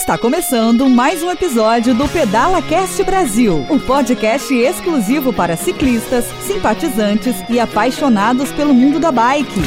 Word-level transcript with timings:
Está 0.00 0.16
começando 0.16 0.88
mais 0.88 1.22
um 1.22 1.30
episódio 1.30 1.94
do 1.94 2.08
Pedala 2.08 2.62
Cast 2.62 3.04
Brasil, 3.04 3.66
o 3.68 3.74
um 3.74 3.78
podcast 3.78 4.52
exclusivo 4.54 5.30
para 5.30 5.58
ciclistas, 5.58 6.24
simpatizantes 6.46 7.36
e 7.50 7.60
apaixonados 7.60 8.50
pelo 8.50 8.72
mundo 8.72 8.98
da 8.98 9.12
bike. 9.12 9.60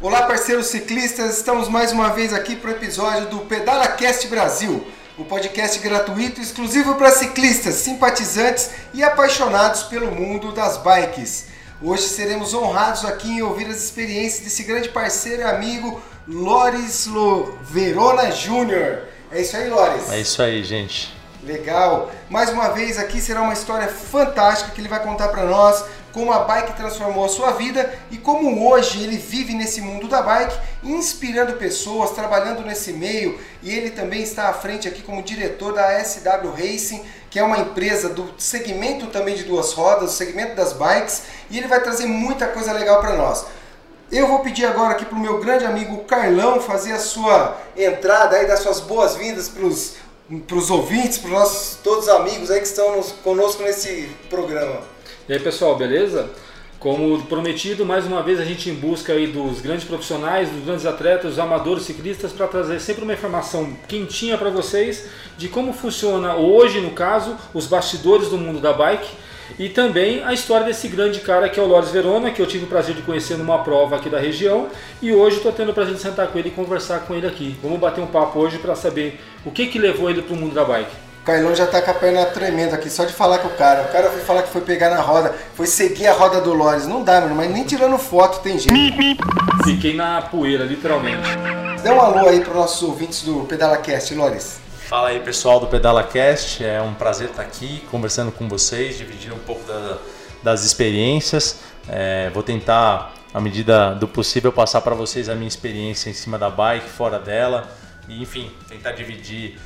Olá, 0.00 0.22
parceiros 0.22 0.68
ciclistas, 0.68 1.36
estamos 1.36 1.68
mais 1.68 1.92
uma 1.92 2.08
vez 2.08 2.32
aqui 2.32 2.56
para 2.56 2.70
o 2.70 2.72
episódio 2.72 3.28
do 3.28 3.40
Pedala 3.40 3.86
Cast 3.86 4.26
Brasil, 4.28 4.82
o 5.18 5.22
um 5.22 5.24
podcast 5.26 5.78
gratuito 5.80 6.40
exclusivo 6.40 6.94
para 6.94 7.10
ciclistas, 7.10 7.74
simpatizantes 7.74 8.70
e 8.94 9.04
apaixonados 9.04 9.82
pelo 9.82 10.10
mundo 10.10 10.52
das 10.52 10.78
bikes. 10.78 11.47
Hoje 11.80 12.08
seremos 12.08 12.54
honrados 12.54 13.04
aqui 13.04 13.30
em 13.30 13.42
ouvir 13.42 13.66
as 13.66 13.76
experiências 13.76 14.42
desse 14.42 14.64
grande 14.64 14.88
parceiro 14.88 15.42
e 15.42 15.44
amigo 15.44 16.02
Loris 16.26 17.06
Lo 17.06 17.56
Verona 17.62 18.32
Júnior. 18.32 19.02
É 19.30 19.40
isso 19.40 19.56
aí, 19.56 19.70
Loris? 19.70 20.10
É 20.10 20.18
isso 20.18 20.42
aí, 20.42 20.64
gente. 20.64 21.16
Legal. 21.40 22.10
Mais 22.28 22.50
uma 22.50 22.70
vez 22.70 22.98
aqui 22.98 23.20
será 23.20 23.42
uma 23.42 23.52
história 23.52 23.86
fantástica 23.86 24.72
que 24.72 24.80
ele 24.80 24.88
vai 24.88 25.00
contar 25.00 25.28
para 25.28 25.44
nós 25.44 25.84
como 26.12 26.32
a 26.32 26.40
bike 26.40 26.76
transformou 26.76 27.24
a 27.24 27.28
sua 27.28 27.52
vida 27.52 27.92
e 28.10 28.16
como 28.16 28.68
hoje 28.68 29.02
ele 29.02 29.16
vive 29.16 29.54
nesse 29.54 29.80
mundo 29.80 30.08
da 30.08 30.22
bike, 30.22 30.56
inspirando 30.82 31.54
pessoas, 31.54 32.10
trabalhando 32.10 32.64
nesse 32.64 32.92
meio 32.92 33.38
e 33.62 33.74
ele 33.74 33.90
também 33.90 34.22
está 34.22 34.48
à 34.48 34.52
frente 34.52 34.88
aqui 34.88 35.02
como 35.02 35.22
diretor 35.22 35.72
da 35.72 36.02
SW 36.02 36.50
Racing, 36.56 37.02
que 37.30 37.38
é 37.38 37.42
uma 37.42 37.58
empresa 37.58 38.08
do 38.08 38.32
segmento 38.38 39.06
também 39.08 39.34
de 39.34 39.44
duas 39.44 39.72
rodas, 39.72 40.10
do 40.10 40.16
segmento 40.16 40.54
das 40.54 40.72
bikes, 40.72 41.22
e 41.50 41.58
ele 41.58 41.68
vai 41.68 41.80
trazer 41.82 42.06
muita 42.06 42.46
coisa 42.48 42.72
legal 42.72 43.00
para 43.00 43.16
nós. 43.16 43.46
Eu 44.10 44.26
vou 44.26 44.38
pedir 44.38 44.64
agora 44.64 44.92
aqui 44.92 45.04
para 45.04 45.16
o 45.16 45.20
meu 45.20 45.38
grande 45.38 45.66
amigo 45.66 45.98
Carlão 46.04 46.60
fazer 46.60 46.92
a 46.92 46.98
sua 46.98 47.58
entrada 47.76 48.36
aí, 48.36 48.46
dar 48.46 48.56
suas 48.56 48.80
boas-vindas 48.80 49.50
para 49.50 49.66
os 49.66 50.70
ouvintes, 50.70 51.18
para 51.18 51.28
os 51.28 51.34
nossos 51.34 51.78
todos 51.82 52.04
os 52.04 52.10
amigos 52.14 52.50
aí 52.50 52.60
que 52.60 52.66
estão 52.66 52.96
nos, 52.96 53.12
conosco 53.12 53.62
nesse 53.62 54.08
programa. 54.30 54.80
E 55.28 55.32
aí 55.34 55.38
pessoal, 55.38 55.76
beleza? 55.76 56.30
Como 56.78 57.22
prometido, 57.24 57.84
mais 57.84 58.06
uma 58.06 58.22
vez 58.22 58.40
a 58.40 58.44
gente 58.46 58.70
em 58.70 58.74
busca 58.74 59.12
aí 59.12 59.26
dos 59.26 59.60
grandes 59.60 59.84
profissionais, 59.84 60.48
dos 60.48 60.64
grandes 60.64 60.86
atletas, 60.86 61.32
dos 61.32 61.38
amadores 61.38 61.82
ciclistas 61.82 62.32
para 62.32 62.46
trazer 62.46 62.80
sempre 62.80 63.04
uma 63.04 63.12
informação 63.12 63.76
quentinha 63.86 64.38
para 64.38 64.48
vocês 64.48 65.06
de 65.36 65.46
como 65.46 65.74
funciona 65.74 66.34
hoje, 66.36 66.80
no 66.80 66.92
caso, 66.92 67.36
os 67.52 67.66
bastidores 67.66 68.30
do 68.30 68.38
mundo 68.38 68.58
da 68.58 68.72
bike 68.72 69.06
e 69.58 69.68
também 69.68 70.24
a 70.24 70.32
história 70.32 70.64
desse 70.64 70.88
grande 70.88 71.20
cara 71.20 71.50
que 71.50 71.60
é 71.60 71.62
o 71.62 71.66
Loris 71.66 71.90
Verona, 71.90 72.30
que 72.30 72.40
eu 72.40 72.46
tive 72.46 72.64
o 72.64 72.68
prazer 72.68 72.94
de 72.94 73.02
conhecer 73.02 73.36
numa 73.36 73.58
prova 73.58 73.96
aqui 73.96 74.08
da 74.08 74.18
região 74.18 74.68
e 75.02 75.12
hoje 75.12 75.36
estou 75.36 75.52
tendo 75.52 75.72
o 75.72 75.74
prazer 75.74 75.92
de 75.92 76.00
sentar 76.00 76.28
com 76.28 76.38
ele 76.38 76.48
e 76.48 76.52
conversar 76.52 77.00
com 77.00 77.14
ele 77.14 77.26
aqui. 77.26 77.54
Vamos 77.62 77.78
bater 77.78 78.00
um 78.00 78.06
papo 78.06 78.38
hoje 78.38 78.56
para 78.56 78.74
saber 78.74 79.20
o 79.44 79.50
que, 79.50 79.66
que 79.66 79.78
levou 79.78 80.08
ele 80.08 80.22
para 80.22 80.34
o 80.34 80.38
mundo 80.38 80.54
da 80.54 80.64
bike. 80.64 81.07
Carlão 81.28 81.54
já 81.54 81.66
tá 81.66 81.82
com 81.82 81.90
a 81.90 81.94
perna 81.94 82.24
tremendo 82.24 82.72
aqui, 82.72 82.88
só 82.88 83.04
de 83.04 83.12
falar 83.12 83.40
com 83.40 83.48
o 83.48 83.54
cara. 83.54 83.82
O 83.82 83.92
cara 83.92 84.08
foi 84.08 84.22
falar 84.22 84.44
que 84.44 84.48
foi 84.48 84.62
pegar 84.62 84.88
na 84.88 85.02
roda, 85.02 85.34
foi 85.52 85.66
seguir 85.66 86.06
a 86.06 86.14
roda 86.14 86.40
do 86.40 86.54
Lores. 86.54 86.86
Não 86.86 87.04
dá, 87.04 87.20
mano, 87.20 87.34
mas 87.34 87.50
nem 87.50 87.64
tirando 87.64 87.98
foto 87.98 88.40
tem 88.40 88.58
jeito. 88.58 89.22
Fiquei 89.62 89.94
na 89.94 90.22
poeira, 90.22 90.64
literalmente. 90.64 91.28
Dá 91.84 91.92
um 91.92 92.00
alô 92.00 92.30
aí 92.30 92.40
para 92.40 92.54
nossos 92.54 92.82
ouvintes 92.82 93.24
do 93.24 93.44
PedalaCast, 93.44 94.14
Lores. 94.14 94.58
Fala 94.88 95.10
aí, 95.10 95.20
pessoal 95.20 95.60
do 95.60 95.66
PedalaCast. 95.66 96.64
É 96.64 96.80
um 96.80 96.94
prazer 96.94 97.28
estar 97.28 97.42
aqui 97.42 97.86
conversando 97.90 98.32
com 98.32 98.48
vocês, 98.48 98.96
dividindo 98.96 99.34
um 99.34 99.40
pouco 99.40 99.70
da, 99.70 99.98
das 100.42 100.64
experiências. 100.64 101.58
É, 101.90 102.30
vou 102.30 102.42
tentar, 102.42 103.12
à 103.34 103.40
medida 103.40 103.94
do 103.94 104.08
possível, 104.08 104.50
passar 104.50 104.80
para 104.80 104.94
vocês 104.94 105.28
a 105.28 105.34
minha 105.34 105.48
experiência 105.48 106.08
em 106.08 106.14
cima 106.14 106.38
da 106.38 106.48
bike, 106.48 106.88
fora 106.88 107.18
dela. 107.18 107.68
E, 108.08 108.22
enfim, 108.22 108.50
tentar 108.66 108.92
dividir 108.92 109.58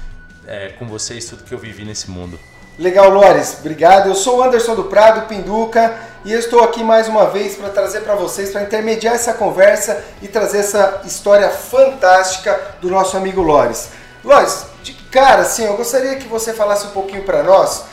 é, 0.46 0.70
com 0.78 0.86
vocês 0.86 1.26
tudo 1.26 1.44
que 1.44 1.52
eu 1.52 1.58
vivi 1.58 1.84
nesse 1.84 2.10
mundo. 2.10 2.38
Legal, 2.78 3.10
Lores, 3.10 3.56
obrigado. 3.60 4.08
Eu 4.08 4.14
sou 4.14 4.38
o 4.38 4.42
Anderson 4.42 4.74
do 4.74 4.84
Prado, 4.84 5.28
Pinduca, 5.28 5.94
e 6.24 6.32
eu 6.32 6.38
estou 6.38 6.64
aqui 6.64 6.82
mais 6.82 7.06
uma 7.06 7.26
vez 7.26 7.56
para 7.56 7.68
trazer 7.68 8.00
para 8.00 8.14
vocês, 8.14 8.50
para 8.50 8.62
intermediar 8.62 9.14
essa 9.14 9.34
conversa 9.34 10.02
e 10.22 10.28
trazer 10.28 10.58
essa 10.58 11.02
história 11.04 11.50
fantástica 11.50 12.58
do 12.80 12.88
nosso 12.88 13.16
amigo 13.16 13.42
Lores. 13.42 13.90
Lores, 14.24 14.66
de 14.82 14.94
cara, 15.10 15.42
assim, 15.42 15.64
eu 15.64 15.76
gostaria 15.76 16.16
que 16.16 16.26
você 16.26 16.52
falasse 16.54 16.86
um 16.86 16.90
pouquinho 16.90 17.24
para 17.24 17.42
nós 17.42 17.84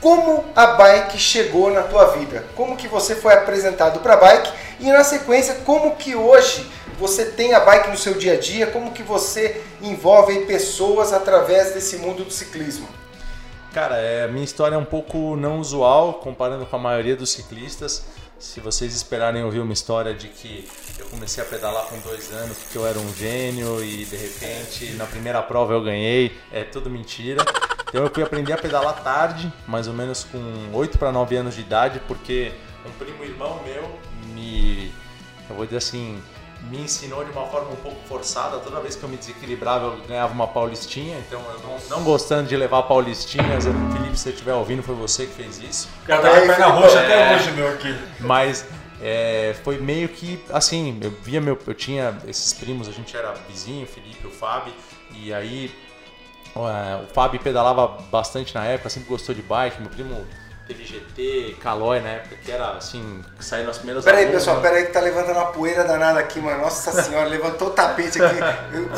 como 0.00 0.44
a 0.56 0.66
bike 0.66 1.18
chegou 1.18 1.70
na 1.70 1.82
tua 1.82 2.06
vida, 2.16 2.44
como 2.56 2.76
que 2.76 2.88
você 2.88 3.14
foi 3.14 3.34
apresentado 3.34 4.00
para 4.00 4.14
a 4.14 4.16
bike 4.16 4.50
e 4.80 4.90
na 4.90 5.04
sequência 5.04 5.56
como 5.66 5.94
que 5.96 6.16
hoje 6.16 6.70
você 7.00 7.24
tem 7.24 7.54
a 7.54 7.60
bike 7.60 7.88
no 7.88 7.96
seu 7.96 8.12
dia 8.12 8.34
a 8.34 8.36
dia, 8.38 8.66
como 8.66 8.92
que 8.92 9.02
você 9.02 9.64
envolve 9.80 10.44
pessoas 10.44 11.14
através 11.14 11.72
desse 11.72 11.96
mundo 11.96 12.24
do 12.24 12.30
ciclismo? 12.30 12.86
Cara, 13.72 13.96
é, 13.96 14.28
minha 14.28 14.44
história 14.44 14.74
é 14.74 14.78
um 14.78 14.84
pouco 14.84 15.34
não 15.34 15.60
usual 15.60 16.14
comparando 16.14 16.66
com 16.66 16.76
a 16.76 16.78
maioria 16.78 17.16
dos 17.16 17.30
ciclistas. 17.30 18.04
Se 18.38 18.60
vocês 18.60 18.94
esperarem 18.94 19.42
ouvir 19.42 19.60
uma 19.60 19.72
história 19.72 20.12
de 20.12 20.28
que 20.28 20.68
eu 20.98 21.06
comecei 21.06 21.42
a 21.42 21.46
pedalar 21.46 21.86
com 21.86 21.98
dois 22.00 22.30
anos 22.32 22.58
porque 22.58 22.76
eu 22.76 22.86
era 22.86 22.98
um 22.98 23.14
gênio 23.14 23.82
e 23.82 24.04
de 24.04 24.16
repente 24.16 24.92
na 24.92 25.06
primeira 25.06 25.40
prova 25.40 25.72
eu 25.72 25.82
ganhei, 25.82 26.36
é 26.52 26.64
tudo 26.64 26.90
mentira. 26.90 27.42
Então 27.88 28.04
eu 28.04 28.10
fui 28.12 28.22
aprender 28.22 28.52
a 28.52 28.58
pedalar 28.58 29.02
tarde, 29.02 29.50
mais 29.66 29.88
ou 29.88 29.94
menos 29.94 30.24
com 30.24 30.38
8 30.74 30.98
para 30.98 31.10
9 31.10 31.36
anos 31.36 31.54
de 31.54 31.62
idade, 31.62 32.00
porque 32.06 32.52
um 32.84 32.90
primo 32.92 33.24
irmão 33.24 33.58
meu 33.64 33.98
me, 34.34 34.92
eu 35.48 35.56
vou 35.56 35.64
dizer 35.64 35.78
assim, 35.78 36.20
me 36.68 36.82
ensinou 36.82 37.24
de 37.24 37.30
uma 37.30 37.46
forma 37.46 37.70
um 37.70 37.76
pouco 37.76 37.98
forçada. 38.06 38.58
Toda 38.58 38.80
vez 38.80 38.96
que 38.96 39.02
eu 39.02 39.08
me 39.08 39.16
desequilibrava, 39.16 39.86
eu 39.86 39.96
ganhava 40.06 40.32
uma 40.32 40.46
paulistinha. 40.46 41.18
Então, 41.26 41.40
eu 41.40 41.60
não, 41.60 41.98
não 41.98 42.04
gostando 42.04 42.48
de 42.48 42.56
levar 42.56 42.82
paulistinhas, 42.84 43.64
Felipe, 43.64 44.16
se 44.16 44.24
você 44.24 44.30
estiver 44.30 44.54
ouvindo, 44.54 44.82
foi 44.82 44.94
você 44.94 45.26
que 45.26 45.32
fez 45.32 45.58
isso. 45.58 45.88
Cara 46.06 46.22
tá 46.22 46.30
perna 46.30 46.66
roxa 46.66 46.98
é, 46.98 47.04
até 47.04 47.34
hoje, 47.36 47.52
meu 47.52 47.68
aqui. 47.68 47.94
Mas 48.20 48.66
é, 49.00 49.54
foi 49.64 49.78
meio 49.78 50.08
que 50.08 50.42
assim, 50.50 50.98
eu 51.02 51.10
via 51.22 51.40
meu, 51.40 51.58
eu 51.66 51.74
tinha 51.74 52.18
esses 52.26 52.52
primos, 52.52 52.88
a 52.88 52.92
gente 52.92 53.16
era 53.16 53.32
vizinho, 53.48 53.84
o 53.84 53.88
Felipe, 53.88 54.26
o 54.26 54.30
Fábio, 54.30 54.74
e 55.14 55.32
aí 55.32 55.74
o 56.54 57.14
Fábio 57.14 57.40
pedalava 57.40 57.86
bastante 58.10 58.54
na 58.54 58.64
época, 58.64 58.90
sempre 58.90 59.08
gostou 59.08 59.34
de 59.34 59.42
bike, 59.42 59.80
meu 59.80 59.90
primo 59.90 60.26
teve 60.70 60.84
GT, 60.84 61.56
Calói 61.60 62.00
na 62.00 62.10
época, 62.10 62.36
que 62.44 62.52
era 62.52 62.70
assim, 62.72 63.24
que 63.36 63.44
saiu 63.44 63.66
nas 63.66 63.78
primeiras 63.78 64.04
Peraí, 64.04 64.30
pessoal, 64.30 64.56
né? 64.56 64.62
peraí 64.62 64.86
que 64.86 64.92
tá 64.92 65.00
levantando 65.00 65.36
uma 65.36 65.46
poeira 65.46 65.82
danada 65.82 66.20
aqui, 66.20 66.38
mano. 66.40 66.62
Nossa 66.62 67.02
senhora, 67.02 67.28
levantou 67.28 67.68
o 67.68 67.70
tapete 67.72 68.22
aqui. 68.22 68.36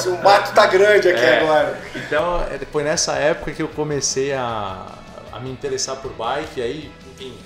o 0.09 0.23
mato 0.23 0.55
tá 0.55 0.67
grande 0.67 1.09
aqui 1.09 1.21
é, 1.21 1.41
agora. 1.41 1.81
Então, 1.95 2.43
é, 2.43 2.59
foi 2.71 2.83
nessa 2.83 3.15
época 3.15 3.53
que 3.53 3.63
eu 3.63 3.69
comecei 3.69 4.35
a, 4.35 4.87
a 5.33 5.41
me 5.41 5.51
interessar 5.51 5.97
por 5.97 6.13
bike, 6.13 6.61
e 6.61 6.63
aí, 6.63 6.93
enfim, 7.11 7.39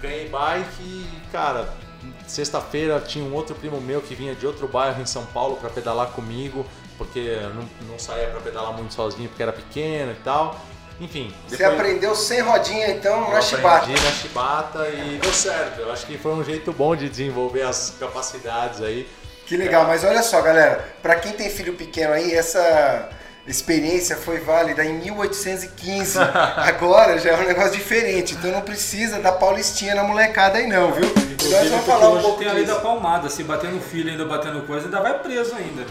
ganhei 0.00 0.28
bike 0.28 0.82
e, 0.82 1.06
cara, 1.30 1.68
sexta-feira 2.26 2.98
tinha 3.00 3.24
um 3.24 3.32
outro 3.32 3.54
primo 3.54 3.80
meu 3.80 4.02
que 4.02 4.16
vinha 4.16 4.34
de 4.34 4.44
outro 4.44 4.66
bairro 4.66 5.00
em 5.00 5.06
São 5.06 5.24
Paulo 5.26 5.56
para 5.56 5.70
pedalar 5.70 6.08
comigo, 6.08 6.66
porque 6.98 7.38
não, 7.54 7.92
não 7.92 7.98
saía 7.98 8.26
para 8.26 8.40
pedalar 8.40 8.72
muito 8.72 8.92
sozinho 8.92 9.28
porque 9.28 9.42
era 9.42 9.52
pequeno 9.52 10.10
e 10.10 10.22
tal. 10.24 10.60
Enfim. 11.02 11.34
Você 11.48 11.64
aprendeu 11.64 12.14
sem 12.14 12.40
rodinha 12.40 12.90
então 12.92 13.28
na 13.32 13.40
chibata. 13.40 13.88
Na 13.88 14.12
chibata 14.12 14.88
e 14.88 15.18
deu 15.20 15.32
certo. 15.32 15.80
Eu 15.80 15.92
acho 15.92 16.06
que 16.06 16.16
foi 16.16 16.32
um 16.32 16.44
jeito 16.44 16.72
bom 16.72 16.94
de 16.94 17.08
desenvolver 17.08 17.62
as 17.62 17.94
capacidades 17.98 18.80
aí. 18.80 19.08
Que 19.44 19.56
legal, 19.56 19.84
mas 19.84 20.04
olha 20.04 20.22
só, 20.22 20.40
galera, 20.40 20.94
para 21.02 21.16
quem 21.16 21.32
tem 21.32 21.50
filho 21.50 21.74
pequeno 21.74 22.12
aí, 22.12 22.32
essa 22.32 23.10
experiência 23.44 24.16
foi 24.16 24.38
válida 24.38 24.84
em 24.84 24.94
1815. 25.00 26.18
Agora 26.56 27.18
já 27.18 27.32
é 27.32 27.36
um 27.36 27.48
negócio 27.48 27.72
diferente, 27.72 28.34
então 28.34 28.52
não 28.52 28.60
precisa 28.60 29.18
dar 29.18 29.32
paulistinha 29.32 29.96
na 29.96 30.04
molecada 30.04 30.58
aí 30.58 30.68
não, 30.68 30.92
viu? 30.92 31.04
Então 31.04 31.50
nós 31.50 31.68
vamos 31.68 31.84
falar 31.84 32.10
um 32.10 32.22
pouco 32.22 32.38
tem 32.38 32.48
a 32.48 32.52
lei 32.52 32.64
da 32.64 32.76
palmada, 32.76 33.28
se 33.28 33.42
bater 33.42 33.72
no 33.72 33.80
filho 33.80 34.08
ainda 34.08 34.24
batendo 34.24 34.62
coisa, 34.62 34.84
ainda 34.84 35.00
vai 35.00 35.18
preso 35.18 35.56
ainda. 35.56 35.84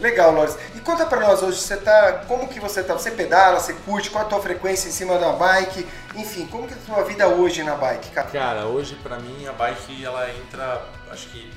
Legal, 0.00 0.32
Loris. 0.32 0.58
E 0.74 0.80
conta 0.80 1.06
pra 1.06 1.20
nós 1.20 1.42
hoje, 1.42 1.58
você 1.58 1.76
tá. 1.76 2.24
Como 2.28 2.48
que 2.48 2.60
você 2.60 2.82
tá? 2.82 2.94
Você 2.94 3.10
pedala, 3.10 3.58
você 3.58 3.72
curte, 3.72 4.10
qual 4.10 4.24
a 4.24 4.28
tua 4.28 4.40
frequência 4.40 4.88
em 4.88 4.92
cima 4.92 5.18
da 5.18 5.32
bike? 5.32 5.86
Enfim, 6.14 6.46
como 6.46 6.68
que 6.68 6.74
é 6.74 6.76
a 6.76 6.94
tua 6.94 7.04
vida 7.04 7.28
hoje 7.28 7.62
na 7.62 7.76
bike, 7.76 8.10
cara? 8.10 8.28
Cara, 8.28 8.66
hoje 8.66 8.94
pra 9.02 9.18
mim 9.18 9.46
a 9.46 9.52
bike 9.52 10.04
ela 10.04 10.30
entra, 10.30 10.82
acho 11.10 11.28
que 11.28 11.50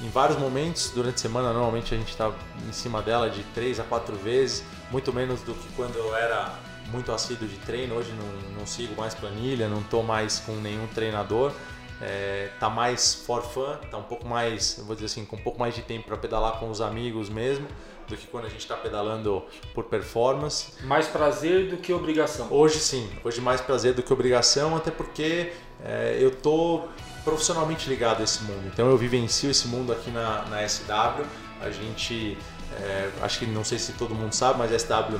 em 0.00 0.10
vários 0.10 0.38
momentos 0.38 0.90
durante 0.90 1.14
a 1.14 1.18
semana, 1.18 1.52
normalmente 1.52 1.94
a 1.94 1.96
gente 1.96 2.16
tá 2.16 2.32
em 2.68 2.72
cima 2.72 3.00
dela 3.00 3.30
de 3.30 3.44
três 3.54 3.78
a 3.78 3.84
quatro 3.84 4.16
vezes, 4.16 4.64
muito 4.90 5.12
menos 5.12 5.40
do 5.42 5.54
que 5.54 5.68
quando 5.74 5.96
eu 5.96 6.14
era 6.16 6.52
muito 6.90 7.12
assíduo 7.12 7.46
de 7.48 7.56
treino. 7.58 7.94
Hoje 7.94 8.12
não, 8.12 8.58
não 8.58 8.66
sigo 8.66 9.00
mais 9.00 9.14
planilha, 9.14 9.68
não 9.68 9.82
tô 9.82 10.02
mais 10.02 10.40
com 10.40 10.52
nenhum 10.56 10.86
treinador. 10.88 11.52
É, 12.00 12.50
tá 12.58 12.68
mais 12.68 13.14
for 13.14 13.42
fun, 13.42 13.76
tá 13.90 13.96
um 13.96 14.02
pouco 14.02 14.26
mais, 14.26 14.82
vou 14.84 14.94
dizer 14.94 15.06
assim, 15.06 15.24
com 15.24 15.36
um 15.36 15.42
pouco 15.42 15.58
mais 15.58 15.74
de 15.74 15.82
tempo 15.82 16.06
para 16.06 16.16
pedalar 16.16 16.58
com 16.58 16.68
os 16.68 16.80
amigos 16.80 17.28
mesmo 17.28 17.66
do 18.08 18.16
que 18.16 18.26
quando 18.26 18.46
a 18.46 18.48
gente 18.48 18.60
está 18.60 18.76
pedalando 18.76 19.42
por 19.72 19.84
performance. 19.84 20.72
Mais 20.84 21.06
prazer 21.06 21.68
do 21.68 21.76
que 21.76 21.92
obrigação. 21.92 22.48
Hoje 22.50 22.78
sim, 22.78 23.08
hoje 23.22 23.40
mais 23.40 23.60
prazer 23.60 23.94
do 23.94 24.02
que 24.02 24.12
obrigação, 24.12 24.76
até 24.76 24.90
porque 24.90 25.52
é, 25.82 26.18
eu 26.20 26.30
tô 26.30 26.82
profissionalmente 27.24 27.88
ligado 27.88 28.20
a 28.20 28.24
esse 28.24 28.42
mundo. 28.44 28.68
Então 28.72 28.88
eu 28.88 28.98
vivencio 28.98 29.50
esse 29.50 29.66
mundo 29.68 29.92
aqui 29.92 30.10
na, 30.10 30.44
na 30.46 30.68
SW 30.68 31.24
A 31.60 31.70
gente, 31.70 32.36
é, 32.80 33.10
acho 33.22 33.38
que 33.38 33.46
não 33.46 33.64
sei 33.64 33.78
se 33.78 33.92
todo 33.92 34.14
mundo 34.14 34.34
sabe, 34.34 34.58
mas 34.58 34.72
a 34.72 34.78
SW 34.78 35.18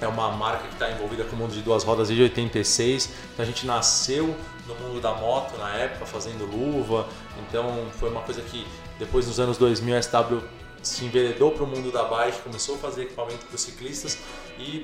é 0.00 0.08
uma 0.08 0.32
marca 0.32 0.66
que 0.66 0.74
está 0.74 0.90
envolvida 0.90 1.24
com 1.24 1.36
o 1.36 1.38
mundo 1.38 1.52
de 1.52 1.60
duas 1.60 1.84
rodas 1.84 2.08
desde 2.08 2.24
86. 2.24 3.10
Então 3.32 3.44
a 3.44 3.46
gente 3.46 3.66
nasceu 3.66 4.34
no 4.70 4.88
mundo 4.88 5.00
da 5.00 5.12
moto 5.14 5.56
na 5.58 5.70
época, 5.76 6.06
fazendo 6.06 6.44
luva. 6.44 7.06
Então 7.48 7.86
foi 7.98 8.10
uma 8.10 8.22
coisa 8.22 8.40
que 8.42 8.66
depois 8.98 9.26
nos 9.26 9.38
anos 9.38 9.58
2000 9.58 9.96
a 9.96 10.02
SW 10.02 10.38
se 10.82 11.04
enveredou 11.04 11.52
para 11.52 11.64
o 11.64 11.66
mundo 11.66 11.92
da 11.92 12.04
bike, 12.04 12.40
começou 12.40 12.76
a 12.76 12.78
fazer 12.78 13.02
equipamento 13.02 13.44
para 13.46 13.54
os 13.54 13.60
ciclistas 13.60 14.18
e 14.58 14.82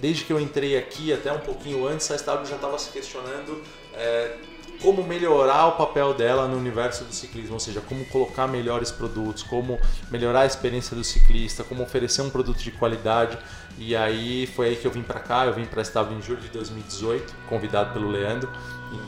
desde 0.00 0.24
que 0.24 0.32
eu 0.32 0.40
entrei 0.40 0.76
aqui, 0.76 1.12
até 1.12 1.32
um 1.32 1.40
pouquinho 1.40 1.86
antes, 1.86 2.10
a 2.10 2.18
SW 2.18 2.44
já 2.44 2.56
estava 2.56 2.78
se 2.78 2.90
questionando 2.90 3.62
é, 3.94 4.36
como 4.82 5.02
melhorar 5.02 5.68
o 5.68 5.72
papel 5.72 6.12
dela 6.12 6.46
no 6.46 6.56
universo 6.56 7.04
do 7.04 7.12
ciclismo, 7.12 7.54
ou 7.54 7.60
seja, 7.60 7.80
como 7.80 8.04
colocar 8.06 8.46
melhores 8.46 8.90
produtos, 8.90 9.42
como 9.42 9.78
melhorar 10.10 10.40
a 10.40 10.46
experiência 10.46 10.96
do 10.96 11.04
ciclista, 11.04 11.64
como 11.64 11.82
oferecer 11.82 12.22
um 12.22 12.30
produto 12.30 12.58
de 12.58 12.70
qualidade. 12.70 13.38
E 13.78 13.96
aí 13.96 14.46
foi 14.46 14.68
aí 14.68 14.76
que 14.76 14.86
eu 14.86 14.90
vim 14.90 15.02
para 15.02 15.20
cá, 15.20 15.46
eu 15.46 15.54
vim 15.54 15.64
para 15.64 15.80
a 15.80 15.84
SW 15.84 16.12
em 16.18 16.22
julho 16.22 16.40
de 16.40 16.48
2018, 16.48 17.34
convidado 17.48 17.92
pelo 17.92 18.10
Leandro. 18.10 18.50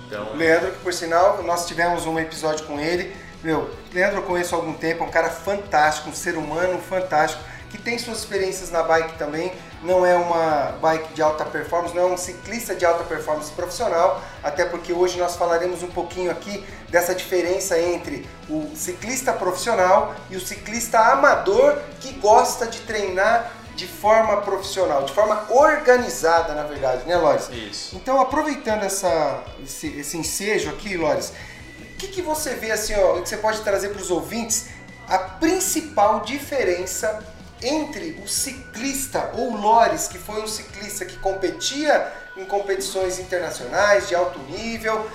Então, 0.06 0.34
Leandro, 0.34 0.72
que 0.72 0.78
por 0.78 0.92
sinal, 0.92 1.42
nós 1.42 1.66
tivemos 1.66 2.06
um 2.06 2.18
episódio 2.18 2.64
com 2.66 2.78
ele. 2.78 3.14
Meu, 3.42 3.70
Leandro 3.92 4.18
eu 4.18 4.22
conheço 4.22 4.54
há 4.54 4.58
algum 4.58 4.72
tempo, 4.72 5.04
é 5.04 5.06
um 5.06 5.10
cara 5.10 5.30
fantástico, 5.30 6.08
um 6.08 6.14
ser 6.14 6.36
humano 6.36 6.80
fantástico, 6.80 7.42
que 7.70 7.78
tem 7.78 7.98
suas 7.98 8.18
experiências 8.18 8.70
na 8.70 8.82
bike 8.82 9.18
também. 9.18 9.52
Não 9.82 10.04
é 10.06 10.14
uma 10.16 10.72
bike 10.80 11.12
de 11.12 11.22
alta 11.22 11.44
performance, 11.44 11.94
não 11.94 12.02
é 12.02 12.06
um 12.06 12.16
ciclista 12.16 12.74
de 12.74 12.84
alta 12.84 13.04
performance 13.04 13.50
profissional, 13.52 14.22
até 14.42 14.64
porque 14.64 14.92
hoje 14.92 15.18
nós 15.18 15.36
falaremos 15.36 15.82
um 15.82 15.88
pouquinho 15.88 16.30
aqui 16.30 16.64
dessa 16.88 17.14
diferença 17.14 17.78
entre 17.78 18.26
o 18.48 18.70
ciclista 18.74 19.32
profissional 19.32 20.14
e 20.30 20.36
o 20.36 20.40
ciclista 20.40 20.98
amador 20.98 21.78
que 22.00 22.12
gosta 22.14 22.66
de 22.66 22.80
treinar 22.80 23.52
de 23.76 23.86
forma 23.86 24.38
profissional, 24.38 25.04
de 25.04 25.12
forma 25.12 25.46
organizada, 25.50 26.54
na 26.54 26.64
verdade, 26.64 27.04
né, 27.06 27.16
Lores? 27.16 27.48
Isso. 27.50 27.94
Então, 27.94 28.18
aproveitando 28.18 28.82
essa, 28.82 29.44
esse, 29.62 29.88
esse 29.98 30.16
ensejo 30.16 30.70
aqui, 30.70 30.96
Lores, 30.96 31.32
o 31.80 31.96
que, 31.98 32.08
que 32.08 32.22
você 32.22 32.54
vê 32.54 32.70
assim, 32.70 32.94
ó, 32.94 33.20
que 33.20 33.28
você 33.28 33.36
pode 33.36 33.60
trazer 33.60 33.90
para 33.90 34.00
os 34.00 34.10
ouvintes 34.10 34.68
a 35.06 35.18
principal 35.18 36.20
diferença 36.20 37.22
entre 37.62 38.20
o 38.22 38.26
ciclista 38.26 39.30
ou 39.34 39.54
Lores, 39.54 40.08
que 40.08 40.18
foi 40.18 40.42
um 40.42 40.48
ciclista 40.48 41.04
que 41.04 41.18
competia 41.18 42.12
em 42.36 42.44
competições 42.46 43.18
internacionais 43.18 44.08
de 44.08 44.14
alto 44.14 44.38
nível, 44.50 45.06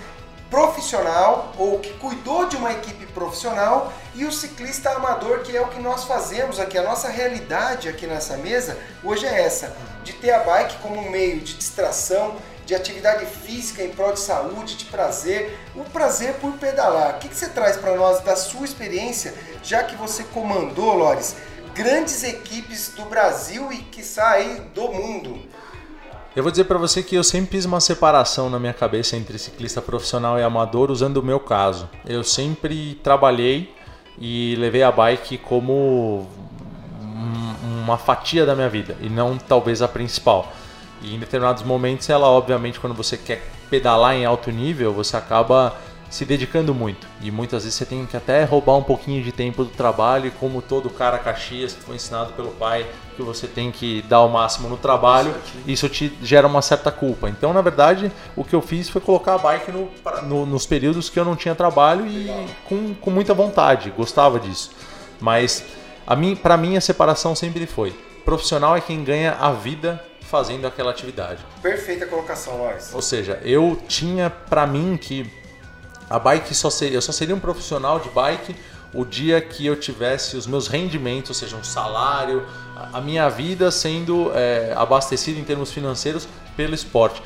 profissional 0.50 1.54
ou 1.58 1.80
que 1.80 1.94
cuidou 1.94 2.48
de 2.48 2.58
uma 2.58 2.72
equipe 2.72 3.06
profissional 3.08 3.92
e 4.14 4.26
o 4.26 4.32
ciclista 4.32 4.92
amador, 4.92 5.40
que 5.40 5.56
é 5.56 5.62
o 5.62 5.68
que 5.68 5.80
nós 5.80 6.04
fazemos 6.04 6.60
aqui. 6.60 6.78
A 6.78 6.84
nossa 6.84 7.10
realidade 7.10 7.88
aqui 7.88 8.06
nessa 8.06 8.38
mesa 8.38 8.78
hoje 9.04 9.26
é 9.26 9.42
essa, 9.42 9.76
de 10.04 10.14
ter 10.14 10.32
a 10.32 10.40
bike 10.40 10.78
como 10.82 11.00
um 11.00 11.10
meio 11.10 11.40
de 11.40 11.54
distração, 11.56 12.36
de 12.66 12.76
atividade 12.76 13.26
física 13.26 13.84
em 13.84 13.90
prol 13.90 14.14
de 14.14 14.20
saúde, 14.20 14.76
de 14.76 14.86
prazer, 14.86 15.58
o 15.76 15.84
prazer 15.84 16.36
por 16.36 16.54
pedalar. 16.54 17.16
O 17.16 17.20
que, 17.20 17.30
que 17.30 17.36
você 17.36 17.50
traz 17.50 17.78
para 17.78 17.96
nós 17.96 18.22
da 18.22 18.36
sua 18.36 18.66
experiência, 18.66 19.34
já 19.64 19.84
que 19.84 19.96
você 19.96 20.24
comandou, 20.24 20.94
Lores, 20.94 21.36
grandes 21.74 22.24
equipes 22.24 22.90
do 22.90 23.06
Brasil 23.06 23.72
e 23.72 23.78
que 23.78 24.04
saem 24.04 24.70
do 24.74 24.90
mundo? 24.90 25.40
Eu 26.34 26.44
vou 26.44 26.52
dizer 26.52 26.64
para 26.64 26.78
você 26.78 27.04
que 27.04 27.16
eu 27.16 27.26
sempre 27.26 27.52
fiz 27.52 27.66
uma 27.66 27.82
separação 27.82 28.50
na 28.50 28.58
minha 28.58 28.74
cabeça 28.74 29.18
entre 29.18 29.38
ciclista 29.38 29.82
profissional 29.82 30.40
e 30.40 30.44
amador 30.44 30.90
usando 30.90 31.18
o 31.18 31.24
meu 31.24 31.42
caso. 31.42 31.90
Eu 32.06 32.24
sempre 32.24 32.96
trabalhei 33.04 33.74
e 34.22 34.56
levei 34.60 34.84
a 34.84 34.92
bike 34.92 35.40
como 35.40 36.30
uma 37.84 37.98
fatia 37.98 38.46
da 38.46 38.56
minha 38.56 38.70
vida 38.70 38.96
e 39.02 39.10
não 39.10 39.38
talvez 39.38 39.82
a 39.82 39.88
principal. 39.88 40.54
E 41.02 41.16
em 41.16 41.20
determinados 41.20 41.64
momentos 41.64 42.08
ela, 42.08 42.28
obviamente, 42.28 42.80
quando 42.80 42.94
você 42.94 43.18
quer 43.18 43.44
pedalar 43.70 44.16
em 44.16 44.24
alto 44.24 44.52
nível, 44.52 44.94
você 44.94 45.18
acaba 45.18 45.76
se 46.12 46.26
dedicando 46.26 46.76
muito. 46.76 47.08
E 47.22 47.32
muitas 47.32 47.64
vezes 47.64 47.80
você 47.80 47.86
tem 47.86 48.06
que 48.06 48.18
até 48.18 48.44
roubar 48.44 48.76
um 48.76 48.84
pouquinho 48.84 49.24
de 49.24 49.32
tempo 49.32 49.64
do 49.64 49.70
trabalho, 49.70 50.30
como 50.40 50.62
todo 50.62 50.90
cara 50.90 51.18
Caxias 51.18 51.72
que 51.74 51.82
foi 51.82 51.96
ensinado 51.96 52.34
pelo 52.34 52.52
pai 52.52 52.86
que 53.16 53.24
você 53.24 53.48
tem 53.48 53.72
que 53.72 54.02
dar 54.04 54.22
o 54.22 54.30
máximo 54.30 54.68
no 54.68 54.78
trabalho, 54.78 55.34
isso 55.66 55.88
te 55.88 56.12
gera 56.22 56.48
uma 56.48 56.62
certa 56.62 56.92
culpa. 56.92 57.30
Então, 57.30 57.54
na 57.54 57.62
verdade, 57.62 58.12
o 58.36 58.44
que 58.44 58.54
eu 58.54 58.62
fiz 58.62 58.90
foi 58.90 59.00
colocar 59.00 59.36
a 59.36 59.38
bike 59.38 59.72
no, 59.72 59.90
no, 60.24 60.46
nos 60.46 60.66
períodos 60.66 61.10
que 61.10 61.20
eu 61.20 61.26
não 61.26 61.36
tinha 61.36 61.56
trabalho 61.56 62.06
e 62.06 62.30
com, 62.66 62.94
com 62.94 63.10
muita 63.10 63.34
vontade, 63.34 63.90
gostava 63.92 64.40
disso. 64.40 64.72
Mas 65.20 65.64
a 66.06 66.16
mim, 66.16 66.36
para 66.36 66.58
mim 66.58 66.76
a 66.76 66.82
separação 66.82 67.34
sempre 67.36 67.66
foi: 67.66 67.96
profissional 68.26 68.76
é 68.76 68.82
quem 68.82 69.02
ganha 69.02 69.34
a 69.40 69.52
vida 69.52 70.04
fazendo 70.22 70.68
aquela 70.68 70.92
atividade. 70.92 71.46
Perfeita 71.62 72.06
colocação, 72.06 72.58
Lois. 72.58 72.94
Ou 72.94 73.02
seja, 73.02 73.40
eu 73.44 73.78
tinha 73.88 74.30
para 74.30 74.66
mim 74.66 74.98
que 75.00 75.30
a 76.12 76.20
bike 76.20 76.54
só 76.54 76.70
seria, 76.70 76.98
eu 76.98 77.02
só 77.02 77.12
seria 77.12 77.36
um 77.36 77.40
profissional 77.40 78.00
de 78.00 78.10
bike 78.10 78.56
o 78.94 79.06
dia 79.06 79.40
que 79.40 79.66
eu 79.66 79.76
tivesse 79.76 80.36
os 80.36 80.46
meus 80.46 80.68
rendimentos, 80.68 81.30
ou 81.30 81.36
seja, 81.36 81.56
um 81.56 81.64
salário, 81.64 82.46
a 82.92 83.00
minha 83.00 83.30
vida 83.30 83.72
sendo 83.72 84.32
é, 84.36 84.74
abastecida 84.76 85.40
em 85.40 85.44
termos 85.44 85.72
financeiros 85.72 86.28
pelo 86.58 86.76
esporte. 86.76 87.24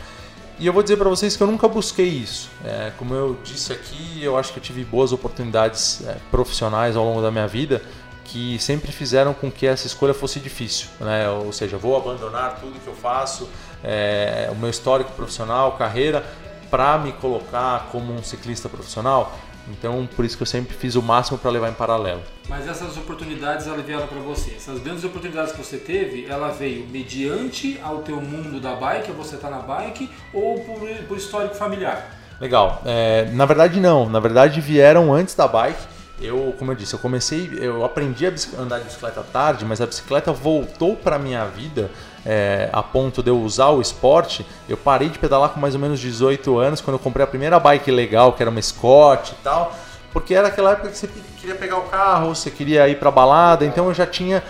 E 0.60 0.68
eu 0.68 0.72
vou 0.72 0.84
dizer 0.84 0.96
para 0.96 1.10
vocês 1.10 1.36
que 1.36 1.42
eu 1.42 1.48
nunca 1.48 1.68
busquei 1.68 2.08
isso. 2.08 2.50
É, 2.64 2.92
como 2.98 3.14
eu 3.14 3.38
disse 3.44 3.74
aqui, 3.74 4.24
eu 4.24 4.38
acho 4.38 4.54
que 4.54 4.60
eu 4.60 4.64
tive 4.64 4.86
boas 4.86 5.12
oportunidades 5.12 6.06
é, 6.08 6.18
profissionais 6.30 6.96
ao 6.96 7.04
longo 7.04 7.22
da 7.22 7.32
minha 7.32 7.48
vida 7.48 7.82
que 8.26 8.58
sempre 8.60 8.92
fizeram 8.92 9.34
com 9.34 9.52
que 9.52 9.66
essa 9.68 9.86
escolha 9.88 10.14
fosse 10.14 10.40
difícil. 10.40 10.88
Né? 11.00 11.30
Ou 11.30 11.52
seja, 11.54 11.78
vou 11.78 11.96
abandonar 11.96 12.60
tudo 12.60 12.80
que 12.80 12.88
eu 12.88 12.96
faço, 12.96 13.50
é, 13.84 14.50
o 14.52 14.56
meu 14.56 14.70
histórico 14.70 15.12
profissional, 15.12 15.74
carreira, 15.74 16.26
para 16.70 16.98
me 16.98 17.12
colocar 17.14 17.90
como 17.92 18.14
um 18.14 18.24
ciclista 18.24 18.70
profissional. 18.70 19.38
Então, 19.68 20.08
por 20.16 20.24
isso 20.24 20.38
que 20.38 20.44
eu 20.44 20.48
sempre 20.48 20.76
fiz 20.76 20.96
o 20.96 21.02
máximo 21.02 21.38
para 21.38 21.50
levar 21.50 21.70
em 21.70 21.74
paralelo. 21.74 22.22
Mas 22.48 22.68
essas 22.68 22.96
oportunidades 22.98 23.66
elas 23.66 23.84
vieram 23.84 24.06
para 24.06 24.20
você. 24.20 24.52
Essas 24.56 24.80
grandes 24.80 25.04
oportunidades 25.04 25.54
que 25.54 25.58
você 25.58 25.78
teve, 25.78 26.26
ela 26.28 26.50
veio 26.50 26.88
mediante 26.88 27.80
ao 27.84 28.00
teu 28.00 28.22
mundo 28.22 28.60
da 28.60 28.76
bike, 28.76 29.12
você 29.12 29.38
tá 29.38 29.50
na 29.50 29.60
bike, 29.60 30.10
ou 30.32 30.60
por, 30.62 30.88
por 31.08 31.18
histórico 31.18 31.56
familiar? 31.56 32.16
Legal. 32.40 32.82
É, 32.86 33.26
na 33.32 33.46
verdade, 33.46 33.80
não. 33.80 34.08
Na 34.08 34.20
verdade, 34.20 34.62
vieram 34.62 35.14
antes 35.14 35.34
da 35.34 35.48
bike. 35.48 35.96
Eu, 36.22 36.56
como 36.58 36.72
eu 36.72 36.76
disse, 36.76 36.94
eu 36.94 37.00
comecei, 37.00 37.50
eu 37.60 37.84
aprendi 37.84 38.26
a 38.26 38.32
andar 38.58 38.80
de 38.80 38.86
bicicleta 38.86 39.22
tarde, 39.22 39.66
mas 39.66 39.82
a 39.82 39.86
bicicleta 39.86 40.32
voltou 40.32 40.96
para 40.96 41.20
minha 41.20 41.46
vida 41.46 41.90
é, 42.26 42.70
a 42.74 42.82
ponto 42.82 43.22
de 43.22 43.30
eu 43.30 43.40
usar 43.40 43.70
o 43.70 43.80
esporte. 43.80 44.46
Eu 44.68 44.76
parei 44.76 45.10
de 45.10 45.20
pedalar 45.20 45.50
com 45.50 45.60
mais 45.60 45.76
ou 45.76 45.80
menos 45.80 46.00
18 46.00 46.58
anos, 46.58 46.82
quando 46.82 46.96
eu 46.96 47.00
comprei 47.00 47.24
a 47.24 47.28
primeira 47.28 47.60
bike 47.60 47.92
legal, 47.92 48.34
que 48.34 48.42
era 48.42 48.50
uma 48.50 48.62
Scott 48.62 49.34
e 49.34 49.44
tal, 49.44 49.74
porque 50.12 50.34
era 50.34 50.48
aquela 50.48 50.72
época 50.72 50.90
que 50.90 50.98
você 50.98 51.10
queria 51.38 51.56
pegar 51.56 51.78
o 51.78 51.84
carro, 51.84 52.34
você 52.34 52.50
queria 52.50 52.88
ir 52.90 52.98
para 52.98 53.12
balada, 53.12 53.66
então 53.66 53.88
eu 53.88 53.94
já 53.94 54.08
tinha 54.08 54.44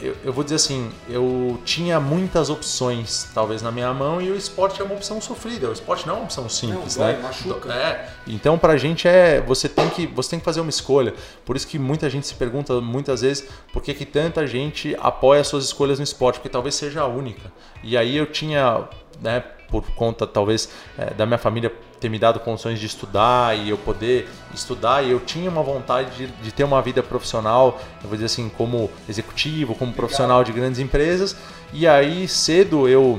eu, 0.00 0.16
eu, 0.24 0.32
vou 0.32 0.44
dizer 0.44 0.56
assim, 0.56 0.90
eu 1.08 1.60
tinha 1.64 1.98
muitas 1.98 2.48
opções, 2.48 3.28
talvez, 3.34 3.60
na 3.60 3.72
minha 3.72 3.92
mão, 3.92 4.20
e 4.20 4.30
o 4.30 4.36
esporte 4.36 4.80
é 4.80 4.84
uma 4.84 4.94
opção 4.94 5.20
sofrida. 5.20 5.68
O 5.68 5.72
esporte 5.72 6.06
não 6.06 6.14
é 6.14 6.16
uma 6.18 6.24
opção 6.24 6.48
simples, 6.48 6.96
não, 6.96 7.06
né? 7.06 7.18
Machuca. 7.22 7.72
É. 7.72 8.08
Então, 8.26 8.58
pra 8.58 8.76
gente 8.76 9.08
é. 9.08 9.40
Você 9.40 9.68
tem, 9.68 9.88
que, 9.90 10.06
você 10.06 10.30
tem 10.30 10.38
que 10.38 10.44
fazer 10.44 10.60
uma 10.60 10.70
escolha. 10.70 11.14
Por 11.44 11.56
isso 11.56 11.66
que 11.66 11.78
muita 11.78 12.08
gente 12.08 12.26
se 12.26 12.34
pergunta 12.34 12.80
muitas 12.80 13.20
vezes 13.22 13.48
por 13.72 13.82
que, 13.82 13.92
que 13.92 14.04
tanta 14.04 14.46
gente 14.46 14.96
apoia 15.00 15.42
suas 15.42 15.64
escolhas 15.64 15.98
no 15.98 16.04
esporte, 16.04 16.36
porque 16.36 16.48
talvez 16.48 16.74
seja 16.74 17.02
a 17.02 17.06
única. 17.06 17.52
E 17.82 17.96
aí 17.96 18.16
eu 18.16 18.26
tinha, 18.26 18.88
né, 19.20 19.40
por 19.68 19.90
conta 19.90 20.26
talvez 20.26 20.68
é, 20.96 21.12
da 21.14 21.26
minha 21.26 21.38
família 21.38 21.72
ter 22.04 22.10
me 22.10 22.18
dado 22.18 22.38
condições 22.38 22.78
de 22.78 22.84
estudar 22.84 23.56
e 23.56 23.70
eu 23.70 23.78
poder 23.78 24.28
estudar 24.52 25.02
e 25.02 25.10
eu 25.10 25.18
tinha 25.20 25.48
uma 25.48 25.62
vontade 25.62 26.14
de, 26.14 26.26
de 26.26 26.52
ter 26.52 26.62
uma 26.62 26.82
vida 26.82 27.02
profissional, 27.02 27.80
eu 28.02 28.08
vou 28.08 28.12
dizer 28.12 28.26
assim, 28.26 28.50
como 28.50 28.90
executivo, 29.08 29.74
como 29.74 29.90
profissional 29.90 30.44
de 30.44 30.52
grandes 30.52 30.78
empresas. 30.78 31.34
E 31.72 31.88
aí 31.88 32.28
cedo 32.28 32.86
eu 32.86 33.18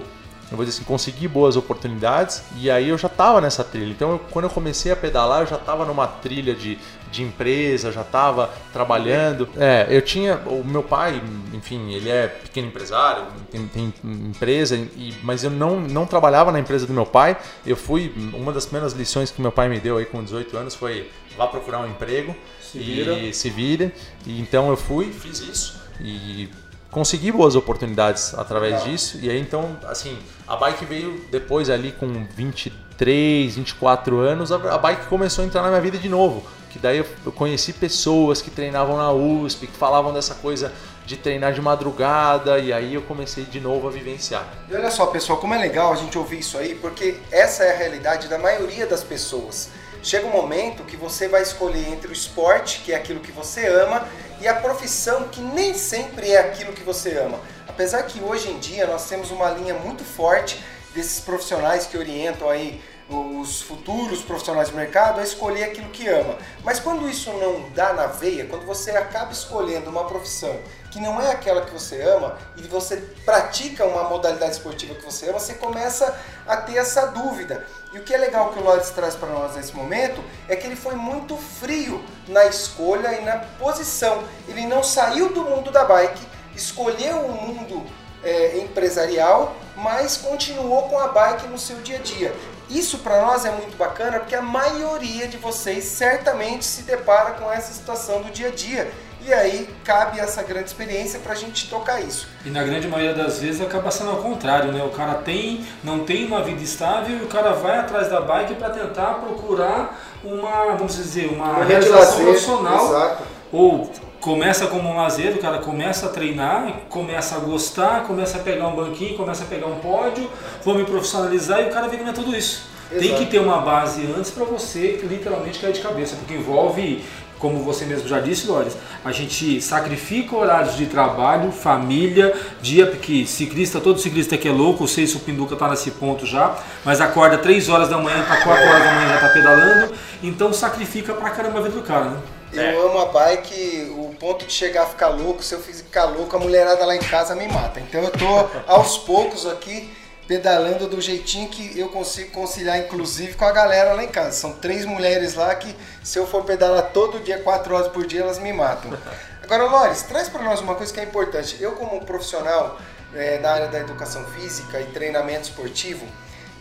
eu 0.51 0.57
vou 0.57 0.65
dizer 0.65 0.77
assim, 0.77 0.85
consegui 0.85 1.27
boas 1.27 1.55
oportunidades 1.55 2.43
e 2.57 2.69
aí 2.69 2.89
eu 2.89 2.97
já 2.97 3.07
estava 3.07 3.41
nessa 3.41 3.63
trilha. 3.63 3.91
Então, 3.91 4.11
eu, 4.11 4.19
quando 4.29 4.45
eu 4.45 4.49
comecei 4.49 4.91
a 4.91 4.95
pedalar, 4.95 5.41
eu 5.41 5.47
já 5.47 5.55
estava 5.55 5.85
numa 5.85 6.05
trilha 6.05 6.53
de, 6.53 6.77
de 7.11 7.23
empresa, 7.23 7.91
já 7.91 8.01
estava 8.01 8.53
trabalhando. 8.71 9.49
É, 9.57 9.87
eu 9.89 10.01
tinha. 10.03 10.37
O 10.45 10.63
meu 10.63 10.83
pai, 10.83 11.21
enfim, 11.51 11.91
ele 11.91 12.09
é 12.09 12.27
pequeno 12.27 12.67
empresário, 12.67 13.25
tem, 13.49 13.67
tem 13.67 13.93
empresa, 14.03 14.75
e, 14.75 15.15
mas 15.23 15.43
eu 15.43 15.49
não, 15.49 15.79
não 15.79 16.05
trabalhava 16.05 16.51
na 16.51 16.59
empresa 16.59 16.85
do 16.85 16.93
meu 16.93 17.05
pai. 17.05 17.37
Eu 17.65 17.75
fui. 17.75 18.13
Uma 18.33 18.53
das 18.53 18.65
primeiras 18.65 18.93
lições 18.93 19.31
que 19.31 19.41
meu 19.41 19.51
pai 19.51 19.67
me 19.67 19.79
deu 19.79 19.97
aí 19.97 20.05
com 20.05 20.23
18 20.23 20.55
anos 20.57 20.75
foi 20.75 21.09
vá 21.35 21.47
procurar 21.47 21.79
um 21.79 21.87
emprego 21.87 22.35
Se 22.61 22.77
e 22.77 22.81
vira. 22.81 23.33
se 23.33 23.49
vira. 23.49 23.91
E 24.27 24.39
então 24.39 24.69
eu 24.69 24.77
fui, 24.77 25.11
fiz 25.11 25.39
isso 25.39 25.85
e 25.99 26.49
consegui 26.95 27.29
boas 27.29 27.57
oportunidades 27.57 28.33
através 28.35 28.75
Legal. 28.75 28.87
disso. 28.87 29.19
E 29.21 29.29
aí 29.29 29.37
então, 29.37 29.75
assim, 29.85 30.17
a 30.47 30.55
bike 30.55 30.85
veio 30.85 31.25
depois 31.29 31.69
ali 31.69 31.91
com 31.91 32.25
23, 32.37 33.53
24 33.53 34.19
anos, 34.19 34.49
a, 34.49 34.55
a 34.55 34.77
bike 34.77 35.07
começou 35.07 35.43
a 35.43 35.45
entrar 35.45 35.61
na 35.61 35.67
minha 35.67 35.81
vida 35.81 35.97
de 35.97 36.07
novo. 36.07 36.41
que 36.69 36.79
daí 36.79 36.99
eu 36.99 37.31
conheci 37.33 37.73
pessoas 37.73 38.41
que 38.41 38.49
treinavam 38.49 38.95
na 38.95 39.11
USP, 39.11 39.67
que 39.67 39.77
falavam 39.77 40.13
dessa 40.13 40.35
coisa 40.35 40.71
de 41.05 41.17
treinar 41.17 41.51
de 41.51 41.61
madrugada 41.61 42.59
e 42.59 42.71
aí 42.71 42.93
eu 42.93 43.01
comecei 43.01 43.43
de 43.43 43.59
novo 43.59 43.89
a 43.89 43.91
vivenciar. 43.91 44.47
E 44.69 44.73
olha 44.73 44.89
só, 44.89 45.07
pessoal, 45.07 45.37
como 45.37 45.53
é 45.53 45.57
legal 45.57 45.91
a 45.91 45.95
gente 45.97 46.17
ouvir 46.17 46.39
isso 46.39 46.57
aí, 46.57 46.75
porque 46.75 47.17
essa 47.29 47.63
é 47.65 47.73
a 47.73 47.77
realidade 47.77 48.29
da 48.29 48.39
maioria 48.39 48.87
das 48.87 49.03
pessoas. 49.03 49.69
Chega 50.05 50.27
um 50.27 50.31
momento 50.31 50.83
que 50.83 50.95
você 50.95 51.27
vai 51.27 51.41
escolher 51.41 51.89
entre 51.89 52.09
o 52.09 52.13
esporte, 52.13 52.81
que 52.81 52.93
é 52.93 52.95
aquilo 52.95 53.19
que 53.21 53.31
você 53.31 53.65
ama, 53.65 54.07
e 54.39 54.47
a 54.47 54.53
profissão, 54.53 55.27
que 55.29 55.41
nem 55.41 55.73
sempre 55.73 56.29
é 56.29 56.37
aquilo 56.41 56.73
que 56.73 56.83
você 56.83 57.17
ama. 57.17 57.39
Apesar 57.67 58.03
que 58.03 58.21
hoje 58.21 58.51
em 58.51 58.59
dia 58.59 58.85
nós 58.85 59.09
temos 59.09 59.31
uma 59.31 59.49
linha 59.49 59.73
muito 59.73 60.03
forte 60.03 60.63
desses 60.93 61.19
profissionais 61.19 61.87
que 61.87 61.97
orientam 61.97 62.47
aí 62.47 62.79
os 63.09 63.63
futuros 63.63 64.21
profissionais 64.21 64.69
do 64.69 64.75
mercado 64.75 65.19
a 65.19 65.23
escolher 65.23 65.63
aquilo 65.63 65.89
que 65.89 66.07
ama. 66.07 66.37
Mas 66.63 66.79
quando 66.79 67.09
isso 67.09 67.33
não 67.33 67.67
dá 67.71 67.91
na 67.91 68.05
veia, 68.05 68.45
quando 68.45 68.63
você 68.63 68.91
acaba 68.91 69.31
escolhendo 69.31 69.89
uma 69.89 70.05
profissão 70.05 70.55
que 70.95 71.01
não 71.01 71.19
é 71.19 71.29
aquela 71.29 71.59
que 71.59 71.73
você 71.73 72.01
ama 72.03 72.37
e 72.55 72.61
você 72.61 72.95
pratica 73.25 73.83
uma 73.83 74.05
modalidade 74.05 74.53
esportiva 74.53 74.95
que 74.95 75.03
você 75.03 75.29
ama, 75.29 75.41
você 75.41 75.55
começa 75.55 76.17
a 76.47 76.55
ter 76.55 76.77
essa 76.77 77.07
dúvida. 77.07 77.67
E 77.91 77.99
o 77.99 78.03
que 78.03 78.13
é 78.13 78.17
legal 78.17 78.53
que 78.53 78.59
o 78.59 78.63
Lawrence 78.63 78.93
traz 78.93 79.13
para 79.13 79.27
nós 79.27 79.57
nesse 79.57 79.75
momento 79.75 80.23
é 80.47 80.55
que 80.55 80.65
ele 80.65 80.77
foi 80.77 80.95
muito 80.95 81.35
frio 81.35 82.01
na 82.29 82.45
escolha 82.45 83.19
e 83.19 83.25
na 83.25 83.39
posição. 83.59 84.23
Ele 84.47 84.65
não 84.65 84.81
saiu 84.81 85.33
do 85.33 85.41
mundo 85.43 85.69
da 85.69 85.83
bike, 85.83 86.25
escolheu 86.55 87.17
o 87.17 87.41
mundo 87.41 87.85
é, 88.23 88.59
empresarial, 88.59 89.53
mas 89.75 90.15
continuou 90.15 90.83
com 90.83 90.97
a 90.97 91.09
bike 91.09 91.47
no 91.47 91.59
seu 91.59 91.75
dia 91.81 91.97
a 91.97 92.01
dia. 92.01 92.33
Isso 92.69 92.99
para 92.99 93.21
nós 93.21 93.43
é 93.43 93.51
muito 93.51 93.75
bacana 93.75 94.19
porque 94.19 94.33
a 94.33 94.41
maioria 94.41 95.27
de 95.27 95.35
vocês 95.35 95.83
certamente 95.83 96.63
se 96.63 96.83
depara 96.83 97.31
com 97.31 97.51
essa 97.51 97.73
situação 97.73 98.21
do 98.21 98.31
dia 98.31 98.47
a 98.47 98.51
dia. 98.51 98.89
E 99.27 99.33
aí 99.33 99.67
cabe 99.83 100.19
essa 100.19 100.43
grande 100.43 100.67
experiência 100.67 101.19
para 101.19 101.33
a 101.33 101.35
gente 101.35 101.67
tocar 101.67 101.99
isso. 101.99 102.27
E 102.45 102.49
na 102.51 102.61
grande 102.61 102.87
maioria 102.87 103.15
das 103.15 103.39
vezes 103.39 103.59
acaba 103.59 103.89
sendo 103.89 104.11
ao 104.11 104.17
contrário, 104.17 104.71
né? 104.71 104.83
O 104.83 104.89
cara 104.89 105.15
tem, 105.15 105.65
não 105.83 105.99
tem 106.05 106.27
uma 106.27 106.43
vida 106.43 106.61
estável 106.61 107.17
e 107.17 107.23
o 107.23 107.27
cara 107.27 107.53
vai 107.53 107.79
atrás 107.79 108.07
da 108.07 108.21
bike 108.21 108.53
para 108.53 108.69
tentar 108.69 109.15
procurar 109.15 109.99
uma, 110.23 110.75
vamos 110.75 110.95
dizer, 110.95 111.27
uma, 111.27 111.53
uma 111.53 111.65
realização 111.65 112.23
profissional. 112.23 112.85
Exato. 112.85 113.23
Ou 113.51 113.91
começa 114.21 114.67
como 114.67 114.89
um 114.89 114.97
lazer, 114.97 115.33
o 115.35 115.39
cara 115.39 115.57
começa 115.57 116.05
a 116.05 116.09
treinar, 116.09 116.81
começa 116.87 117.35
a 117.35 117.39
gostar, 117.39 118.03
começa 118.03 118.37
a 118.37 118.41
pegar 118.41 118.67
um 118.67 118.75
banquinho, 118.75 119.17
começa 119.17 119.43
a 119.43 119.47
pegar 119.47 119.65
um 119.65 119.79
pódio, 119.79 120.29
vou 120.63 120.75
me 120.75 120.83
profissionalizar 120.83 121.61
e 121.61 121.65
o 121.65 121.69
cara 121.71 121.87
não 121.87 122.09
é 122.09 122.13
tudo 122.13 122.35
isso. 122.35 122.75
Exato. 122.91 123.07
Tem 123.07 123.15
que 123.15 123.25
ter 123.25 123.39
uma 123.39 123.61
base 123.61 124.07
antes 124.15 124.29
para 124.29 124.45
você 124.45 124.99
literalmente 125.03 125.57
cair 125.57 125.73
de 125.73 125.81
cabeça, 125.81 126.15
porque 126.15 126.35
envolve, 126.35 127.03
como 127.45 127.59
você 127.59 127.85
mesmo 127.85 128.07
já 128.07 128.19
disse, 128.19 128.47
Lores, 128.47 128.75
a 129.03 129.11
gente 129.11 129.61
sacrifica 129.61 130.35
horários 130.35 130.75
de 130.75 130.87
trabalho, 130.87 131.51
família, 131.51 132.33
dia, 132.59 132.87
porque 132.87 133.27
ciclista, 133.27 133.79
todo 133.79 133.99
ciclista 133.99 134.35
que 134.35 134.47
é 134.47 134.51
louco, 134.51 134.85
eu 134.85 134.87
sei 134.87 135.05
se 135.05 135.15
o 135.15 135.19
Pinduca 135.19 135.53
está 135.53 135.69
nesse 135.69 135.91
ponto 135.91 136.25
já, 136.25 136.57
mas 136.83 136.99
acorda 136.99 137.37
3 137.37 137.69
horas 137.69 137.87
da 137.87 137.99
manhã 137.99 138.23
para 138.23 138.41
4 138.41 138.67
horas 138.67 138.83
da 138.83 138.93
manhã 138.93 139.09
já 139.09 139.15
está 139.15 139.29
pedalando, 139.29 139.93
então 140.23 140.51
sacrifica 140.51 141.13
pra 141.13 141.29
caramba 141.29 141.59
a 141.59 141.61
vida 141.61 141.75
do 141.75 141.83
cara, 141.83 142.05
né? 142.05 142.17
Eu 142.51 142.63
é. 142.63 142.75
amo 142.83 142.99
a 142.99 143.05
bike, 143.05 143.93
o 143.95 144.15
ponto 144.19 144.47
de 144.47 144.51
chegar 144.51 144.83
a 144.83 144.87
ficar 144.87 145.09
louco, 145.09 145.43
se 145.43 145.53
eu 145.53 145.59
ficar 145.59 146.05
louco, 146.05 146.35
a 146.35 146.39
mulherada 146.39 146.83
lá 146.83 146.95
em 146.95 146.99
casa 146.99 147.35
me 147.35 147.47
mata. 147.47 147.79
Então 147.79 148.01
eu 148.01 148.09
tô 148.09 148.47
aos 148.65 148.97
poucos 148.97 149.45
aqui 149.45 149.87
pedalando 150.27 150.87
do 150.87 150.99
jeitinho 150.99 151.49
que 151.49 151.77
eu 151.79 151.89
consigo 151.89 152.31
conciliar, 152.31 152.79
inclusive 152.79 153.33
com 153.33 153.45
a 153.45 153.51
galera 153.51 153.93
lá 153.93 154.03
em 154.03 154.07
casa. 154.07 154.31
São 154.31 154.53
três 154.53 154.85
mulheres 154.85 155.35
lá 155.35 155.53
que, 155.55 155.75
se 156.03 156.17
eu 156.17 156.25
for 156.25 156.43
pedalar 156.43 156.91
todo 156.91 157.19
dia, 157.19 157.39
quatro 157.39 157.75
horas 157.75 157.87
por 157.87 158.05
dia, 158.05 158.21
elas 158.21 158.39
me 158.39 158.51
matam. 158.51 158.91
Agora, 159.43 159.65
Lores, 159.65 160.01
traz 160.03 160.27
para 160.27 160.43
nós 160.43 160.59
uma 160.59 160.75
coisa 160.75 160.91
que 160.91 160.99
é 160.99 161.03
importante. 161.03 161.57
Eu, 161.59 161.73
como 161.73 162.03
profissional 162.05 162.79
é, 163.13 163.37
na 163.39 163.51
área 163.51 163.67
da 163.67 163.79
educação 163.79 164.25
física 164.31 164.81
e 164.81 164.85
treinamento 164.85 165.43
esportivo, 165.43 166.05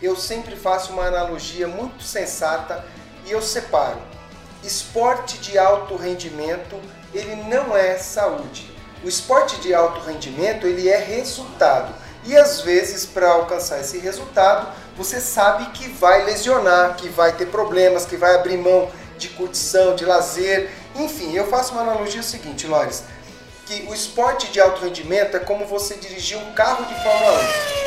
eu 0.01 0.15
sempre 0.15 0.55
faço 0.55 0.93
uma 0.93 1.05
analogia 1.05 1.67
muito 1.67 2.03
sensata 2.03 2.85
e 3.25 3.31
eu 3.31 3.41
separo 3.41 3.99
esporte 4.65 5.37
de 5.37 5.57
alto 5.57 5.95
rendimento, 5.95 6.79
ele 7.13 7.35
não 7.35 7.77
é 7.77 7.97
saúde. 7.97 8.71
O 9.03 9.07
esporte 9.07 9.57
de 9.57 9.73
alto 9.73 9.99
rendimento, 9.99 10.65
ele 10.65 10.89
é 10.89 10.97
resultado. 10.97 11.93
E 12.25 12.35
às 12.35 12.61
vezes, 12.61 13.05
para 13.05 13.29
alcançar 13.29 13.79
esse 13.79 13.97
resultado, 13.99 14.67
você 14.97 15.19
sabe 15.19 15.65
que 15.71 15.87
vai 15.89 16.25
lesionar, 16.25 16.95
que 16.95 17.07
vai 17.09 17.33
ter 17.33 17.47
problemas, 17.47 18.05
que 18.05 18.17
vai 18.17 18.35
abrir 18.35 18.57
mão 18.57 18.89
de 19.17 19.29
curtição, 19.29 19.95
de 19.95 20.05
lazer. 20.05 20.71
Enfim, 20.95 21.35
eu 21.35 21.47
faço 21.47 21.73
uma 21.73 21.81
analogia 21.81 22.23
seguinte, 22.23 22.65
Lores, 22.65 23.03
que 23.65 23.85
o 23.89 23.93
esporte 23.93 24.51
de 24.51 24.59
alto 24.59 24.83
rendimento 24.83 25.37
é 25.37 25.39
como 25.39 25.65
você 25.65 25.95
dirigir 25.95 26.37
um 26.37 26.53
carro 26.53 26.85
de 26.85 26.93
Fórmula 27.03 27.39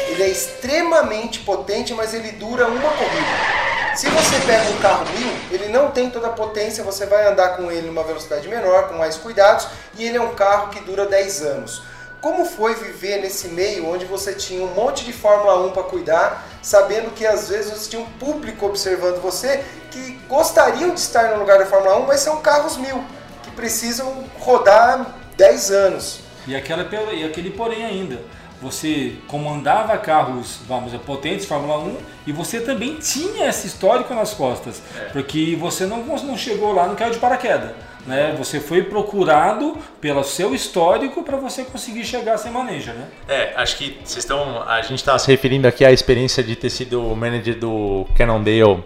1. 0.09 0.13
Ele 0.13 0.23
é 0.23 0.29
extremamente 0.29 1.41
potente, 1.41 1.93
mas 1.95 2.15
ele 2.15 2.33
dura 2.33 2.67
uma 2.67 2.91
corrida. 2.91 3.69
Se 3.97 4.09
você 4.09 4.39
pega 4.47 4.71
um 4.71 4.79
carro 4.79 5.05
mil, 5.19 5.33
ele 5.51 5.69
não 5.69 5.91
tem 5.91 6.09
toda 6.09 6.29
a 6.29 6.31
potência, 6.31 6.85
você 6.85 7.05
vai 7.07 7.27
andar 7.27 7.57
com 7.57 7.71
ele 7.71 7.89
numa 7.89 8.05
velocidade 8.05 8.47
menor, 8.47 8.89
com 8.89 8.95
mais 8.95 9.17
cuidados, 9.17 9.67
e 9.97 10.07
ele 10.07 10.17
é 10.17 10.21
um 10.21 10.35
carro 10.37 10.69
que 10.69 10.79
dura 10.81 11.05
10 11.05 11.43
anos. 11.43 11.83
Como 12.21 12.45
foi 12.45 12.75
viver 12.75 13.23
nesse 13.23 13.49
meio 13.49 13.89
onde 13.89 14.05
você 14.05 14.33
tinha 14.33 14.63
um 14.63 14.75
monte 14.75 15.05
de 15.05 15.13
Fórmula 15.13 15.67
1 15.67 15.71
para 15.71 15.85
cuidar, 15.85 16.49
sabendo 16.63 17.13
que 17.15 17.25
às 17.25 17.49
vezes 17.49 17.71
você 17.71 17.91
tinha 17.91 18.03
um 18.03 18.11
público 18.19 18.67
observando 18.67 19.21
você 19.21 19.65
que 19.91 20.19
gostariam 20.29 20.93
de 20.93 21.01
estar 21.01 21.31
no 21.31 21.39
lugar 21.39 21.59
da 21.59 21.67
Fórmula 21.67 21.99
1, 21.99 22.07
mas 22.07 22.21
são 22.21 22.41
carros 22.41 22.77
mil, 22.77 23.05
que 23.43 23.51
precisam 23.53 24.25
rodar 24.41 25.15
10 25.37 25.71
anos. 25.71 26.21
E, 26.47 26.57
aquela, 26.57 26.83
e 27.13 27.25
aquele 27.25 27.51
porém 27.51 27.85
ainda 27.85 28.19
você 28.61 29.15
comandava 29.29 29.97
carros, 29.99 30.59
vamos 30.67 30.87
dizer, 30.87 30.99
potentes, 31.05 31.47
Fórmula 31.47 31.79
1, 31.79 31.97
e 32.27 32.33
você 32.33 32.61
também 32.61 32.97
tinha 32.97 33.49
esse 33.49 33.67
histórico 33.67 34.13
nas 34.15 34.35
costas, 34.35 34.83
é. 34.97 35.05
porque 35.11 35.57
você 35.59 35.87
não, 35.87 36.03
não 36.03 36.37
chegou 36.37 36.73
lá 36.73 36.87
no 36.87 36.97
caiu 36.97 37.13
de 37.13 37.19
paraquedas. 37.19 37.71
Né? 38.07 38.35
Você 38.39 38.59
foi 38.59 38.83
procurado 38.83 39.77
pelo 40.01 40.25
seu 40.25 40.55
histórico 40.55 41.23
para 41.23 41.37
você 41.37 41.65
conseguir 41.65 42.05
chegar 42.05 42.39
sem 42.39 42.51
maneja, 42.51 42.93
né? 42.93 43.09
É, 43.29 43.53
acho 43.57 43.77
que 43.77 43.99
vocês 44.03 44.25
estão. 44.25 44.63
A 44.63 44.81
gente 44.81 44.99
está 44.99 45.19
se 45.19 45.31
referindo 45.31 45.69
aqui 45.69 45.85
à 45.85 45.93
experiência 45.93 46.43
de 46.43 46.57
ter 46.57 46.71
sido 46.71 47.03
manager 47.15 47.59
do 47.59 48.07
Cannondale 48.17 48.83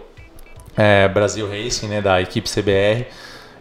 é, 0.77 1.07
Brasil 1.09 1.49
Racing, 1.49 1.89
né? 1.89 2.01
Da 2.01 2.21
equipe 2.21 2.51
CBR. 2.51 3.07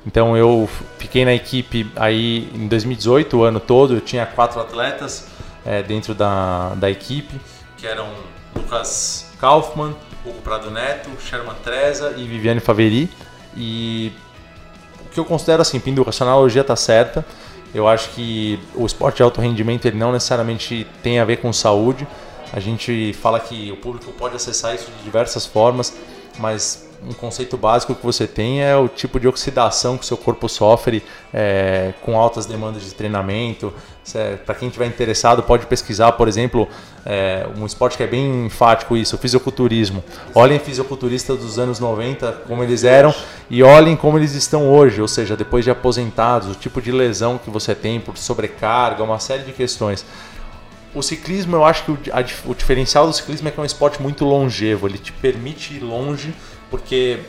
Então 0.06 0.36
eu 0.36 0.68
fiquei 0.98 1.24
na 1.24 1.34
equipe 1.34 1.92
aí 1.96 2.50
em 2.56 2.68
2018, 2.68 3.38
o 3.38 3.44
ano 3.44 3.60
todo, 3.60 3.96
eu 3.96 4.02
tinha 4.02 4.26
quatro 4.26 4.60
atletas 4.60 5.28
é, 5.64 5.84
dentro 5.84 6.16
da, 6.16 6.74
da 6.76 6.90
equipe, 6.90 7.40
que 7.78 7.86
eram 7.86 8.08
Lucas 8.56 9.32
Kaufmann, 9.40 9.96
Hugo 10.26 10.42
Prado 10.42 10.72
Neto, 10.72 11.10
Sherman 11.20 11.56
Treza 11.64 12.16
e 12.18 12.24
Viviane 12.24 12.60
Faveri. 12.60 13.10
E 13.56 14.12
o 14.31 14.31
que 15.12 15.20
eu 15.20 15.26
considero 15.26 15.62
assim, 15.62 15.80
Pinduca, 15.80 16.12
a 16.12 16.24
analogia 16.24 16.62
está 16.62 16.76
certa. 16.76 17.26
Eu 17.74 17.88
acho 17.88 18.10
que 18.10 18.60
o 18.76 18.86
esporte 18.86 19.18
de 19.18 19.24
alto 19.24 19.40
rendimento 19.40 19.86
ele 19.86 19.98
não 19.98 20.12
necessariamente 20.12 20.86
tem 21.02 21.20
a 21.20 21.26
ver 21.26 21.38
com 21.38 21.52
saúde. 21.54 22.08
A 22.52 22.60
gente 22.60 23.14
fala 23.14 23.40
que 23.40 23.72
o 23.72 23.78
público 23.78 24.12
pode 24.12 24.36
acessar 24.36 24.76
isso 24.76 24.92
de 24.92 25.04
diversas 25.04 25.46
formas, 25.46 25.94
mas 26.38 26.91
um 27.08 27.14
conceito 27.14 27.58
básico 27.58 27.96
que 27.96 28.06
você 28.06 28.28
tem 28.28 28.62
é 28.62 28.76
o 28.76 28.88
tipo 28.88 29.20
de 29.20 29.28
oxidação 29.28 29.98
que 29.98 30.04
o 30.04 30.08
seu 30.08 30.18
corpo 30.18 30.48
sofre 30.48 31.04
é, 31.34 31.94
com 32.02 32.18
altas 32.18 32.46
demandas 32.46 32.84
de 32.84 32.94
treinamento. 32.94 33.74
Para 34.46 34.56
quem 34.56 34.68
estiver 34.68 34.86
interessado, 34.86 35.42
pode 35.44 35.66
pesquisar, 35.66 36.12
por 36.14 36.28
exemplo, 36.28 36.68
é, 37.06 37.48
um 37.58 37.66
esporte 37.66 37.98
que 37.98 38.04
é 38.04 38.08
bem 38.08 38.46
enfático 38.46 38.96
isso, 38.96 39.16
o 39.16 39.20
fisiculturismo. 39.20 40.04
Olhem 40.36 40.60
fisiculturistas 40.60 41.40
dos 41.40 41.58
anos 41.58 41.80
90, 41.80 42.44
como 42.48 42.64
eles 42.64 42.84
eram, 42.84 43.14
e 43.50 43.64
olhem 43.64 43.96
como 43.96 44.18
eles 44.18 44.34
estão 44.34 44.70
hoje, 44.70 45.02
ou 45.02 45.08
seja, 45.08 45.36
depois 45.36 45.64
de 45.64 45.72
aposentados, 45.72 46.50
o 46.50 46.56
tipo 46.56 46.82
de 46.82 46.92
lesão 46.92 47.38
que 47.38 47.50
você 47.50 47.74
tem 47.74 48.00
por 48.00 48.18
sobrecarga, 48.18 49.04
uma 49.04 49.20
série 49.20 49.44
de 49.44 49.54
questões 49.54 50.06
o 50.94 51.02
ciclismo, 51.02 51.56
eu 51.56 51.64
acho 51.64 51.86
que 51.86 51.92
o, 51.92 52.00
a, 52.12 52.50
o, 52.50 52.54
diferencial 52.54 53.08
do 53.08 53.14
ciclismo 53.14 53.48
é 53.48 53.52
que 53.52 53.58
é 53.58 53.64
um 53.64 53.66
esporte 53.66 54.02
muito 54.02 54.26
longevo, 54.26 54.88
ele 54.88 54.98
te 54.98 55.12
permite 55.14 55.76
ir 55.76 55.80
longe 55.80 56.34
porque 56.72 57.20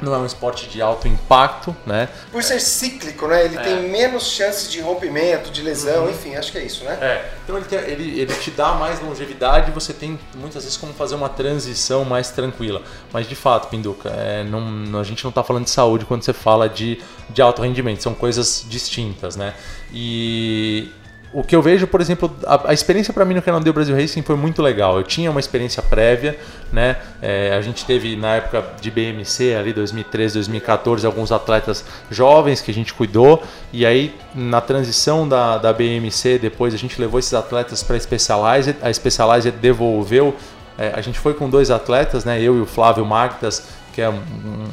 não 0.00 0.14
é 0.14 0.18
um 0.18 0.26
esporte 0.26 0.68
de 0.68 0.80
alto 0.80 1.08
impacto, 1.08 1.76
né? 1.84 2.08
Por 2.30 2.42
ser 2.42 2.60
cíclico, 2.60 3.26
né? 3.26 3.44
Ele 3.44 3.56
é. 3.56 3.60
tem 3.60 3.88
menos 3.88 4.24
chances 4.30 4.70
de 4.70 4.80
rompimento, 4.80 5.50
de 5.50 5.60
lesão, 5.60 6.04
uhum. 6.04 6.10
enfim, 6.10 6.36
acho 6.36 6.52
que 6.52 6.58
é 6.58 6.64
isso, 6.64 6.84
né? 6.84 6.96
É. 7.00 7.30
Então 7.42 7.56
ele, 7.56 7.66
tem, 7.66 7.78
ele, 7.80 8.20
ele 8.20 8.34
te 8.34 8.50
dá 8.50 8.74
mais 8.74 9.00
longevidade 9.00 9.70
e 9.70 9.74
você 9.74 9.92
tem 9.92 10.18
muitas 10.34 10.62
vezes 10.62 10.78
como 10.78 10.92
fazer 10.92 11.16
uma 11.16 11.28
transição 11.28 12.04
mais 12.04 12.30
tranquila. 12.30 12.82
Mas 13.12 13.28
de 13.28 13.34
fato, 13.34 13.68
Pinduca, 13.68 14.10
é, 14.10 14.44
não, 14.44 14.98
a 14.98 15.04
gente 15.04 15.24
não 15.24 15.30
está 15.30 15.42
falando 15.42 15.64
de 15.64 15.70
saúde 15.70 16.04
quando 16.04 16.22
você 16.22 16.32
fala 16.32 16.68
de, 16.68 17.02
de 17.28 17.42
alto 17.42 17.62
rendimento, 17.62 18.02
são 18.02 18.14
coisas 18.14 18.64
distintas, 18.68 19.34
né? 19.34 19.54
E 19.92 20.92
o 21.32 21.42
que 21.42 21.54
eu 21.54 21.60
vejo, 21.60 21.86
por 21.86 22.00
exemplo, 22.00 22.34
a, 22.46 22.70
a 22.70 22.72
experiência 22.72 23.12
para 23.12 23.24
mim 23.24 23.34
no 23.34 23.42
Canal 23.42 23.60
Brasil 23.60 23.94
Racing 23.94 24.22
foi 24.22 24.36
muito 24.36 24.62
legal. 24.62 24.96
Eu 24.96 25.02
tinha 25.02 25.30
uma 25.30 25.40
experiência 25.40 25.82
prévia, 25.82 26.38
né? 26.72 26.96
É, 27.20 27.54
a 27.54 27.60
gente 27.60 27.84
teve 27.84 28.16
na 28.16 28.36
época 28.36 28.64
de 28.80 28.90
BMC, 28.90 29.54
ali 29.54 29.72
2013, 29.72 30.34
2014, 30.34 31.06
alguns 31.06 31.30
atletas 31.30 31.84
jovens 32.10 32.62
que 32.62 32.70
a 32.70 32.74
gente 32.74 32.94
cuidou. 32.94 33.42
E 33.72 33.84
aí, 33.84 34.14
na 34.34 34.60
transição 34.60 35.28
da, 35.28 35.58
da 35.58 35.72
BMC, 35.72 36.38
depois 36.38 36.72
a 36.72 36.78
gente 36.78 36.98
levou 36.98 37.18
esses 37.18 37.34
atletas 37.34 37.82
para 37.82 37.96
a 37.96 38.00
Specialized. 38.00 38.76
A 38.80 38.92
Specialized 38.92 39.52
devolveu. 39.52 40.34
É, 40.78 40.92
a 40.94 41.00
gente 41.02 41.18
foi 41.18 41.34
com 41.34 41.50
dois 41.50 41.70
atletas, 41.70 42.24
né? 42.24 42.40
Eu 42.40 42.56
e 42.56 42.60
o 42.60 42.66
Flávio 42.66 43.04
Magdas 43.04 43.64
que 43.98 44.02
é, 44.02 44.08
um, 44.08 44.22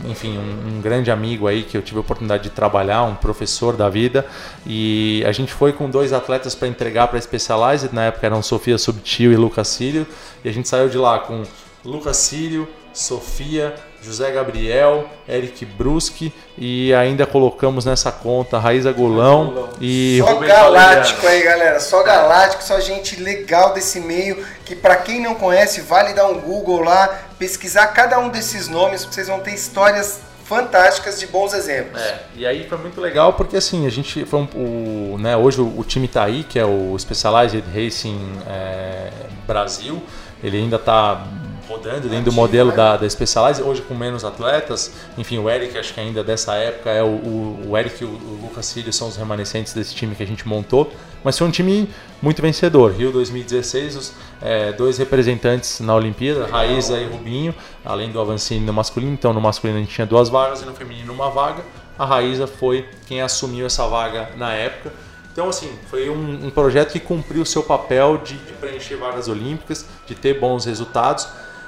enfim, 0.07 0.37
um, 0.37 0.77
um, 0.77 0.81
grande 0.81 1.09
amigo 1.09 1.47
aí 1.47 1.63
que 1.63 1.75
eu 1.75 1.81
tive 1.81 1.97
a 1.97 2.01
oportunidade 2.01 2.43
de 2.43 2.51
trabalhar, 2.51 3.01
um 3.05 3.15
professor 3.15 3.75
da 3.75 3.89
vida. 3.89 4.23
E 4.67 5.23
a 5.25 5.31
gente 5.31 5.51
foi 5.51 5.73
com 5.73 5.89
dois 5.89 6.13
atletas 6.13 6.53
para 6.53 6.67
entregar 6.67 7.07
para 7.07 7.17
a 7.17 7.21
Specialized, 7.21 7.89
na 7.91 8.03
época 8.03 8.23
eram 8.27 8.43
Sofia 8.43 8.77
Subtil 8.77 9.33
e 9.33 9.35
Lucas 9.35 9.67
Cílio, 9.67 10.05
e 10.43 10.49
a 10.49 10.53
gente 10.53 10.69
saiu 10.69 10.89
de 10.89 10.97
lá 10.99 11.17
com 11.17 11.41
Lucas 11.83 12.17
Cílio, 12.17 12.67
Sofia, 12.93 13.73
José 14.05 14.31
Gabriel, 14.31 15.09
Eric 15.27 15.65
Bruschi 15.65 16.31
e 16.55 16.93
ainda 16.93 17.25
colocamos 17.25 17.85
nessa 17.85 18.11
conta 18.11 18.59
Raíza 18.59 18.91
Golão 18.91 19.69
e 19.81 20.21
Só 20.23 20.35
galáctico 20.35 21.25
aí, 21.25 21.43
galera. 21.43 21.79
Só 21.79 22.03
galáctico, 22.03 22.63
só 22.63 22.79
gente 22.79 23.19
legal 23.19 23.73
desse 23.73 23.99
meio 23.99 24.45
que 24.63 24.75
para 24.75 24.95
quem 24.97 25.19
não 25.19 25.33
conhece, 25.33 25.81
vale 25.81 26.13
dar 26.13 26.27
um 26.27 26.39
Google 26.39 26.81
lá, 26.81 27.07
pesquisar 27.39 27.87
cada 27.87 28.19
um 28.19 28.29
desses 28.29 28.67
nomes, 28.67 29.01
porque 29.01 29.15
vocês 29.15 29.27
vão 29.27 29.39
ter 29.39 29.55
histórias 29.55 30.19
fantásticas 30.43 31.19
de 31.19 31.25
bons 31.25 31.53
exemplos. 31.53 31.99
É, 31.99 32.21
e 32.35 32.45
aí 32.45 32.67
foi 32.69 32.77
muito 32.77 33.01
legal 33.01 33.33
porque 33.33 33.57
assim, 33.57 33.87
a 33.87 33.89
gente 33.89 34.23
foi 34.25 34.39
um, 34.39 34.47
o, 34.53 35.17
né, 35.17 35.35
hoje 35.35 35.59
o, 35.59 35.79
o, 35.79 35.83
time 35.83 36.07
tá 36.07 36.23
aí, 36.23 36.43
que 36.43 36.59
é 36.59 36.65
o 36.65 36.95
Specialized 36.99 37.63
Racing 37.73 38.21
é, 38.47 39.09
Brasil, 39.47 40.01
ele 40.43 40.57
ainda 40.57 40.75
está 40.75 41.25
rodando 41.67 42.07
dentro 42.07 42.25
do 42.25 42.31
modelo 42.31 42.71
da, 42.71 42.97
da 42.97 43.09
Specialized, 43.09 43.63
hoje 43.63 43.81
com 43.81 43.93
menos 43.93 44.23
atletas. 44.23 44.91
Enfim, 45.17 45.37
o 45.37 45.49
Eric, 45.49 45.77
acho 45.77 45.93
que 45.93 45.99
ainda 45.99 46.23
dessa 46.23 46.55
época, 46.55 46.89
é 46.89 47.03
o, 47.03 47.07
o, 47.07 47.69
o 47.69 47.77
Eric 47.77 48.03
e 48.03 48.05
o, 48.05 48.09
o 48.09 48.39
Lucas 48.43 48.71
Filho 48.71 48.91
são 48.93 49.07
os 49.07 49.15
remanescentes 49.15 49.73
desse 49.73 49.93
time 49.95 50.15
que 50.15 50.23
a 50.23 50.27
gente 50.27 50.47
montou. 50.47 50.91
Mas 51.23 51.37
foi 51.37 51.47
um 51.47 51.51
time 51.51 51.89
muito 52.21 52.41
vencedor. 52.41 52.91
Rio 52.91 53.11
2016, 53.11 53.95
os 53.95 54.13
é, 54.41 54.71
dois 54.73 54.97
representantes 54.97 55.79
na 55.79 55.95
Olimpíada, 55.95 56.45
Raíza 56.45 56.99
e 56.99 57.05
Rubinho, 57.05 57.53
além 57.83 58.11
do 58.11 58.21
Avancini 58.21 58.63
no 58.63 58.73
masculino. 58.73 59.13
Então, 59.13 59.33
no 59.33 59.41
masculino 59.41 59.79
a 59.79 59.81
gente 59.81 59.93
tinha 59.93 60.05
duas 60.05 60.29
vagas 60.29 60.61
e 60.61 60.65
no 60.65 60.73
feminino 60.73 61.11
uma 61.11 61.29
vaga. 61.31 61.63
A 61.97 62.05
Raíza 62.05 62.45
foi 62.45 62.87
quem 63.07 63.21
assumiu 63.21 63.65
essa 63.65 63.87
vaga 63.87 64.29
na 64.37 64.53
época. 64.53 64.93
Então, 65.35 65.49
assim, 65.49 65.69
foi 65.89 66.09
um, 66.09 66.45
um 66.45 66.49
projeto 66.49 66.93
que 66.93 66.99
cumpriu 66.99 67.41
o 67.41 67.45
seu 67.45 67.61
papel 67.61 68.17
de, 68.19 68.37
de 68.37 68.53
preencher 68.53 68.95
vagas 68.95 69.27
olímpicas, 69.27 69.85
de 70.05 70.15
ter 70.15 70.39
bons 70.39 70.63
resultados. 70.63 71.27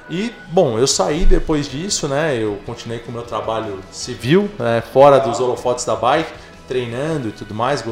E, 0.10 0.34
bom, 0.52 0.80
eu 0.80 0.88
saí 0.88 1.26
depois 1.26 1.70
disso, 1.70 2.08
né? 2.08 2.38
Eu 2.38 2.60
continuei 2.66 3.00
com 3.00 3.12
o 3.12 3.14
meu 3.14 3.24
trabalho 3.24 3.80
civil, 3.92 4.50
né, 4.58 4.82
fora 4.94 5.20
dos 5.20 5.40
holofotes 5.40 5.84
da 5.84 5.96
bike, 5.96 6.32
treinando 6.68 7.28
e 7.30 7.32
tudo 7.32 7.54
mais, 7.54 7.84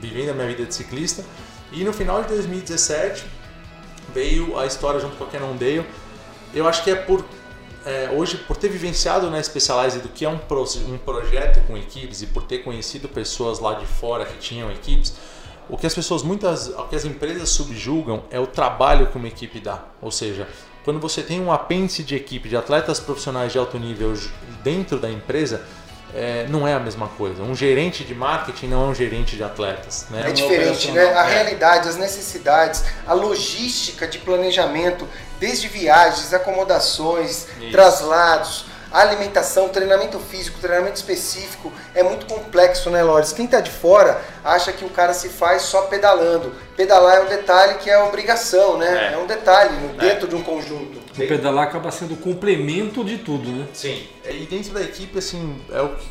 vivendo 0.00 0.30
a 0.30 0.34
minha 0.34 0.46
vida 0.46 0.66
de 0.66 0.74
ciclista. 0.74 1.24
E 1.72 1.82
no 1.82 1.92
final 1.92 2.22
de 2.22 2.28
2017 2.28 3.24
veio 4.12 4.58
a 4.58 4.66
história 4.66 5.00
junto 5.00 5.16
com 5.16 5.24
a 5.24 5.26
Cannondale. 5.26 5.86
Eu 6.52 6.68
acho 6.68 6.84
que 6.84 6.90
é 6.90 6.94
por 6.94 7.24
é, 7.84 8.10
hoje 8.16 8.38
por 8.38 8.56
ter 8.56 8.68
vivenciado 8.68 9.30
na 9.30 9.42
Specialized 9.42 10.00
do 10.00 10.08
que 10.08 10.24
é 10.24 10.28
um, 10.28 10.38
pro, 10.38 10.64
um 10.88 10.98
projeto 10.98 11.64
com 11.66 11.76
equipes 11.76 12.22
e 12.22 12.26
por 12.26 12.42
ter 12.44 12.58
conhecido 12.58 13.08
pessoas 13.08 13.58
lá 13.58 13.74
de 13.74 13.86
fora 13.86 14.24
que 14.24 14.38
tinham 14.38 14.70
equipes, 14.70 15.14
o 15.68 15.76
que 15.76 15.86
as 15.86 15.94
pessoas 15.94 16.22
muitas, 16.22 16.68
o 16.68 16.84
que 16.84 16.96
as 16.96 17.04
empresas 17.04 17.50
subjugam 17.50 18.24
é 18.30 18.38
o 18.38 18.46
trabalho 18.46 19.08
que 19.08 19.16
uma 19.16 19.28
equipe 19.28 19.60
dá. 19.60 19.84
Ou 20.00 20.10
seja, 20.10 20.48
quando 20.84 21.00
você 21.00 21.22
tem 21.22 21.40
um 21.40 21.50
apêndice 21.50 22.02
de 22.02 22.14
equipe 22.14 22.48
de 22.48 22.56
atletas 22.56 23.00
profissionais 23.00 23.52
de 23.52 23.58
alto 23.58 23.78
nível 23.78 24.14
dentro 24.62 24.98
da 24.98 25.10
empresa, 25.10 25.62
é, 26.14 26.46
não 26.48 26.68
é 26.68 26.74
a 26.74 26.78
mesma 26.78 27.08
coisa. 27.08 27.42
Um 27.42 27.56
gerente 27.56 28.04
de 28.04 28.14
marketing 28.14 28.68
não 28.68 28.84
é 28.84 28.86
um 28.88 28.94
gerente 28.94 29.34
de 29.34 29.42
atletas. 29.42 30.06
Né? 30.10 30.24
É 30.28 30.32
diferente, 30.32 30.92
né? 30.92 31.12
A 31.18 31.28
é. 31.28 31.34
realidade, 31.34 31.88
as 31.88 31.96
necessidades, 31.96 32.84
a 33.06 33.14
logística 33.14 34.06
de 34.06 34.18
planejamento, 34.18 35.08
desde 35.40 35.66
viagens, 35.66 36.32
acomodações, 36.32 37.48
Isso. 37.58 37.72
traslados 37.72 38.66
alimentação, 39.00 39.68
treinamento 39.68 40.18
físico, 40.20 40.60
treinamento 40.60 40.96
específico 40.96 41.72
é 41.94 42.02
muito 42.02 42.26
complexo, 42.26 42.90
né, 42.90 43.02
Lores? 43.02 43.32
Quem 43.32 43.44
está 43.44 43.60
de 43.60 43.70
fora 43.70 44.22
acha 44.44 44.72
que 44.72 44.84
o 44.84 44.88
cara 44.88 45.12
se 45.12 45.28
faz 45.28 45.62
só 45.62 45.82
pedalando. 45.82 46.54
Pedalar 46.76 47.18
é 47.18 47.20
um 47.22 47.28
detalhe 47.28 47.74
que 47.78 47.90
é 47.90 47.98
obrigação, 47.98 48.78
né? 48.78 49.10
É, 49.10 49.14
é 49.14 49.18
um 49.18 49.26
detalhe 49.26 49.74
é. 49.98 50.08
dentro 50.08 50.26
é. 50.26 50.30
de 50.30 50.36
um 50.36 50.42
conjunto. 50.42 50.98
O 51.12 51.26
pedalar 51.26 51.64
acaba 51.64 51.90
sendo 51.90 52.14
o 52.14 52.16
complemento 52.16 53.04
de 53.04 53.18
tudo, 53.18 53.50
né? 53.50 53.66
Sim. 53.72 54.06
E 54.24 54.46
dentro 54.46 54.72
da 54.72 54.82
equipe, 54.82 55.18
assim, 55.18 55.60
é 55.72 55.80
o 55.80 55.90
que, 55.90 56.08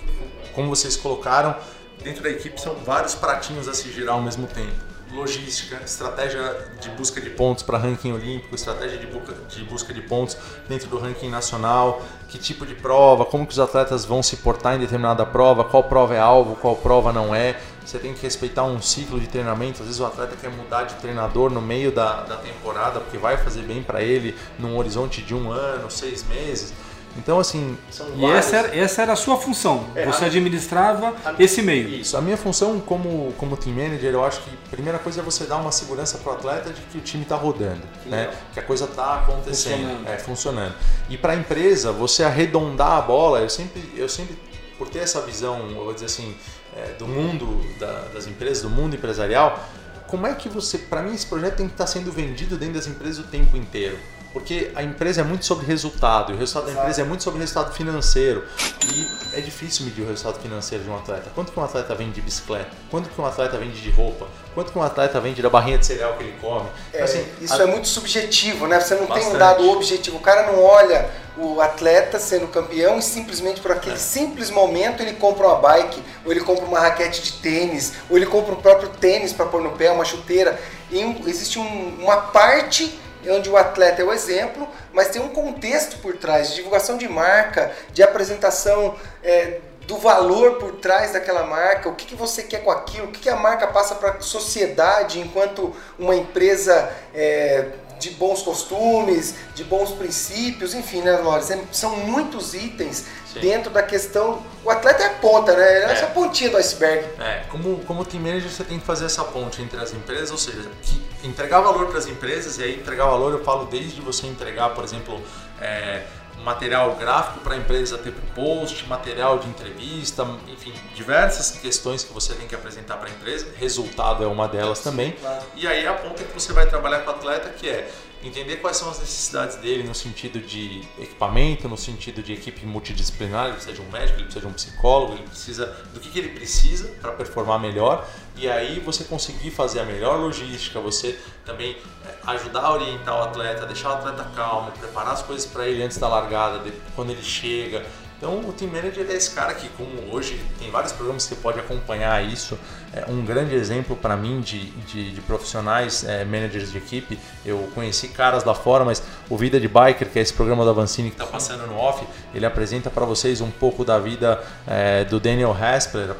como 0.53 0.69
vocês 0.69 0.95
colocaram, 0.97 1.55
dentro 2.03 2.21
da 2.21 2.29
equipe 2.29 2.59
são 2.59 2.75
vários 2.75 3.15
pratinhos 3.15 3.67
a 3.67 3.73
se 3.73 3.91
girar 3.91 4.15
ao 4.15 4.21
mesmo 4.21 4.47
tempo 4.47 4.92
logística, 5.13 5.79
estratégia 5.83 6.67
de 6.81 6.89
busca 6.89 7.21
de 7.21 7.29
pontos 7.29 7.63
para 7.63 7.77
ranking 7.77 8.11
olímpico, 8.11 8.55
estratégia 8.55 8.97
de 8.97 9.07
busca, 9.07 9.33
de 9.47 9.63
busca 9.63 9.93
de 9.93 10.01
pontos 10.01 10.37
dentro 10.67 10.89
do 10.89 10.97
ranking 10.97 11.29
nacional, 11.29 12.01
que 12.27 12.37
tipo 12.37 12.65
de 12.65 12.73
prova, 12.73 13.23
como 13.23 13.45
que 13.45 13.53
os 13.53 13.59
atletas 13.59 14.05
vão 14.05 14.23
se 14.23 14.37
portar 14.37 14.75
em 14.75 14.79
determinada 14.79 15.25
prova, 15.25 15.63
qual 15.63 15.83
prova 15.83 16.15
é 16.15 16.19
alvo, 16.19 16.55
qual 16.55 16.75
prova 16.75 17.13
não 17.13 17.33
é. 17.33 17.59
Você 17.85 17.99
tem 17.99 18.13
que 18.13 18.21
respeitar 18.21 18.63
um 18.63 18.81
ciclo 18.81 19.19
de 19.19 19.27
treinamento. 19.27 19.81
Às 19.81 19.87
vezes 19.87 19.99
o 19.99 20.05
atleta 20.05 20.35
quer 20.35 20.49
mudar 20.49 20.83
de 20.83 20.95
treinador 20.95 21.51
no 21.51 21.61
meio 21.61 21.91
da, 21.91 22.21
da 22.21 22.37
temporada 22.37 22.99
porque 22.99 23.17
vai 23.17 23.37
fazer 23.37 23.61
bem 23.61 23.83
para 23.83 24.01
ele 24.01 24.35
num 24.57 24.77
horizonte 24.77 25.21
de 25.21 25.35
um 25.35 25.51
ano, 25.51 25.91
seis 25.91 26.25
meses. 26.27 26.73
Então, 27.17 27.39
assim. 27.39 27.77
e 28.15 28.21
vários... 28.21 28.37
essa, 28.37 28.55
era, 28.57 28.75
essa 28.75 29.01
era 29.03 29.13
a 29.13 29.15
sua 29.15 29.37
função. 29.37 29.87
É, 29.95 30.05
Você 30.05 30.23
a... 30.23 30.27
administrava 30.27 31.13
a... 31.23 31.35
esse 31.39 31.61
meio. 31.61 31.87
Isso. 31.89 32.17
A 32.17 32.21
minha 32.21 32.37
função 32.37 32.79
como, 32.79 33.33
como 33.37 33.55
team 33.55 33.75
manager, 33.75 34.13
eu 34.13 34.23
acho 34.23 34.41
que 34.41 34.49
a 34.49 34.69
primeira 34.69 34.99
coisa 34.99 35.21
é 35.21 35.23
você 35.23 35.45
dar 35.45 35.57
uma 35.57 35.71
segurança 35.71 36.17
para 36.17 36.31
o 36.31 36.35
atleta 36.35 36.71
de 36.71 36.81
que 36.81 36.97
o 36.97 37.01
time 37.01 37.23
está 37.23 37.35
rodando, 37.35 37.81
né? 38.05 38.33
que 38.53 38.59
a 38.59 38.63
coisa 38.63 38.85
está 38.85 39.19
acontecendo, 39.19 39.75
funcionando. 39.75 40.07
É, 40.07 40.17
funcionando. 40.17 40.75
E 41.09 41.17
para 41.17 41.33
a 41.33 41.35
empresa, 41.35 41.91
você 41.91 42.23
arredondar 42.23 42.97
a 42.97 43.01
bola, 43.01 43.39
eu 43.39 43.49
sempre, 43.49 43.83
eu 43.95 44.09
sempre, 44.09 44.37
por 44.77 44.89
ter 44.89 44.99
essa 44.99 45.21
visão, 45.21 45.69
eu 45.69 45.83
vou 45.83 45.93
dizer 45.93 46.07
assim, 46.07 46.35
é, 46.75 46.93
do 46.97 47.07
mundo 47.07 47.61
da, 47.79 48.07
das 48.13 48.27
empresas, 48.27 48.63
do 48.63 48.69
mundo 48.69 48.95
empresarial, 48.95 49.63
como 50.07 50.27
é 50.27 50.35
que 50.35 50.47
você. 50.47 50.77
Para 50.77 51.01
mim, 51.01 51.13
esse 51.13 51.25
projeto 51.25 51.55
tem 51.55 51.67
que 51.67 51.73
estar 51.73 51.85
tá 51.85 51.91
sendo 51.91 52.11
vendido 52.11 52.55
dentro 52.55 52.75
das 52.75 52.85
empresas 52.85 53.17
o 53.17 53.27
tempo 53.27 53.57
inteiro. 53.57 53.97
Porque 54.33 54.71
a 54.73 54.81
empresa 54.81 55.21
é 55.21 55.23
muito 55.23 55.45
sobre 55.45 55.65
resultado, 55.67 56.31
e 56.31 56.35
o 56.35 56.37
resultado 56.39 56.63
Exato. 56.63 56.75
da 56.75 56.81
empresa 56.81 57.01
é 57.01 57.05
muito 57.05 57.23
sobre 57.23 57.39
resultado 57.39 57.71
financeiro. 57.71 58.43
E 58.91 59.37
é 59.37 59.41
difícil 59.41 59.85
medir 59.85 60.01
o 60.01 60.07
resultado 60.07 60.41
financeiro 60.41 60.83
de 60.83 60.89
um 60.89 60.97
atleta. 60.97 61.29
Quanto 61.35 61.51
que 61.51 61.59
um 61.59 61.63
atleta 61.63 61.93
vende 61.93 62.13
de 62.13 62.21
bicicleta? 62.21 62.71
Quanto 62.89 63.09
que 63.09 63.21
um 63.21 63.25
atleta 63.25 63.57
vende 63.59 63.79
de 63.79 63.91
roupa? 63.91 64.27
Quanto 64.55 64.71
que 64.71 64.77
um 64.77 64.81
atleta 64.81 65.19
vende 65.19 65.39
da 65.41 65.49
barrinha 65.49 65.77
de 65.77 65.85
cereal 65.85 66.15
que 66.15 66.23
ele 66.23 66.35
come? 66.41 66.67
É, 66.91 66.95
então, 66.95 67.05
assim, 67.05 67.25
isso 67.39 67.61
a... 67.61 67.63
é 67.63 67.65
muito 67.67 67.87
subjetivo, 67.87 68.67
né? 68.67 68.79
Você 68.79 68.95
não 68.95 69.05
Bastante. 69.05 69.27
tem 69.27 69.35
um 69.35 69.37
dado 69.37 69.69
objetivo. 69.69 70.17
O 70.17 70.21
cara 70.21 70.51
não 70.51 70.63
olha 70.63 71.09
o 71.37 71.61
atleta 71.61 72.19
sendo 72.19 72.47
campeão 72.47 72.97
e 72.97 73.01
simplesmente 73.01 73.61
por 73.61 73.71
aquele 73.71 73.95
é. 73.95 73.99
simples 73.99 74.49
momento 74.49 75.01
ele 75.01 75.13
compra 75.13 75.47
uma 75.47 75.55
bike, 75.55 76.01
ou 76.25 76.31
ele 76.31 76.41
compra 76.41 76.65
uma 76.65 76.79
raquete 76.79 77.21
de 77.21 77.33
tênis, 77.33 77.93
ou 78.09 78.17
ele 78.17 78.25
compra 78.25 78.53
o 78.53 78.57
próprio 78.57 78.89
tênis 78.89 79.31
para 79.31 79.45
pôr 79.45 79.61
no 79.61 79.71
pé, 79.71 79.91
uma 79.91 80.05
chuteira. 80.05 80.59
E 80.91 81.01
existe 81.27 81.59
um, 81.59 81.97
uma 81.99 82.17
parte 82.17 82.99
onde 83.29 83.49
o 83.49 83.57
atleta 83.57 84.01
é 84.01 84.05
o 84.05 84.11
exemplo, 84.11 84.67
mas 84.91 85.09
tem 85.09 85.21
um 85.21 85.29
contexto 85.29 85.97
por 85.97 86.17
trás, 86.17 86.49
de 86.49 86.55
divulgação 86.55 86.97
de 86.97 87.07
marca, 87.07 87.71
de 87.91 88.03
apresentação 88.03 88.95
é, 89.23 89.59
do 89.87 89.97
valor 89.97 90.53
por 90.53 90.73
trás 90.73 91.11
daquela 91.11 91.43
marca, 91.43 91.89
o 91.89 91.95
que, 91.95 92.05
que 92.05 92.15
você 92.15 92.43
quer 92.43 92.63
com 92.63 92.71
aquilo, 92.71 93.07
o 93.07 93.11
que, 93.11 93.21
que 93.21 93.29
a 93.29 93.35
marca 93.35 93.67
passa 93.67 93.95
para 93.95 94.11
a 94.11 94.21
sociedade 94.21 95.19
enquanto 95.19 95.75
uma 95.99 96.15
empresa 96.15 96.91
é, 97.13 97.67
de 97.99 98.11
bons 98.11 98.41
costumes, 98.41 99.35
de 99.55 99.63
bons 99.63 99.91
princípios, 99.91 100.73
enfim, 100.73 101.01
né, 101.01 101.17
Lores? 101.17 101.51
É, 101.51 101.59
são 101.71 101.97
muitos 101.97 102.53
itens 102.53 103.05
Sim. 103.31 103.39
dentro 103.39 103.71
da 103.71 103.83
questão. 103.83 104.41
O 104.63 104.69
atleta 104.69 105.03
é 105.03 105.07
a 105.07 105.09
ponta, 105.11 105.53
né? 105.55 105.63
É, 105.63 105.83
é. 105.83 105.91
essa 105.91 106.07
pontinha 106.07 106.49
do 106.49 106.57
iceberg. 106.57 107.05
É, 107.19 107.43
como, 107.49 107.79
como 107.85 108.05
team 108.05 108.21
manager 108.21 108.49
você 108.49 108.63
tem 108.63 108.79
que 108.79 108.85
fazer 108.85 109.05
essa 109.05 109.23
ponte 109.23 109.61
entre 109.61 109.79
as 109.81 109.93
empresas, 109.93 110.31
ou 110.31 110.37
seja, 110.37 110.69
que 110.81 111.01
entregar 111.23 111.61
valor 111.61 111.87
para 111.87 111.97
as 111.97 112.07
empresas, 112.07 112.57
e 112.57 112.63
aí 112.63 112.75
entregar 112.79 113.05
valor 113.05 113.31
eu 113.31 113.43
falo 113.43 113.65
desde 113.65 114.01
você 114.01 114.27
entregar, 114.27 114.69
por 114.69 114.83
exemplo, 114.83 115.21
é, 115.61 116.03
material 116.43 116.95
gráfico 116.95 117.39
para 117.39 117.53
a 117.53 117.57
empresa 117.57 117.97
ter 117.97 118.13
post, 118.35 118.85
material 118.87 119.39
de 119.39 119.47
entrevista, 119.47 120.27
enfim, 120.47 120.73
diversas 120.93 121.51
questões 121.51 122.03
que 122.03 122.13
você 122.13 122.33
tem 122.33 122.47
que 122.47 122.55
apresentar 122.55 122.97
para 122.97 123.07
a 123.07 123.11
empresa. 123.11 123.47
Resultado 123.55 124.23
é 124.23 124.27
uma 124.27 124.47
delas 124.47 124.79
também. 124.79 125.13
Claro. 125.13 125.43
E 125.55 125.67
aí 125.67 125.87
a 125.87 125.93
ponta 125.93 126.23
que 126.23 126.33
você 126.33 126.51
vai 126.51 126.67
trabalhar 126.67 126.99
com 126.99 127.11
o 127.11 127.13
atleta 127.13 127.49
que 127.49 127.69
é 127.69 127.89
entender 128.23 128.57
quais 128.57 128.77
são 128.77 128.89
as 128.89 128.99
necessidades 128.99 129.57
dele 129.57 129.83
no 129.83 129.93
sentido 129.93 130.39
de 130.39 130.81
equipamento, 130.97 131.67
no 131.67 131.77
sentido 131.77 132.23
de 132.23 132.33
equipe 132.33 132.65
multidisciplinar, 132.65 133.45
ele 133.45 133.53
precisa 133.53 133.73
de 133.73 133.81
um 133.81 133.89
médico, 133.89 134.17
ele 134.17 134.23
precisa 134.23 134.45
de 134.45 134.47
um 134.47 134.53
psicólogo, 134.53 135.13
ele 135.13 135.23
precisa 135.23 135.65
do 135.93 135.99
que, 135.99 136.09
que 136.09 136.19
ele 136.19 136.29
precisa 136.29 136.87
para 137.01 137.11
performar 137.11 137.59
melhor. 137.59 138.07
E 138.35 138.49
aí 138.49 138.79
você 138.79 139.03
conseguir 139.03 139.51
fazer 139.51 139.81
a 139.81 139.85
melhor 139.85 140.19
logística, 140.19 140.79
você 140.79 141.19
também 141.45 141.77
é, 142.05 142.15
ajudar 142.31 142.61
a 142.61 142.73
orientar 142.73 143.15
o 143.19 143.23
atleta, 143.23 143.65
deixar 143.65 143.89
o 143.89 143.93
atleta 143.93 144.23
calmo, 144.35 144.71
preparar 144.71 145.13
as 145.13 145.21
coisas 145.21 145.45
para 145.45 145.67
ele 145.67 145.83
antes 145.83 145.97
da 145.97 146.07
largada, 146.07 146.63
quando 146.95 147.11
ele 147.11 147.23
chega, 147.23 147.85
então 148.23 148.39
o 148.39 148.53
Team 148.53 148.71
Manager 148.71 149.05
é 149.09 149.15
esse 149.15 149.31
cara 149.31 149.53
que, 149.53 149.67
como 149.67 150.15
hoje 150.15 150.41
tem 150.57 150.71
vários 150.71 150.93
programas 150.93 151.23
que 151.27 151.35
você 151.35 151.41
pode 151.41 151.59
acompanhar 151.59 152.23
isso. 152.23 152.57
É 152.93 153.03
um 153.11 153.25
grande 153.25 153.53
exemplo 153.53 153.97
para 153.97 154.15
mim 154.15 154.39
de, 154.39 154.67
de, 154.67 155.11
de 155.11 155.19
profissionais, 155.19 156.05
é, 156.05 156.23
managers 156.23 156.71
de 156.71 156.77
equipe. 156.77 157.19
Eu 157.45 157.69
conheci 157.75 158.07
caras 158.07 158.45
lá 158.45 158.55
fora, 158.55 158.85
mas 158.85 159.03
o 159.29 159.35
Vida 159.35 159.59
de 159.59 159.67
Biker, 159.67 160.09
que 160.09 160.17
é 160.17 160.21
esse 160.21 160.31
programa 160.31 160.63
da 160.63 160.71
Vancini 160.71 161.09
que 161.09 161.15
está 161.15 161.25
passando 161.25 161.67
no 161.67 161.75
off, 161.75 162.07
ele 162.33 162.45
apresenta 162.45 162.89
para 162.89 163.03
vocês 163.03 163.41
um 163.41 163.51
pouco 163.51 163.83
da 163.83 163.99
vida 163.99 164.41
é, 164.65 165.03
do 165.03 165.19
Daniel 165.19 165.51
Haspler. 165.51 166.15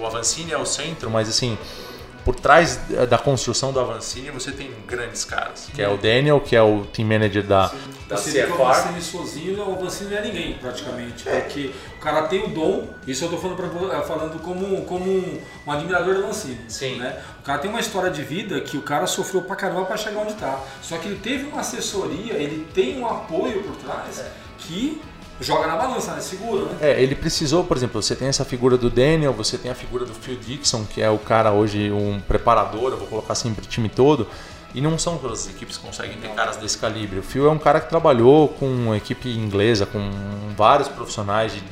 O 0.00 0.06
Avancini 0.06 0.52
é 0.52 0.56
o 0.56 0.64
centro, 0.64 1.10
mas 1.10 1.28
assim, 1.28 1.58
por 2.28 2.34
trás 2.34 2.78
da 3.08 3.16
construção 3.16 3.72
do 3.72 3.80
Avancini 3.80 4.30
você 4.30 4.52
tem 4.52 4.70
grandes 4.86 5.24
caras, 5.24 5.70
que 5.74 5.80
é 5.80 5.88
o 5.88 5.96
Daniel, 5.96 6.38
que 6.38 6.54
é 6.54 6.60
o 6.60 6.84
team 6.84 7.08
manager 7.08 7.42
da, 7.42 7.72
da 8.06 8.18
você 8.18 8.42
CFR. 8.42 8.52
O 8.52 8.66
Avancini 8.66 9.00
sozinho, 9.00 9.66
o 9.66 9.72
Avancini 9.72 10.10
não 10.10 10.18
é 10.18 10.20
ninguém 10.20 10.52
praticamente, 10.58 11.26
é. 11.26 11.40
porque 11.40 11.70
o 11.96 11.98
cara 11.98 12.28
tem 12.28 12.44
o 12.44 12.48
dom, 12.48 12.86
isso 13.06 13.24
eu 13.24 13.32
estou 13.32 13.40
falando, 13.40 13.88
pra, 13.88 14.02
falando 14.02 14.38
como, 14.42 14.84
como 14.84 15.10
um 15.66 15.72
admirador 15.72 16.16
do 16.16 16.24
Avancini. 16.24 16.60
Sim. 16.68 16.96
Né? 16.96 17.18
O 17.40 17.42
cara 17.42 17.60
tem 17.60 17.70
uma 17.70 17.80
história 17.80 18.10
de 18.10 18.22
vida 18.22 18.60
que 18.60 18.76
o 18.76 18.82
cara 18.82 19.06
sofreu 19.06 19.40
pra 19.40 19.56
caramba 19.56 19.86
para 19.86 19.96
chegar 19.96 20.20
onde 20.20 20.32
está. 20.32 20.60
Só 20.82 20.98
que 20.98 21.08
ele 21.08 21.20
teve 21.20 21.46
uma 21.46 21.62
assessoria, 21.62 22.34
ele 22.34 22.68
tem 22.74 23.00
um 23.00 23.06
apoio 23.06 23.62
por 23.62 23.76
trás 23.76 24.18
é. 24.18 24.30
que 24.58 25.00
joga 25.40 25.66
na 25.66 25.76
balança, 25.76 26.12
né? 26.14 26.20
Segura, 26.20 26.64
né? 26.64 26.78
É, 26.80 27.02
ele 27.02 27.14
precisou, 27.14 27.64
por 27.64 27.76
exemplo, 27.76 28.02
você 28.02 28.14
tem 28.14 28.28
essa 28.28 28.44
figura 28.44 28.76
do 28.76 28.90
Daniel, 28.90 29.32
você 29.32 29.56
tem 29.56 29.70
a 29.70 29.74
figura 29.74 30.04
do 30.04 30.14
Phil 30.14 30.36
Dixon, 30.36 30.84
que 30.84 31.00
é 31.00 31.10
o 31.10 31.18
cara 31.18 31.52
hoje, 31.52 31.90
um 31.90 32.20
preparador, 32.20 32.92
eu 32.92 32.98
vou 32.98 33.06
colocar 33.06 33.32
assim 33.32 33.52
pro 33.54 33.64
time 33.66 33.88
todo. 33.88 34.26
E 34.74 34.80
não 34.80 34.98
são 34.98 35.16
todas 35.16 35.46
as 35.46 35.48
equipes 35.48 35.78
que 35.78 35.86
conseguem 35.86 36.18
ter 36.18 36.28
caras 36.34 36.56
desse 36.58 36.76
calibre. 36.76 37.20
O 37.20 37.22
Phil 37.22 37.46
é 37.46 37.50
um 37.50 37.58
cara 37.58 37.80
que 37.80 37.88
trabalhou 37.88 38.48
com 38.48 38.94
equipe 38.94 39.30
inglesa, 39.30 39.86
com 39.86 40.10
vários 40.56 40.88
profissionais 40.88 41.52
de, 41.52 41.62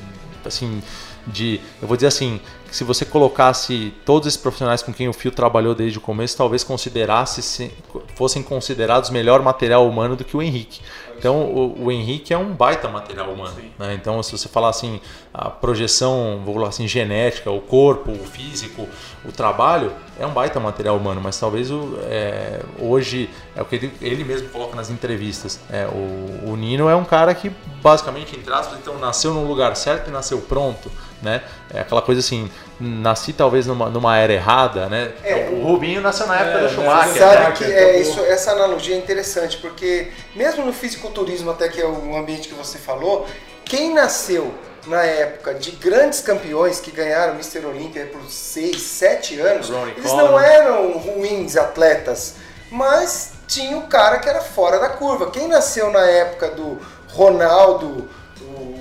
assim, 0.45 0.83
de, 1.27 1.61
eu 1.83 1.89
vou 1.89 1.97
dizer 1.97 2.07
assim, 2.07 2.41
se 2.71 2.85
você 2.85 3.05
colocasse 3.05 3.93
todos 4.05 4.29
esses 4.29 4.41
profissionais 4.41 4.83
com 4.83 4.93
quem 4.93 5.09
o 5.09 5.13
Fio 5.13 5.31
trabalhou 5.31 5.75
desde 5.75 5.99
o 5.99 6.01
começo, 6.01 6.37
talvez 6.37 6.63
considerasse 6.63 7.71
fossem 8.15 8.43
considerados 8.43 9.11
melhor 9.11 9.43
material 9.43 9.89
humano 9.89 10.17
do 10.17 10.25
que 10.25 10.37
o 10.37 10.43
Henrique. 10.43 10.81
Então 11.19 11.43
o, 11.43 11.85
o 11.85 11.93
Henrique 11.93 12.33
é 12.33 12.39
um 12.39 12.53
baita 12.53 12.89
material 12.89 13.31
humano. 13.31 13.57
Né? 13.79 13.95
Então 13.95 14.23
se 14.23 14.33
você 14.33 14.49
falar 14.49 14.71
assim, 14.71 15.01
a 15.33 15.51
projeção, 15.51 16.43
vou 16.45 16.55
falar 16.55 16.69
assim, 16.69 16.87
genética, 16.87 17.51
o 17.51 17.61
corpo, 17.61 18.11
o 18.11 18.25
físico, 18.27 18.89
o 19.25 19.33
trabalho, 19.33 19.93
é 20.19 20.27
um 20.27 20.33
baita 20.33 20.59
material 20.59 20.97
humano, 20.97 21.21
mas 21.23 21.39
talvez 21.39 21.71
o, 21.71 21.99
é, 22.05 22.61
hoje, 22.79 23.29
é 23.55 23.63
o 23.63 23.65
que 23.65 23.77
ele, 23.77 23.93
ele, 24.01 24.25
mesmo 24.25 24.49
coloca 24.49 24.75
nas 24.75 24.91
entrevistas, 24.91 25.61
é, 25.71 25.87
o, 25.87 26.51
o 26.51 26.57
Nino 26.57 26.89
é 26.89 26.97
um 26.97 27.05
cara 27.05 27.35
que 27.35 27.51
basicamente, 27.83 28.37
entre 28.37 28.53
aspas, 28.53 28.79
então 28.79 28.99
nasceu 28.99 29.35
no 29.35 29.47
lugar 29.47 29.77
certo 29.77 30.09
e 30.09 30.11
nasceu 30.11 30.41
pronto 30.41 30.91
né? 31.23 31.43
É 31.71 31.81
aquela 31.81 32.03
coisa 32.03 32.21
assim, 32.21 32.51
nasci 32.79 33.33
talvez 33.33 33.67
numa, 33.67 33.89
numa 33.89 34.19
era 34.19 34.33
errada, 34.33 34.87
né? 34.89 35.13
É, 35.25 35.49
o 35.51 35.63
Rubinho 35.63 36.01
nasceu 36.01 36.27
na 36.27 36.39
época 36.39 36.59
é, 36.59 36.63
do 36.63 36.75
Schumacher. 36.75 37.13
Você 37.13 37.19
sabe 37.19 37.37
né? 37.37 37.53
que 37.53 37.65
é, 37.65 38.01
isso, 38.01 38.21
essa 38.21 38.53
analogia 38.53 38.95
é 38.95 38.99
interessante, 38.99 39.57
porque 39.59 40.09
mesmo 40.35 40.65
no 40.65 40.73
fisiculturismo, 40.73 41.51
até 41.51 41.69
que 41.69 41.81
é 41.81 41.87
o 41.87 42.17
ambiente 42.17 42.49
que 42.49 42.55
você 42.55 42.79
falou, 42.79 43.27
quem 43.65 43.95
nasceu 43.95 44.53
na 44.87 45.03
época 45.03 45.55
de 45.55 45.73
grandes 45.73 46.21
campeões 46.21 46.79
que 46.79 46.91
ganharam 46.91 47.33
o 47.33 47.37
Mr. 47.37 47.67
Olympia 47.67 48.07
por 48.07 48.23
6, 48.31 48.81
7 48.81 49.41
anos, 49.41 49.69
Ronnie 49.69 49.95
eles 49.97 50.11
Collins. 50.11 50.31
não 50.31 50.39
eram 50.39 50.93
ruins 50.99 51.57
atletas, 51.57 52.37
mas 52.71 53.33
tinha 53.49 53.77
o 53.77 53.89
cara 53.89 54.19
que 54.19 54.29
era 54.29 54.41
fora 54.41 54.79
da 54.79 54.91
curva. 54.91 55.31
Quem 55.31 55.49
nasceu 55.49 55.91
na 55.91 56.05
época 56.05 56.51
do 56.51 56.79
Ronaldo, 57.09 58.09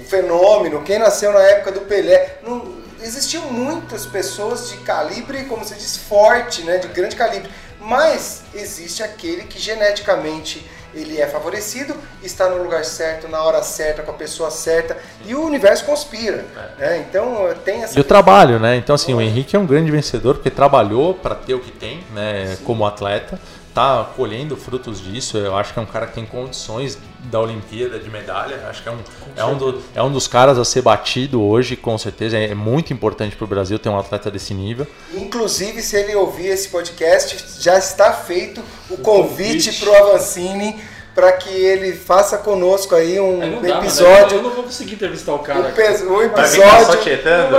fenômeno, 0.05 0.83
quem 0.83 0.99
nasceu 0.99 1.31
na 1.31 1.41
época 1.41 1.71
do 1.71 1.81
Pelé. 1.81 2.39
Não, 2.43 2.84
existiam 3.05 3.43
muitas 3.51 4.05
pessoas 4.05 4.69
de 4.69 4.77
calibre, 4.77 5.45
como 5.45 5.63
se 5.63 5.75
diz, 5.75 5.95
forte, 5.95 6.63
né, 6.63 6.77
de 6.77 6.87
grande 6.87 7.15
calibre. 7.15 7.49
Mas 7.79 8.43
existe 8.53 9.03
aquele 9.03 9.43
que 9.43 9.59
geneticamente 9.59 10.65
ele 10.93 11.19
é 11.19 11.27
favorecido, 11.27 11.93
está 12.23 12.49
no 12.49 12.63
lugar 12.63 12.83
certo, 12.85 13.27
na 13.27 13.43
hora 13.43 13.61
certa, 13.61 14.01
com 14.01 14.11
a 14.11 14.13
pessoa 14.13 14.49
certa, 14.49 14.97
e 15.25 15.35
o 15.35 15.45
universo 15.45 15.85
conspira. 15.85 16.45
É. 16.79 16.81
Né? 16.81 17.05
Então 17.07 17.53
tem 17.63 17.83
essa. 17.83 17.97
E 17.97 18.01
o 18.01 18.03
trabalho, 18.03 18.59
né? 18.59 18.77
Então, 18.77 18.95
assim, 18.95 19.13
o 19.13 19.21
Henrique 19.21 19.55
é 19.55 19.59
um 19.59 19.65
grande 19.65 19.91
vencedor 19.91 20.35
porque 20.35 20.49
trabalhou 20.49 21.13
para 21.13 21.35
ter 21.35 21.53
o 21.53 21.59
que 21.59 21.71
tem, 21.71 22.03
né, 22.13 22.55
Sim. 22.57 22.63
como 22.63 22.85
atleta 22.85 23.39
tá 23.75 24.09
colhendo 24.15 24.55
frutos 24.55 25.03
disso. 25.03 25.37
Eu 25.37 25.55
acho 25.57 25.73
que 25.73 25.79
é 25.79 25.81
um 25.81 25.85
cara 25.85 26.07
que 26.07 26.13
tem 26.13 26.25
condições 26.25 26.97
da 27.25 27.39
Olimpíada 27.39 27.99
de 27.99 28.09
medalha. 28.09 28.67
Acho 28.69 28.83
que 28.83 28.89
é 28.89 28.91
um, 28.91 28.99
é 29.35 29.45
um, 29.45 29.57
do, 29.57 29.81
é 29.95 30.03
um 30.03 30.11
dos 30.11 30.27
caras 30.27 30.57
a 30.57 30.65
ser 30.65 30.81
batido 30.81 31.41
hoje, 31.41 31.75
com 31.75 31.97
certeza. 31.97 32.37
É 32.37 32.55
muito 32.55 32.93
importante 32.93 33.35
para 33.35 33.45
o 33.45 33.47
Brasil 33.47 33.77
ter 33.79 33.89
um 33.89 33.99
atleta 33.99 34.31
desse 34.31 34.53
nível. 34.53 34.87
Inclusive, 35.13 35.81
se 35.81 35.95
ele 35.95 36.15
ouvir 36.15 36.47
esse 36.47 36.69
podcast, 36.69 37.61
já 37.61 37.77
está 37.77 38.13
feito 38.13 38.61
o 38.89 38.97
convite 38.97 39.71
para 39.73 39.89
o 39.89 39.95
Avancini 39.95 40.79
para 41.15 41.31
que 41.31 41.49
ele 41.49 41.93
faça 41.93 42.37
conosco 42.37 42.93
aí 42.93 43.17
um 43.21 43.61
dá, 43.61 43.79
episódio. 43.79 44.37
Eu 44.37 44.43
não 44.43 44.49
vou 44.49 44.63
conseguir 44.65 44.95
entrevistar 44.95 45.33
o 45.33 45.39
cara. 45.39 45.73
Um, 46.05 46.13
um 46.13 46.21
episódio 46.21 46.97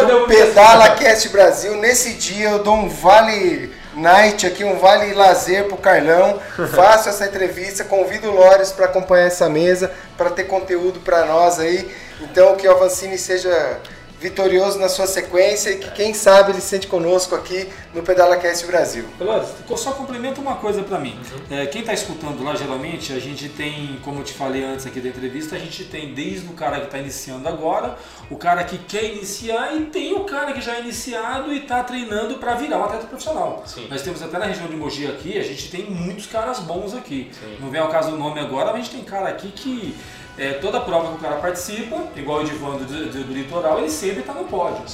do 0.07 0.27
Pedala 0.27 0.91
Cast 0.91 1.31
Brasil. 1.31 1.75
Nesse 1.77 2.13
dia 2.15 2.51
eu 2.51 2.63
dou 2.63 2.75
um 2.75 2.89
vale 2.89 3.73
night 3.97 4.47
aqui, 4.47 4.63
um 4.63 4.79
vale 4.79 5.13
lazer 5.15 5.65
pro 5.65 5.77
Carlão. 5.77 6.41
Faço 6.75 7.09
essa 7.09 7.27
entrevista, 7.27 7.85
convido 7.85 8.29
o 8.29 8.35
Lores 8.35 8.71
para 8.71 8.87
acompanhar 8.87 9.27
essa 9.27 9.49
mesa, 9.49 9.91
para 10.17 10.31
ter 10.31 10.45
conteúdo 10.45 11.01
para 11.01 11.25
nós 11.25 11.59
aí. 11.59 11.91
Então 12.21 12.57
que 12.57 12.69
o 12.69 12.71
Avancini 12.71 13.19
seja 13.19 13.81
vitorioso 14.27 14.79
na 14.79 14.89
sua 14.89 15.07
sequência 15.07 15.71
e 15.71 15.79
que 15.79 15.91
quem 15.93 16.13
sabe 16.13 16.51
ele 16.51 16.61
sente 16.61 16.89
conosco 16.89 17.35
aqui 17.35 17.69
no 17.95 18.03
Pedala 18.03 18.37
Cast 18.37 18.67
Brasil. 18.67 19.05
Beleza, 19.17 19.55
só 19.77 19.93
complementa 19.93 20.41
uma 20.41 20.57
coisa 20.57 20.83
para 20.83 20.99
mim. 20.99 21.17
Uhum. 21.33 21.57
É, 21.57 21.67
quem 21.67 21.83
está 21.83 21.93
escutando 21.93 22.43
lá, 22.43 22.57
geralmente, 22.57 23.13
a 23.13 23.21
gente 23.21 23.49
tem, 23.49 24.01
como 24.03 24.21
eu 24.21 24.25
te 24.25 24.33
falei 24.33 24.65
antes 24.65 24.85
aqui 24.85 25.01
da 25.01 25.09
entrevista, 25.09 25.55
a 25.55 25.59
gente 25.59 25.85
tem 25.85 26.13
desde 26.13 26.49
o 26.49 26.55
cara 26.55 26.81
que 26.81 26.87
está 26.87 26.99
iniciando 26.99 27.49
agora, 27.49 27.97
o 28.29 28.37
cara 28.37 28.65
que 28.65 28.79
quer 28.79 29.05
iniciar 29.05 29.77
e 29.77 29.87
tem 29.87 30.13
o 30.15 30.25
cara 30.25 30.53
que 30.53 30.61
já 30.61 30.77
é 30.77 30.81
iniciado 30.81 31.53
e 31.53 31.59
está 31.59 31.85
treinando 31.85 32.35
para 32.39 32.55
virar 32.55 32.79
um 32.79 32.85
atleta 32.85 33.07
profissional. 33.07 33.63
Sim. 33.65 33.87
Nós 33.89 34.03
temos 34.03 34.21
até 34.23 34.39
na 34.39 34.47
região 34.47 34.67
de 34.67 34.75
Mogi 34.75 35.07
aqui, 35.07 35.39
a 35.39 35.43
gente 35.45 35.71
tem 35.71 35.89
muitos 35.89 36.27
caras 36.27 36.59
bons 36.59 36.95
aqui. 36.95 37.31
Sim. 37.33 37.59
Não 37.61 37.71
vem 37.71 37.81
ao 37.81 37.89
caso 37.89 38.11
do 38.11 38.17
nome 38.17 38.41
agora, 38.41 38.73
mas 38.73 38.75
a 38.75 38.79
gente 38.79 38.91
tem 38.91 39.05
cara 39.05 39.29
aqui 39.29 39.49
que 39.49 39.95
é, 40.39 40.55
toda 40.55 40.81
prova 40.81 41.09
que 41.09 41.15
o 41.15 41.19
cara 41.19 41.37
participa, 41.37 41.97
igual 42.15 42.39
o 42.39 42.43
Edivando 42.43 42.85
do, 42.85 43.07
do, 43.07 43.25
do 43.25 43.33
Litoral, 43.33 43.79
ele 43.79 43.91
sempre 43.91 44.21
está 44.21 44.33
no 44.33 44.45
pódio. 44.45 44.85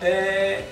É, 0.00 0.64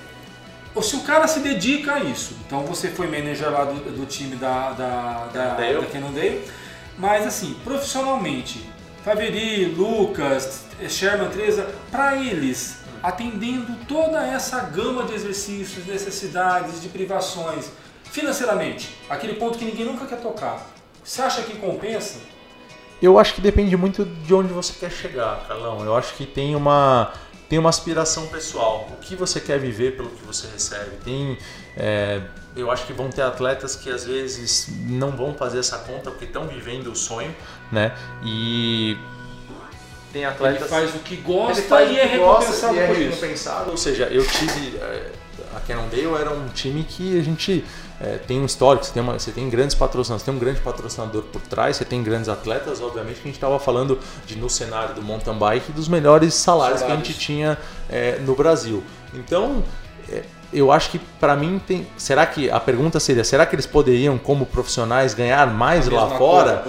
se 0.81 0.95
o 0.95 1.01
cara 1.01 1.27
se 1.27 1.39
dedica 1.39 1.95
a 1.95 1.99
isso, 1.99 2.35
então 2.45 2.61
você 2.65 2.89
foi 2.89 3.07
manager 3.07 3.49
lá 3.49 3.65
do, 3.65 3.91
do 3.91 4.05
time 4.05 4.35
da, 4.35 4.71
da, 4.71 5.27
da, 5.33 5.53
da 5.55 5.85
Cannondale, 5.91 6.45
mas 6.97 7.25
assim, 7.25 7.55
profissionalmente, 7.63 8.69
Faveri, 9.03 9.65
Lucas, 9.65 10.65
Sherman, 10.87 11.29
Teresa, 11.29 11.67
para 11.89 12.15
eles, 12.15 12.77
atendendo 13.01 13.75
toda 13.87 14.25
essa 14.25 14.59
gama 14.61 15.03
de 15.03 15.15
exercícios, 15.15 15.87
necessidades, 15.87 16.81
de 16.81 16.89
privações, 16.89 17.71
financeiramente, 18.03 18.95
aquele 19.09 19.33
ponto 19.33 19.57
que 19.57 19.65
ninguém 19.65 19.85
nunca 19.85 20.05
quer 20.05 20.19
tocar, 20.19 20.67
você 21.03 21.21
acha 21.21 21.41
que 21.41 21.57
compensa? 21.57 22.19
Eu 23.01 23.17
acho 23.17 23.33
que 23.33 23.41
depende 23.41 23.75
muito 23.75 24.05
de 24.05 24.33
onde 24.33 24.53
você 24.53 24.73
quer 24.79 24.91
chegar, 24.91 25.47
Carlão. 25.47 25.83
Eu 25.83 25.95
acho 25.95 26.13
que 26.13 26.25
tem 26.25 26.55
uma 26.55 27.11
tem 27.49 27.59
uma 27.59 27.69
aspiração 27.69 28.27
pessoal. 28.27 28.87
O 28.93 28.95
que 29.01 29.13
você 29.13 29.37
quer 29.37 29.59
viver 29.59 29.97
pelo 29.97 30.09
que 30.09 30.23
você 30.25 30.47
recebe? 30.47 30.91
Tem, 31.03 31.37
é, 31.75 32.21
eu 32.55 32.71
acho 32.71 32.85
que 32.85 32.93
vão 32.93 33.09
ter 33.09 33.23
atletas 33.23 33.75
que 33.75 33.89
às 33.89 34.05
vezes 34.05 34.69
não 34.87 35.11
vão 35.11 35.33
fazer 35.33 35.59
essa 35.59 35.79
conta 35.79 36.11
porque 36.11 36.23
estão 36.23 36.47
vivendo 36.47 36.87
o 36.87 36.95
sonho, 36.95 37.35
né? 37.69 37.93
E 38.23 38.97
tem 40.13 40.23
atletas. 40.23 40.61
Ele 40.61 40.69
faz 40.69 40.95
o 40.95 40.99
que 40.99 41.17
gosta 41.17 41.83
e 41.83 41.99
é 41.99 42.05
recompensado 42.05 42.79
é 42.79 42.85
recompensado. 42.85 43.71
Ou 43.71 43.77
seja, 43.77 44.05
eu 44.05 44.25
tive 44.25 44.77
é, 44.77 45.11
a 45.53 45.59
Cannondale 45.59 46.21
era 46.21 46.31
um 46.31 46.47
time 46.49 46.85
que 46.85 47.19
a 47.19 47.23
gente 47.23 47.65
é, 48.03 48.17
tem 48.17 48.39
um 48.41 48.45
histórico, 48.45 48.85
você 48.85 48.91
tem, 48.91 49.03
uma, 49.03 49.19
você 49.19 49.31
tem 49.31 49.49
grandes 49.49 49.75
patrocinadores, 49.75 50.23
você 50.23 50.31
tem 50.31 50.35
um 50.35 50.39
grande 50.39 50.59
patrocinador 50.61 51.23
por 51.23 51.41
trás, 51.41 51.77
você 51.77 51.85
tem 51.85 52.01
grandes 52.01 52.29
atletas, 52.29 52.81
obviamente 52.81 53.15
que 53.15 53.21
a 53.21 53.25
gente 53.27 53.35
estava 53.35 53.59
falando 53.59 53.99
de 54.25 54.35
no 54.35 54.49
cenário 54.49 54.95
do 54.95 55.01
mountain 55.01 55.37
bike 55.37 55.71
dos 55.71 55.87
melhores 55.87 56.33
salários, 56.33 56.79
salários. 56.79 57.03
que 57.03 57.09
a 57.09 57.13
gente 57.13 57.19
tinha 57.19 57.57
é, 57.89 58.17
no 58.19 58.35
Brasil. 58.35 58.83
Então 59.13 59.63
é, 60.09 60.23
eu 60.53 60.71
acho 60.71 60.91
que 60.91 60.99
para 60.99 61.35
mim 61.35 61.59
tem. 61.65 61.87
Será 61.97 62.25
que 62.25 62.49
a 62.49 62.59
pergunta 62.59 62.99
seria: 62.99 63.23
será 63.23 63.45
que 63.45 63.55
eles 63.55 63.65
poderiam, 63.65 64.17
como 64.17 64.45
profissionais, 64.45 65.13
ganhar 65.13 65.47
mais 65.47 65.87
lá 65.87 66.09
fora? 66.17 66.63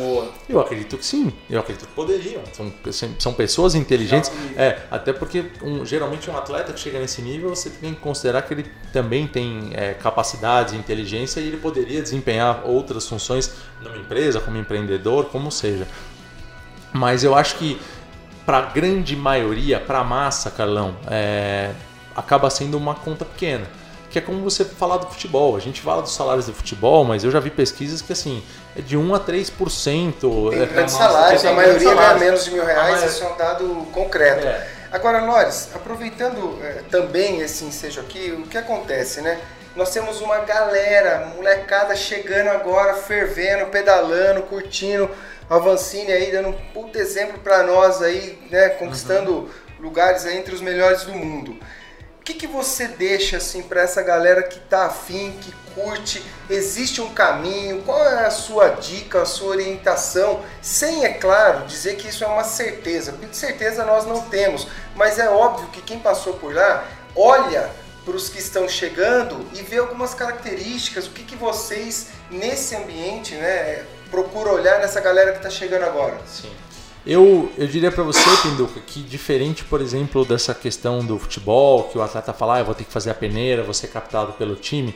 Eu 0.49 0.61
acredito 0.61 0.97
que 0.97 1.05
sim. 1.05 1.33
Eu 1.51 1.61
acredito 1.61 1.87
que 1.87 1.95
poderiam. 1.95 2.43
São, 2.53 2.73
são 3.19 3.33
pessoas 3.33 3.75
inteligentes. 3.75 4.31
É, 4.57 4.79
até 4.91 5.13
porque 5.13 5.47
um, 5.63 5.85
geralmente 5.85 6.31
um 6.31 6.37
atleta 6.37 6.73
que 6.73 6.81
chega 6.81 6.99
nesse 6.99 7.23
nível, 7.23 7.51
você 7.51 7.71
tem 7.71 7.95
que 7.95 8.01
considerar 8.01 8.43
que 8.43 8.55
ele 8.55 8.67
também 8.93 9.27
tem 9.27 9.71
é, 9.75 9.95
capacidade, 9.95 10.77
inteligência 10.77 11.41
e 11.41 11.49
ele 11.49 11.57
poderia 11.57 12.01
desempenhar 12.03 12.63
outras 12.65 13.09
funções 13.09 13.53
numa 13.81 13.97
empresa, 13.97 14.41
como 14.41 14.57
empreendedor, 14.57 15.27
como 15.27 15.51
seja. 15.51 15.87
Mas 16.93 17.25
eu 17.25 17.35
acho 17.35 17.57
que 17.57 17.81
para 18.45 18.59
a 18.59 18.63
grande 18.63 19.17
maioria, 19.17 19.81
para 19.81 20.01
a 20.01 20.05
massa, 20.05 20.51
Carlão, 20.51 20.97
é, 21.09 21.71
acaba 22.17 22.49
sendo 22.51 22.77
uma 22.77 22.95
conta 22.95 23.25
pequena. 23.25 23.67
Que 24.11 24.19
é 24.19 24.23
como 24.23 24.43
você 24.43 24.63
falar 24.65 24.99
do 24.99 25.07
futebol. 25.07 25.57
A 25.57 25.61
gente 25.61 25.81
fala 25.81 26.03
dos 26.03 26.15
salários 26.15 26.45
do 26.47 26.53
futebol, 26.53 27.03
mas 27.03 27.25
eu 27.25 27.31
já 27.31 27.41
vi 27.41 27.49
pesquisas 27.51 28.03
que 28.03 28.13
assim, 28.13 28.43
é 28.77 28.83
de 28.83 28.95
1 28.97 29.15
a 29.15 29.21
3%. 29.21 30.51
Tem 30.51 30.63
é, 30.63 30.67
grandes 30.67 30.95
salários, 30.95 31.45
a 31.45 31.53
maioria 31.53 31.79
ganha 31.79 31.97
salários. 31.97 32.23
menos 32.23 32.45
de 32.45 32.51
mil 32.51 32.65
reais, 32.65 32.91
maioria- 32.91 33.07
isso 33.07 33.25
é 33.25 33.29
um 33.29 33.37
dado 33.37 33.69
concreto. 33.93 34.47
É. 34.47 34.69
Agora, 34.93 35.25
Lores, 35.25 35.71
aproveitando 35.75 36.59
eh, 36.63 36.83
também 36.91 37.41
esse 37.41 37.65
ensejo 37.65 38.01
aqui, 38.03 38.31
o 38.33 38.43
que 38.47 38.59
acontece, 38.59 39.23
né? 39.23 39.41
Nós 39.75 39.89
temos 39.91 40.21
uma 40.21 40.41
galera, 40.41 41.33
molecada 41.35 41.97
chegando 41.97 42.49
agora, 42.49 42.93
fervendo, 42.93 43.67
pedalando, 43.71 44.43
curtindo, 44.43 45.09
o 45.49 45.55
Avancini 45.55 46.13
aí 46.13 46.31
dando 46.31 46.49
um 46.51 46.53
puto 46.75 46.99
exemplo 46.99 47.39
para 47.39 47.63
nós 47.63 48.03
aí, 48.03 48.39
né? 48.51 48.69
Conquistando 48.71 49.49
lugares 49.81 50.27
aí 50.27 50.37
entre 50.37 50.55
os 50.55 50.61
melhores 50.61 51.05
do 51.05 51.13
mundo. 51.15 51.57
O 52.23 52.25
que, 52.25 52.35
que 52.35 52.47
você 52.47 52.87
deixa 52.87 53.39
assim 53.39 53.63
para 53.63 53.83
essa 53.83 54.01
galera 54.01 54.45
que 54.45 54.61
tá 54.61 54.87
afim, 54.87 55.37
que 55.41 55.53
curte? 55.75 56.25
Existe 56.49 57.01
um 57.01 57.13
caminho? 57.13 57.83
Qual 57.83 57.99
é 58.01 58.25
a 58.25 58.31
sua 58.31 58.69
dica, 58.69 59.23
a 59.23 59.27
sua 59.27 59.49
orientação? 59.49 60.41
Sem, 60.63 61.05
é 61.05 61.15
claro, 61.15 61.67
dizer 61.67 61.97
que 61.97 62.07
isso 62.07 62.23
é 62.23 62.29
uma 62.29 62.45
certeza, 62.45 63.11
porque 63.11 63.27
de 63.27 63.37
certeza 63.37 63.85
nós 63.85 64.07
não 64.07 64.21
temos. 64.21 64.69
Mas 64.95 65.19
é 65.19 65.29
óbvio 65.29 65.67
que 65.71 65.83
quem 65.83 65.99
passou 65.99 66.35
por 66.35 66.55
lá 66.55 66.87
olha 67.17 67.69
para 68.05 68.15
os 68.15 68.29
que 68.29 68.39
estão 68.39 68.69
chegando 68.69 69.45
e 69.53 69.61
vê 69.63 69.79
algumas 69.79 70.15
características. 70.15 71.09
O 71.09 71.11
que, 71.11 71.25
que 71.25 71.35
vocês 71.35 72.11
nesse 72.31 72.77
ambiente, 72.77 73.35
né, 73.35 73.85
procuram 74.13 74.53
olhar 74.53 74.79
nessa 74.79 75.01
galera 75.01 75.33
que 75.33 75.39
está 75.39 75.51
chegando 75.51 75.87
agora? 75.87 76.21
Sim. 76.29 76.55
Eu, 77.05 77.51
eu 77.59 77.67
diria 77.67 77.91
para 77.91 78.05
você, 78.05 78.21
Pinduca, 78.43 78.79
que 78.81 79.03
diferente, 79.03 79.65
por 79.65 79.81
exemplo, 79.81 80.25
dessa 80.25 80.55
questão 80.55 81.05
do 81.05 81.19
futebol, 81.19 81.85
que 81.85 81.99
o 81.99 82.03
atleta 82.03 82.33
fala, 82.33 82.57
ah, 82.57 82.61
eu 82.61 82.65
vou 82.65 82.75
ter 82.75 82.85
que 82.85 82.93
fazer 82.93 83.11
a 83.11 83.15
peneira, 83.15 83.65
vou 83.65 83.75
ser 83.75 83.89
captado 83.89 84.33
pelo 84.35 84.55
time, 84.55 84.95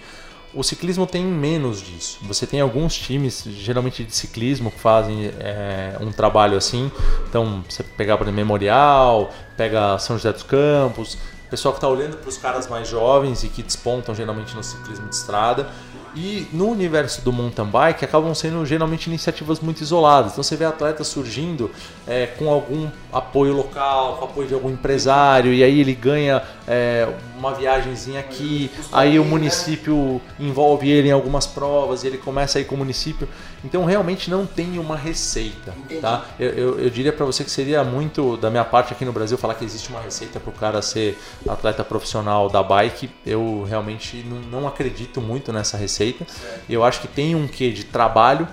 o 0.55 0.63
ciclismo 0.63 1.07
tem 1.07 1.25
menos 1.25 1.83
disso. 1.83 2.19
Você 2.23 2.47
tem 2.47 2.61
alguns 2.61 2.95
times, 2.95 3.43
geralmente 3.45 4.05
de 4.05 4.15
ciclismo, 4.15 4.71
que 4.71 4.79
fazem 4.79 5.27
é, 5.41 5.97
um 6.01 6.13
trabalho 6.13 6.57
assim. 6.57 6.91
Então, 7.29 7.65
você 7.69 7.83
pegar, 7.83 8.17
por 8.17 8.25
exemplo, 8.25 8.37
Memorial, 8.37 9.31
pega 9.57 9.99
São 9.99 10.17
José 10.17 10.33
dos 10.33 10.45
Campos, 10.45 11.19
pessoal 11.51 11.75
que 11.75 11.79
está 11.79 11.89
olhando 11.89 12.17
para 12.17 12.29
os 12.29 12.39
caras 12.39 12.69
mais 12.69 12.89
jovens 12.89 13.45
e 13.45 13.49
que 13.49 13.63
despontam 13.63 14.15
geralmente 14.15 14.55
no 14.55 14.63
ciclismo 14.63 15.09
de 15.09 15.15
estrada. 15.15 15.69
E 16.17 16.49
no 16.51 16.71
universo 16.71 17.21
do 17.21 17.31
mountain 17.31 17.67
bike 17.67 18.03
acabam 18.03 18.35
sendo 18.35 18.65
geralmente 18.65 19.07
iniciativas 19.07 19.61
muito 19.61 19.83
isoladas. 19.83 20.33
Então 20.33 20.43
você 20.43 20.57
vê 20.57 20.65
atletas 20.65 21.09
surgindo 21.09 21.71
é, 22.07 22.25
com 22.27 22.51
algum 22.51 22.89
apoio 23.13 23.53
local, 23.53 24.17
com 24.17 24.25
apoio 24.25 24.49
de 24.49 24.55
algum 24.55 24.71
empresário, 24.71 25.53
e 25.53 25.63
aí 25.63 25.79
ele 25.79 25.95
ganha 25.95 26.43
é, 26.67 27.07
uma 27.37 27.55
viagenzinha 27.55 28.21
aqui, 28.21 28.71
aí 28.93 29.19
o 29.19 29.25
município 29.25 30.21
envolve 30.39 30.89
ele 30.89 31.09
em 31.09 31.13
algumas 31.13 31.47
provas, 31.47 32.03
e 32.03 32.07
ele 32.07 32.19
começa 32.19 32.59
a 32.59 32.61
ir 32.61 32.65
com 32.65 32.75
o 32.75 32.79
município. 32.79 33.29
Então 33.65 33.85
realmente 33.85 34.31
não 34.31 34.47
tem 34.47 34.79
uma 34.79 34.97
receita. 34.97 35.75
Tá? 36.01 36.25
Eu, 36.39 36.51
eu, 36.51 36.81
eu 36.81 36.91
diria 36.91 37.13
para 37.13 37.25
você 37.25 37.45
que 37.45 37.51
seria 37.51 37.83
muito 37.85 38.37
da 38.37 38.51
minha 38.51 38.65
parte 38.65 38.93
aqui 38.93 39.05
no 39.05 39.13
Brasil 39.13 39.37
falar 39.37 39.55
que 39.55 39.65
existe 39.65 39.89
uma 39.91 40.01
receita 40.01 40.39
para 40.39 40.51
o 40.51 40.53
cara 40.53 40.81
ser 40.83 41.19
atleta 41.49 41.85
profissional 41.85 42.49
da 42.49 42.63
bike. 42.63 43.11
Eu 43.25 43.65
realmente 43.69 44.25
não, 44.29 44.61
não 44.61 44.69
acredito 44.69 45.21
muito 45.21 45.53
nessa 45.53 45.77
receita. 45.77 46.27
Eu 46.69 46.85
acho 46.85 47.01
que 47.01 47.09
tem 47.09 47.35
um 47.35 47.47
quê 47.47 47.71
de 47.71 47.85
trabalho 47.85 48.47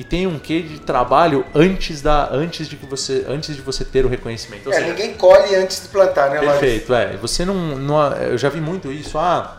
e 0.00 0.04
tem 0.04 0.26
um 0.26 0.38
quê 0.38 0.62
de 0.62 0.78
trabalho 0.80 1.44
antes 1.54 2.00
da 2.00 2.30
antes 2.32 2.66
de 2.66 2.76
que 2.76 2.86
você 2.86 3.26
antes 3.28 3.54
de 3.54 3.60
você 3.60 3.84
ter 3.84 4.04
o 4.06 4.08
reconhecimento. 4.08 4.66
Ou 4.68 4.72
É, 4.72 4.76
seja, 4.76 4.88
ninguém 4.88 5.12
colhe 5.14 5.54
antes 5.54 5.82
de 5.82 5.88
plantar, 5.88 6.30
né? 6.30 6.40
Perfeito, 6.40 6.94
é. 6.94 7.16
Você 7.18 7.44
não, 7.44 7.54
não- 7.76 8.12
Eu 8.14 8.38
já 8.38 8.48
vi 8.48 8.60
muito 8.62 8.90
isso. 8.90 9.18
Ah, 9.18 9.58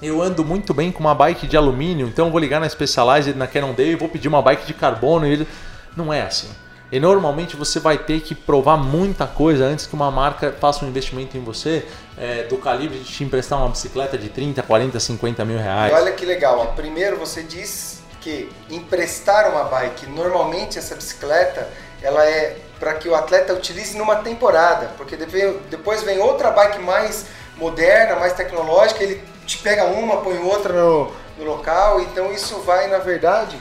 eu 0.00 0.22
ando 0.22 0.44
muito 0.44 0.72
bem 0.72 0.92
com 0.92 1.00
uma 1.00 1.14
bike 1.14 1.46
de 1.48 1.56
alumínio, 1.56 2.06
então 2.06 2.26
eu 2.26 2.30
vou 2.30 2.40
ligar 2.40 2.60
na 2.60 2.68
Specialized, 2.68 3.34
na 3.36 3.48
Cannondale 3.48 3.90
e 3.90 3.96
vou 3.96 4.08
pedir 4.08 4.28
uma 4.28 4.40
bike 4.40 4.64
de 4.66 4.74
carbono. 4.74 5.26
E 5.26 5.32
ele... 5.32 5.48
Não 5.96 6.12
é 6.12 6.22
assim. 6.22 6.48
E 6.92 6.98
normalmente 7.00 7.56
você 7.56 7.78
vai 7.80 7.98
ter 7.98 8.20
que 8.20 8.34
provar 8.34 8.76
muita 8.76 9.26
coisa 9.26 9.64
antes 9.64 9.86
que 9.86 9.94
uma 9.94 10.10
marca 10.10 10.54
faça 10.60 10.84
um 10.84 10.88
investimento 10.88 11.36
em 11.36 11.40
você 11.40 11.84
é, 12.16 12.44
do 12.44 12.56
calibre 12.56 12.98
de 12.98 13.04
te 13.04 13.22
emprestar 13.24 13.58
uma 13.58 13.68
bicicleta 13.68 14.16
de 14.16 14.28
30, 14.28 14.62
40, 14.62 14.98
50 15.00 15.44
mil 15.44 15.56
E 15.56 15.60
reais. 15.62 15.92
olha 15.92 16.12
que 16.12 16.24
legal, 16.24 16.58
ó. 16.60 16.66
primeiro 16.66 17.16
você 17.16 17.42
diz 17.42 17.99
que 18.20 18.50
emprestar 18.68 19.50
uma 19.50 19.64
bike, 19.64 20.06
normalmente 20.06 20.78
essa 20.78 20.94
bicicleta, 20.94 21.68
ela 22.02 22.24
é 22.24 22.56
para 22.78 22.94
que 22.94 23.08
o 23.08 23.14
atleta 23.14 23.52
utilize 23.52 23.96
numa 23.96 24.16
temporada, 24.16 24.90
porque 24.96 25.16
depois 25.16 26.02
vem 26.02 26.18
outra 26.18 26.50
bike 26.50 26.78
mais 26.78 27.26
moderna, 27.56 28.16
mais 28.16 28.32
tecnológica, 28.32 29.02
ele 29.02 29.22
te 29.46 29.58
pega 29.58 29.84
uma, 29.84 30.18
põe 30.18 30.38
outra 30.38 30.72
no, 30.72 31.12
no 31.38 31.44
local, 31.44 32.00
então 32.00 32.32
isso 32.32 32.60
vai, 32.60 32.86
na 32.86 32.98
verdade... 32.98 33.60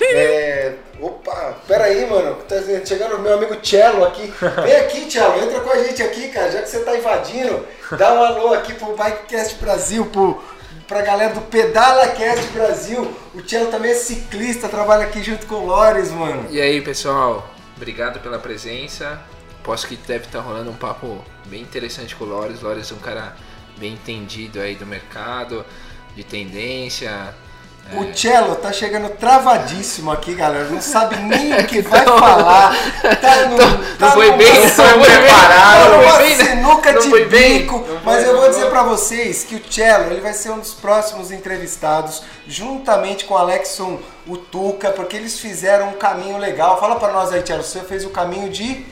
É, 0.00 0.74
opa, 1.00 1.56
pera 1.66 1.84
aí, 1.84 2.08
mano, 2.08 2.36
tá 2.48 2.56
chegando 2.84 3.16
o 3.16 3.18
meu 3.18 3.34
amigo 3.34 3.56
Cello 3.62 4.04
aqui. 4.04 4.32
Vem 4.64 4.76
aqui, 4.76 5.10
Cello, 5.10 5.42
entra 5.42 5.60
com 5.60 5.70
a 5.70 5.82
gente 5.82 6.02
aqui, 6.02 6.28
cara, 6.28 6.50
já 6.50 6.62
que 6.62 6.68
você 6.68 6.80
tá 6.80 6.96
invadindo, 6.96 7.66
dá 7.92 8.12
um 8.14 8.22
alô 8.22 8.54
aqui 8.54 8.74
pro 8.74 8.96
Bikecast 8.96 9.56
Brasil, 9.56 10.06
pro, 10.06 10.42
pra 10.88 11.02
galera 11.02 11.34
do 11.34 11.42
Pedala 11.42 12.08
Cast 12.08 12.48
Brasil. 12.48 13.14
O 13.34 13.46
Cello 13.46 13.70
também 13.70 13.90
é 13.90 13.94
ciclista, 13.94 14.68
trabalha 14.68 15.04
aqui 15.04 15.22
junto 15.22 15.46
com 15.46 15.56
o 15.56 15.66
Lores, 15.66 16.10
mano. 16.10 16.46
E 16.50 16.58
aí, 16.58 16.80
pessoal, 16.80 17.48
obrigado 17.76 18.20
pela 18.20 18.38
presença. 18.38 19.20
Posso 19.62 19.86
que 19.86 19.96
deve 19.96 20.24
estar 20.24 20.40
rolando 20.40 20.70
um 20.70 20.74
papo 20.74 21.22
bem 21.44 21.60
interessante 21.60 22.16
com 22.16 22.24
o 22.24 22.28
Lores. 22.28 22.62
Lores 22.62 22.90
é 22.90 22.94
um 22.94 22.98
cara 22.98 23.36
bem 23.76 23.92
entendido 23.92 24.60
aí 24.60 24.74
do 24.74 24.86
mercado, 24.86 25.64
de 26.16 26.24
tendência. 26.24 27.34
O 27.90 28.14
Cello 28.14 28.54
tá 28.56 28.70
chegando 28.70 29.08
travadíssimo 29.16 30.10
aqui, 30.12 30.34
galera. 30.34 30.64
Não 30.66 30.80
sabe 30.80 31.16
nem 31.16 31.54
o 31.54 31.66
que 31.66 31.80
vai 31.80 32.04
falar. 32.04 32.76
Tá 33.20 33.46
no, 33.46 33.56
tá 33.96 34.06
não 34.06 34.12
foi 34.12 34.26
numa 34.26 34.36
bem, 34.36 34.60
não 34.60 34.68
foi 34.68 34.98
bem. 35.08 35.28
tá 35.28 35.88
Não 35.88 35.98
numa 35.98 36.10
foi 36.12 36.22
bem, 36.24 36.36
sinuca 36.36 36.92
Não 36.92 37.00
de 37.00 37.08
foi 37.08 37.24
bem. 37.24 37.58
bico. 37.60 37.78
Não 37.88 38.00
Mas 38.04 38.24
foi, 38.24 38.32
eu 38.34 38.36
vou 38.38 38.48
dizer 38.50 38.60
foi. 38.62 38.70
pra 38.70 38.82
vocês 38.82 39.42
que 39.44 39.54
o 39.54 39.72
Cello 39.72 40.10
ele 40.12 40.20
vai 40.20 40.34
ser 40.34 40.50
um 40.50 40.58
dos 40.58 40.74
próximos 40.74 41.30
entrevistados, 41.30 42.22
juntamente 42.46 43.24
com 43.24 43.32
o 43.32 43.38
Alexson 43.38 43.98
Utuca, 44.26 44.90
porque 44.90 45.16
eles 45.16 45.40
fizeram 45.40 45.88
um 45.88 45.92
caminho 45.94 46.36
legal. 46.36 46.78
Fala 46.78 46.96
pra 46.96 47.10
nós 47.10 47.32
aí, 47.32 47.42
Cello. 47.46 47.62
Você 47.62 47.80
fez 47.80 48.04
o 48.04 48.10
caminho 48.10 48.50
de 48.50 48.84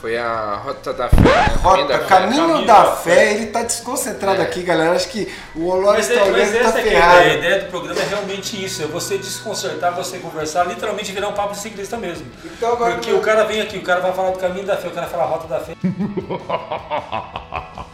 Foi 0.00 0.16
a 0.16 0.60
Rota 0.62 0.92
da 0.92 1.08
Fé, 1.08 1.16
né? 1.20 1.54
Rota. 1.62 1.98
Caminho, 2.00 2.46
Caminho 2.48 2.66
da, 2.66 2.84
da 2.84 2.92
Fé. 2.96 3.14
Fé. 3.14 3.32
Ele 3.34 3.46
tá 3.46 3.62
desconcentrado 3.62 4.40
É. 4.40 4.44
aqui, 4.44 4.62
galera. 4.62 4.92
Acho 4.92 5.08
que 5.08 5.32
o 5.54 5.66
Olores 5.68 6.06
Mas, 6.08 6.18
tá 6.18 6.24
é, 6.26 6.30
mas 6.30 6.48
olhando, 6.50 6.72
tá 6.72 6.80
é 6.80 7.02
a 7.02 7.34
ideia 7.34 7.58
do 7.60 7.70
programa 7.70 8.00
é 8.00 8.04
realmente 8.04 8.62
isso, 8.62 8.82
é 8.82 8.86
você 8.86 9.16
desconcertar, 9.18 9.94
você 9.94 10.18
conversar, 10.18 10.64
literalmente 10.64 11.10
virar 11.12 11.28
um 11.28 11.32
papo 11.32 11.54
de 11.54 11.60
ciclista 11.60 11.96
mesmo. 11.96 12.26
Então 12.44 12.72
agora- 12.72 12.94
Porque 12.94 13.12
o 13.12 13.20
cara 13.20 13.44
vem 13.44 13.60
aqui, 13.60 13.78
o 13.78 13.82
cara 13.82 14.00
vai 14.00 14.12
falar 14.12 14.30
do 14.30 14.38
caminho 14.38 14.66
da 14.66 14.76
fé, 14.76 14.88
o 14.88 14.92
cara 14.92 15.06
fala 15.06 15.22
a 15.24 15.26
rota 15.26 15.48
da 15.48 15.60
fé. 15.60 15.72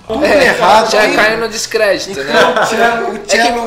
Tudo 0.06 0.24
É, 0.24 0.44
errado. 0.46 0.90
já 0.90 1.06
hein? 1.06 1.14
caiu 1.16 1.38
no 1.38 1.48
descrédito, 1.48 2.20
né? 2.22 2.32
Então, 2.72 3.12
É 3.12 3.16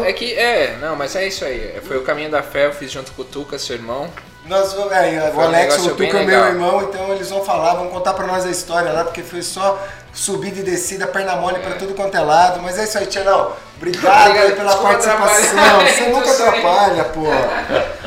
que, 0.04 0.10
é 0.10 0.13
que, 0.13 0.34
é, 0.34 0.78
não, 0.82 0.95
mas 0.95 1.15
é 1.15 1.26
isso 1.28 1.43
aí. 1.45 1.80
Foi 1.88 1.98
o 1.98 2.04
caminho 2.04 2.30
da 2.30 2.43
fé, 2.43 2.65
eu 2.67 2.74
fiz 2.74 2.91
junto 2.91 3.12
com 3.13 3.21
o 3.21 3.26
Tuca, 3.26 3.58
seu 3.58 3.76
irmão. 3.76 4.10
Nós 4.45 4.73
vamos, 4.73 4.91
é, 4.91 5.31
o 5.34 5.38
um 5.38 5.41
Alex, 5.41 5.73
negócio 5.73 5.93
o 5.93 5.95
Tuca 5.95 6.19
é 6.19 6.23
meu 6.23 6.39
legal. 6.39 6.47
irmão, 6.49 6.81
então 6.84 7.12
eles 7.12 7.29
vão 7.31 7.43
falar, 7.43 7.73
vão 7.73 7.88
contar 7.88 8.13
pra 8.13 8.27
nós 8.27 8.45
a 8.45 8.51
história 8.51 8.91
lá, 8.91 9.03
porque 9.03 9.23
foi 9.23 9.41
só 9.41 9.79
subida 10.13 10.60
e 10.60 10.63
descida, 10.63 11.08
perna 11.08 11.36
mole 11.36 11.60
pra 11.60 11.75
tudo 11.75 11.95
quanto 11.95 12.15
é 12.15 12.19
lado. 12.19 12.62
Mas 12.62 12.77
é 12.77 12.84
isso 12.84 12.97
aí, 12.97 13.08
Tianão. 13.08 13.53
Obrigado, 13.75 14.29
Obrigado, 14.29 14.45
aí 14.45 14.55
pela 14.55 14.77
participação. 14.77 15.79
Você 15.81 16.08
nunca 16.10 16.31
atrapalha, 16.31 17.03
pô. 17.05 17.25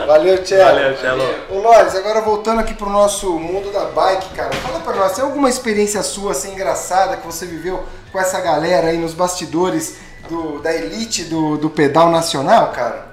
Valeu, 0.06 0.42
Tchelo. 0.44 0.64
Valeu, 0.64 0.96
Cello. 0.96 1.34
Ô 1.50 1.58
Lores, 1.58 1.96
agora 1.96 2.20
voltando 2.20 2.60
aqui 2.60 2.72
pro 2.72 2.88
nosso 2.88 3.32
mundo 3.32 3.72
da 3.72 3.86
bike, 3.86 4.28
cara, 4.34 4.54
fala 4.54 4.78
pra 4.80 4.94
nós, 4.94 5.12
tem 5.12 5.24
alguma 5.24 5.48
experiência 5.48 6.02
sua 6.04 6.32
assim 6.32 6.52
engraçada 6.52 7.16
que 7.16 7.26
você 7.26 7.46
viveu 7.46 7.84
com 8.12 8.18
essa 8.18 8.40
galera 8.40 8.88
aí 8.88 8.96
nos 8.96 9.12
bastidores 9.12 9.96
do, 10.28 10.60
da 10.60 10.72
elite 10.72 11.24
do, 11.24 11.58
do 11.58 11.68
pedal 11.68 12.10
nacional, 12.10 12.68
cara? 12.68 13.08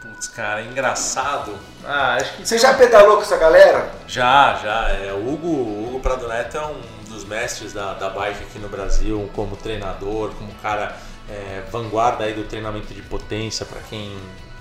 Putz, 0.00 0.26
cara, 0.28 0.62
engraçado. 0.62 1.52
Ah, 1.86 2.16
acho 2.16 2.32
que 2.34 2.46
Você 2.46 2.58
já 2.58 2.74
pedalou 2.74 3.16
com 3.16 3.22
essa 3.22 3.36
galera? 3.36 3.90
Já, 4.08 4.58
já. 4.62 4.88
É, 4.90 5.12
o 5.12 5.32
Hugo, 5.32 5.46
o 5.48 5.86
Hugo 5.88 6.00
Prado 6.00 6.26
Neto 6.26 6.56
é 6.56 6.66
um 6.66 6.80
dos 7.08 7.24
mestres 7.24 7.72
da, 7.72 7.94
da 7.94 8.10
bike 8.10 8.42
aqui 8.42 8.58
no 8.58 8.68
Brasil, 8.68 9.30
como 9.34 9.56
treinador, 9.56 10.30
como 10.30 10.52
cara 10.62 10.96
é, 11.30 11.62
vanguarda 11.70 12.24
aí 12.24 12.34
do 12.34 12.44
treinamento 12.44 12.92
de 12.92 13.02
potência 13.02 13.64
para 13.64 13.80
quem 13.88 14.16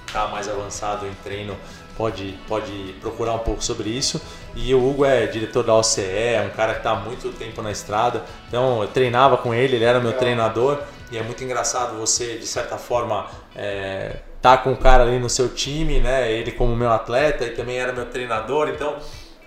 está 0.07 0.27
mais 0.27 0.47
avançado 0.47 1.05
em 1.07 1.13
treino 1.23 1.57
pode, 1.97 2.38
pode 2.47 2.95
procurar 3.01 3.33
um 3.33 3.39
pouco 3.39 3.63
sobre 3.63 3.89
isso. 3.89 4.21
E 4.55 4.73
o 4.73 4.89
Hugo 4.89 5.05
é 5.05 5.25
diretor 5.25 5.63
da 5.63 5.73
OCE, 5.73 6.01
é 6.01 6.41
um 6.45 6.55
cara 6.55 6.73
que 6.73 6.79
está 6.79 6.91
há 6.91 6.95
muito 6.95 7.29
tempo 7.33 7.61
na 7.61 7.71
estrada. 7.71 8.23
Então 8.47 8.81
eu 8.81 8.88
treinava 8.88 9.38
com 9.38 9.53
ele, 9.53 9.75
ele 9.75 9.85
era 9.85 9.99
meu 9.99 10.13
treinador. 10.13 10.79
E 11.11 11.17
é 11.17 11.23
muito 11.23 11.43
engraçado 11.43 11.97
você, 11.97 12.38
de 12.38 12.47
certa 12.47 12.77
forma, 12.77 13.27
é, 13.55 14.17
tá 14.45 14.58
com 14.58 14.73
o 14.73 14.77
cara 14.77 15.01
ali 15.01 15.17
no 15.17 15.27
seu 15.27 15.49
time, 15.49 15.99
né? 15.99 16.31
Ele 16.31 16.51
como 16.51 16.75
meu 16.75 16.91
atleta 16.91 17.45
e 17.45 17.49
também 17.49 17.79
era 17.79 17.91
meu 17.91 18.05
treinador. 18.05 18.69
Então, 18.69 18.95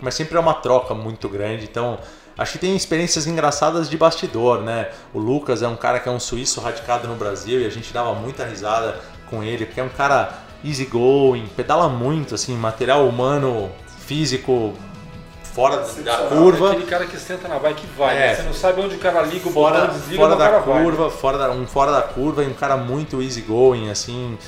mas 0.00 0.14
sempre 0.14 0.36
é 0.36 0.40
uma 0.40 0.54
troca 0.54 0.92
muito 0.92 1.28
grande. 1.28 1.64
Então 1.64 1.98
Acho 2.36 2.52
que 2.52 2.58
tem 2.58 2.76
experiências 2.76 3.26
engraçadas 3.26 3.90
de 3.90 3.96
bastidor, 3.96 4.60
né? 4.62 4.90
O 5.12 5.18
Lucas 5.18 5.60
é 5.60 5.66
um 5.66 5.74
cara 5.74 5.98
que 5.98 6.08
é 6.08 6.12
um 6.12 6.20
suíço 6.20 6.60
radicado 6.60 7.08
no 7.08 7.16
Brasil 7.16 7.60
e 7.60 7.66
a 7.66 7.68
gente 7.68 7.92
dava 7.92 8.14
muita 8.14 8.44
risada 8.44 8.94
com 9.28 9.42
ele, 9.42 9.66
porque 9.66 9.80
é 9.80 9.82
um 9.82 9.88
cara 9.88 10.34
easygoing, 10.64 11.48
pedala 11.56 11.88
muito, 11.88 12.36
assim, 12.36 12.54
material 12.56 13.08
humano, 13.08 13.68
físico 14.06 14.72
fora 15.42 15.78
da 16.04 16.16
curva. 16.28 16.70
Aquele 16.70 16.86
cara 16.86 17.06
que 17.06 17.16
senta 17.18 17.48
na 17.48 17.58
bike 17.58 17.82
e 17.84 17.98
vai, 17.98 18.16
É. 18.16 18.20
né? 18.20 18.34
Você 18.36 18.42
não 18.42 18.52
sabe 18.54 18.82
onde 18.82 18.94
o 18.94 18.98
cara 19.00 19.22
liga 19.22 19.48
o 19.48 19.52
fora, 19.52 19.80
botão, 19.80 19.94
desliga, 19.98 20.22
fora 20.22 20.36
da 20.36 20.58
vai. 20.60 20.82
curva, 20.84 21.10
fora 21.10 21.38
da, 21.38 21.50
um 21.50 21.66
fora 21.66 21.90
da 21.90 22.02
curva 22.02 22.44
e 22.44 22.46
um 22.46 22.54
cara 22.54 22.76
muito 22.76 23.20
easygoing, 23.20 23.90
assim, 23.90 24.38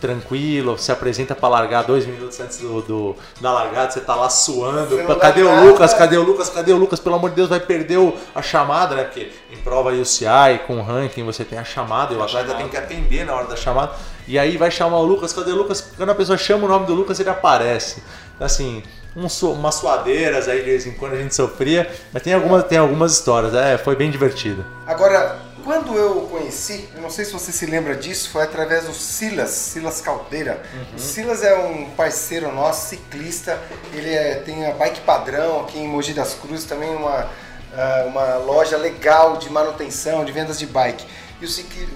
tranquilo, 0.00 0.76
se 0.78 0.90
apresenta 0.90 1.34
para 1.34 1.48
largar 1.48 1.84
dois 1.84 2.06
minutos 2.06 2.40
antes 2.40 2.58
do, 2.58 2.80
do- 2.82 3.16
da 3.40 3.52
largada, 3.52 3.90
você 3.90 4.00
tá 4.00 4.14
lá 4.14 4.28
suando. 4.28 4.96
Cadê 5.18 5.42
o. 5.42 5.64
Lucas? 5.64 5.94
Cadê 5.94 6.16
o 6.16 6.22
Lucas? 6.22 6.48
Cadê 6.48 6.72
o 6.72 6.76
Lucas? 6.76 6.98
Pelo 7.00 7.14
amor 7.16 7.30
de 7.30 7.36
Deus, 7.36 7.48
vai 7.48 7.60
perder 7.60 7.98
o- 7.98 8.14
a 8.34 8.42
chamada, 8.42 8.94
né? 8.96 9.04
Porque 9.04 9.30
em 9.52 9.56
prova 9.58 9.90
UCI, 9.92 10.60
com 10.66 10.80
ranking, 10.82 11.24
você 11.24 11.44
tem 11.44 11.58
a 11.58 11.64
chamada 11.64 12.14
e 12.14 12.16
o 12.16 12.22
atleta 12.22 12.54
tem 12.54 12.68
que 12.68 12.76
atender 12.76 13.24
na 13.24 13.34
hora 13.34 13.46
da 13.46 13.56
chamada. 13.56 13.92
E 14.26 14.38
aí 14.38 14.56
vai 14.56 14.70
chamar 14.70 14.98
o 14.98 15.04
Lucas, 15.04 15.32
cadê 15.32 15.50
o 15.52 15.56
Lucas? 15.56 15.92
Quando 15.96 16.10
a 16.10 16.14
pessoa 16.14 16.38
chama 16.38 16.64
o 16.64 16.68
nome 16.68 16.86
do 16.86 16.94
Lucas, 16.94 17.18
ele 17.20 17.30
aparece. 17.30 18.02
Assim, 18.38 18.82
um 19.16 19.26
umas 19.48 19.74
suadeiras 19.74 20.48
aí 20.48 20.58
de 20.60 20.64
vez 20.64 20.86
em 20.86 20.92
quando 20.92 21.14
a 21.14 21.16
gente 21.16 21.34
sofria, 21.34 21.90
mas 22.12 22.22
tem 22.22 22.32
algumas, 22.32 22.64
tem 22.64 22.78
algumas 22.78 23.12
histórias, 23.12 23.52
é, 23.54 23.76
foi 23.76 23.96
bem 23.96 24.10
divertido. 24.10 24.64
Agora, 24.86 25.36
quando 25.70 25.96
eu 25.96 26.24
o 26.24 26.28
conheci, 26.28 26.88
eu 26.96 27.00
não 27.00 27.08
sei 27.10 27.24
se 27.24 27.32
você 27.32 27.52
se 27.52 27.64
lembra 27.64 27.94
disso, 27.94 28.30
foi 28.30 28.42
através 28.42 28.86
do 28.86 28.92
Silas, 28.92 29.50
Silas 29.50 30.00
Caldeira. 30.00 30.60
O 30.96 30.98
Silas 30.98 31.44
é 31.44 31.54
um 31.60 31.88
parceiro 31.90 32.50
nosso, 32.52 32.88
ciclista, 32.88 33.56
ele 33.92 34.12
é- 34.12 34.34
tem 34.44 34.66
a 34.66 34.72
Bike 34.72 35.02
Padrão 35.02 35.60
aqui 35.60 35.78
em 35.78 35.86
Mogi 35.86 36.12
das 36.12 36.34
Cruzes, 36.34 36.64
também 36.64 36.90
uma, 36.90 37.30
ah, 37.72 38.04
uma 38.08 38.34
loja 38.38 38.76
legal 38.76 39.36
de 39.36 39.48
manutenção, 39.48 40.24
de 40.24 40.32
vendas 40.32 40.58
de 40.58 40.66
bike. 40.66 41.06
E 41.40 41.46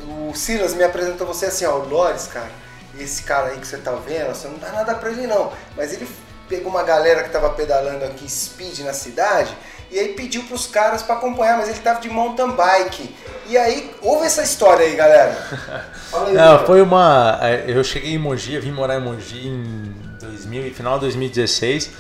o, 0.07 0.31
o 0.31 0.37
Silas 0.37 0.73
me 0.73 0.85
apresentou 0.85 1.27
você 1.27 1.47
assim, 1.47 1.65
ó, 1.65 1.73
o 1.75 1.89
Lores, 1.89 2.29
cara, 2.29 2.53
esse 2.97 3.25
cara 3.25 3.49
aí 3.49 3.59
que 3.59 3.67
você 3.67 3.79
tá 3.79 3.91
vendo, 3.91 4.29
você 4.29 4.47
não 4.47 4.59
dá 4.59 4.71
nada 4.71 4.95
pra 4.95 5.11
ele 5.11 5.27
não, 5.27 5.53
mas 5.77 5.93
ele 5.93 6.07
pegou 6.49 6.71
uma 6.71 6.85
galera 6.85 7.25
que 7.25 7.31
tava 7.31 7.51
pedalando 7.51 8.05
aqui 8.05 8.31
speed 8.31 8.79
na 8.81 8.93
cidade 8.93 9.53
e 9.95 9.99
aí 10.01 10.09
pediu 10.09 10.43
pros 10.43 10.67
caras 10.67 11.03
pra 11.03 11.15
acompanhar, 11.15 11.57
mas 11.57 11.69
ele 11.69 11.79
tava 11.79 12.01
de 12.01 12.11
mountain 12.11 12.51
bike. 12.51 13.15
E 13.47 13.57
aí, 13.57 13.95
ouve 14.03 14.27
essa 14.27 14.43
história 14.43 14.85
aí, 14.85 14.97
galera. 14.97 15.33
Fala 16.11 16.29
aí, 16.29 16.35
Não, 16.35 16.67
foi 16.67 16.83
uma. 16.83 17.39
é, 17.43 17.65
Eu 17.69 17.85
cheguei 17.85 18.15
em 18.15 18.19
Mogi, 18.19 18.55
eu 18.55 18.63
vim 18.63 18.73
morar 18.73 18.97
em 18.97 19.01
Mogi 19.01 19.47
em 19.47 19.95
2000, 20.21 20.75
final 20.75 20.95
de 20.95 21.01
2016. 21.03 21.91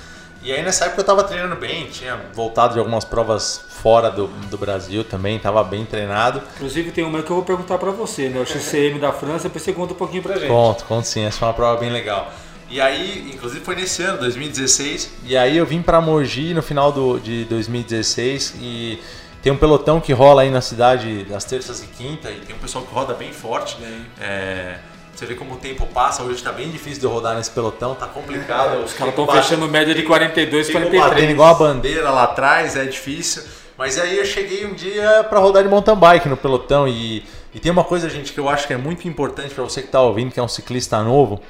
E 0.43 0.53
aí 0.53 0.63
nessa 0.63 0.85
época 0.87 1.01
eu 1.01 1.05
tava 1.07 1.25
treinando 1.25 1.57
bem, 1.57 1.87
tinha 1.87 2.21
voltado 2.35 2.75
de 2.75 2.79
algumas 2.79 3.03
provas 3.05 3.63
fora 3.69 4.11
do, 4.11 4.27
do 4.27 4.59
Brasil 4.59 5.03
também, 5.03 5.39
tava 5.39 5.63
bem 5.65 5.87
treinado. 5.87 6.43
Inclusive 6.57 6.91
tem 6.91 7.03
uma 7.05 7.23
que 7.23 7.31
eu 7.31 7.37
vou 7.37 7.45
perguntar 7.45 7.79
pra 7.79 7.91
você, 7.91 8.29
né? 8.29 8.41
O 8.41 8.45
XCM 8.47 8.99
da 8.99 9.11
França, 9.11 9.45
depois 9.45 9.63
você 9.63 9.73
conta 9.73 9.95
um 9.95 9.97
pouquinho 9.97 10.23
pra 10.23 10.35
gente. 10.37 10.49
Conto, 10.49 10.85
conto 10.85 11.07
sim, 11.07 11.25
essa 11.25 11.39
foi 11.39 11.49
uma 11.49 11.55
prova 11.55 11.81
bem 11.81 11.91
legal. 11.91 12.31
E 12.71 12.81
aí, 12.81 13.31
inclusive 13.33 13.65
foi 13.65 13.77
nesse 13.77 14.03
ano, 14.03 14.19
2016, 14.19 15.11
e 15.25 15.37
aí 15.37 15.57
eu 15.57 15.67
vim 15.67 15.83
pra 15.83 16.01
Mogi 16.01 16.55
no 16.55 16.63
final 16.63 16.91
do, 16.91 17.19
de 17.19 17.45
2016 17.45 18.55
e 18.61 18.99
tem 19.43 19.53
um 19.53 19.57
pelotão 19.57 20.01
que 20.01 20.13
rola 20.13 20.43
aí 20.43 20.51
na 20.51 20.63
cidade 20.63 21.25
das 21.25 21.45
terças 21.45 21.83
e 21.83 21.87
quinta 21.87 22.31
e 22.31 22.41
tem 22.41 22.57
um 22.57 22.59
pessoal 22.59 22.85
que 22.85 22.93
roda 22.93 23.13
bem 23.13 23.33
forte. 23.33 23.77
É, 24.19 24.79
você 25.15 25.27
vê 25.27 25.35
como 25.35 25.55
o 25.55 25.57
tempo 25.59 25.87
passa, 25.87 26.23
hoje 26.23 26.43
tá 26.43 26.51
bem 26.51 26.71
difícil 26.71 27.01
de 27.01 27.07
rodar 27.07 27.37
nesse 27.37 27.51
pelotão, 27.51 27.95
tá 27.95 28.07
complicado. 28.07 28.83
Os 28.83 28.95
caras 28.95 29.13
estão 29.13 29.27
fechando 29.29 29.69
média 29.69 29.95
de 29.95 30.03
42, 30.03 30.67
Ficou 30.67 30.81
43. 30.83 31.13
batendo 31.13 31.31
igual 31.31 31.55
a 31.55 31.59
bandeira 31.59 32.11
lá 32.11 32.25
atrás, 32.25 32.75
é 32.75 32.85
difícil. 32.87 33.43
Mas 33.77 33.99
aí 33.99 34.19
eu 34.19 34.25
cheguei 34.25 34.65
um 34.67 34.73
dia 34.73 35.25
para 35.29 35.39
rodar 35.39 35.63
de 35.63 35.69
mountain 35.69 35.97
bike 35.97 36.29
no 36.29 36.37
pelotão 36.37 36.89
e, 36.89 37.25
e 37.53 37.61
tem 37.61 37.71
uma 37.71 37.85
coisa, 37.85 38.09
gente, 38.09 38.33
que 38.33 38.41
eu 38.41 38.49
acho 38.49 38.67
que 38.67 38.73
é 38.73 38.77
muito 38.77 39.07
importante 39.07 39.55
para 39.55 39.63
você 39.63 39.83
que 39.83 39.89
está 39.89 40.01
ouvindo, 40.01 40.33
que 40.33 40.41
é 40.41 40.43
um 40.43 40.49
ciclista 40.49 41.03
novo, 41.03 41.41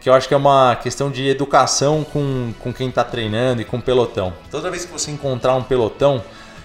que 0.00 0.08
eu 0.08 0.14
acho 0.14 0.28
que 0.28 0.34
é 0.34 0.36
uma 0.36 0.76
questão 0.76 1.10
de 1.10 1.26
educação 1.28 2.04
com, 2.04 2.52
com 2.60 2.72
quem 2.72 2.88
está 2.88 3.02
treinando 3.02 3.62
e 3.62 3.64
com 3.64 3.78
o 3.78 3.82
pelotão. 3.82 4.32
Toda 4.50 4.70
vez 4.70 4.84
que 4.84 4.92
você 4.92 5.10
encontrar 5.10 5.54
um 5.54 5.62
pelotão 5.62 6.22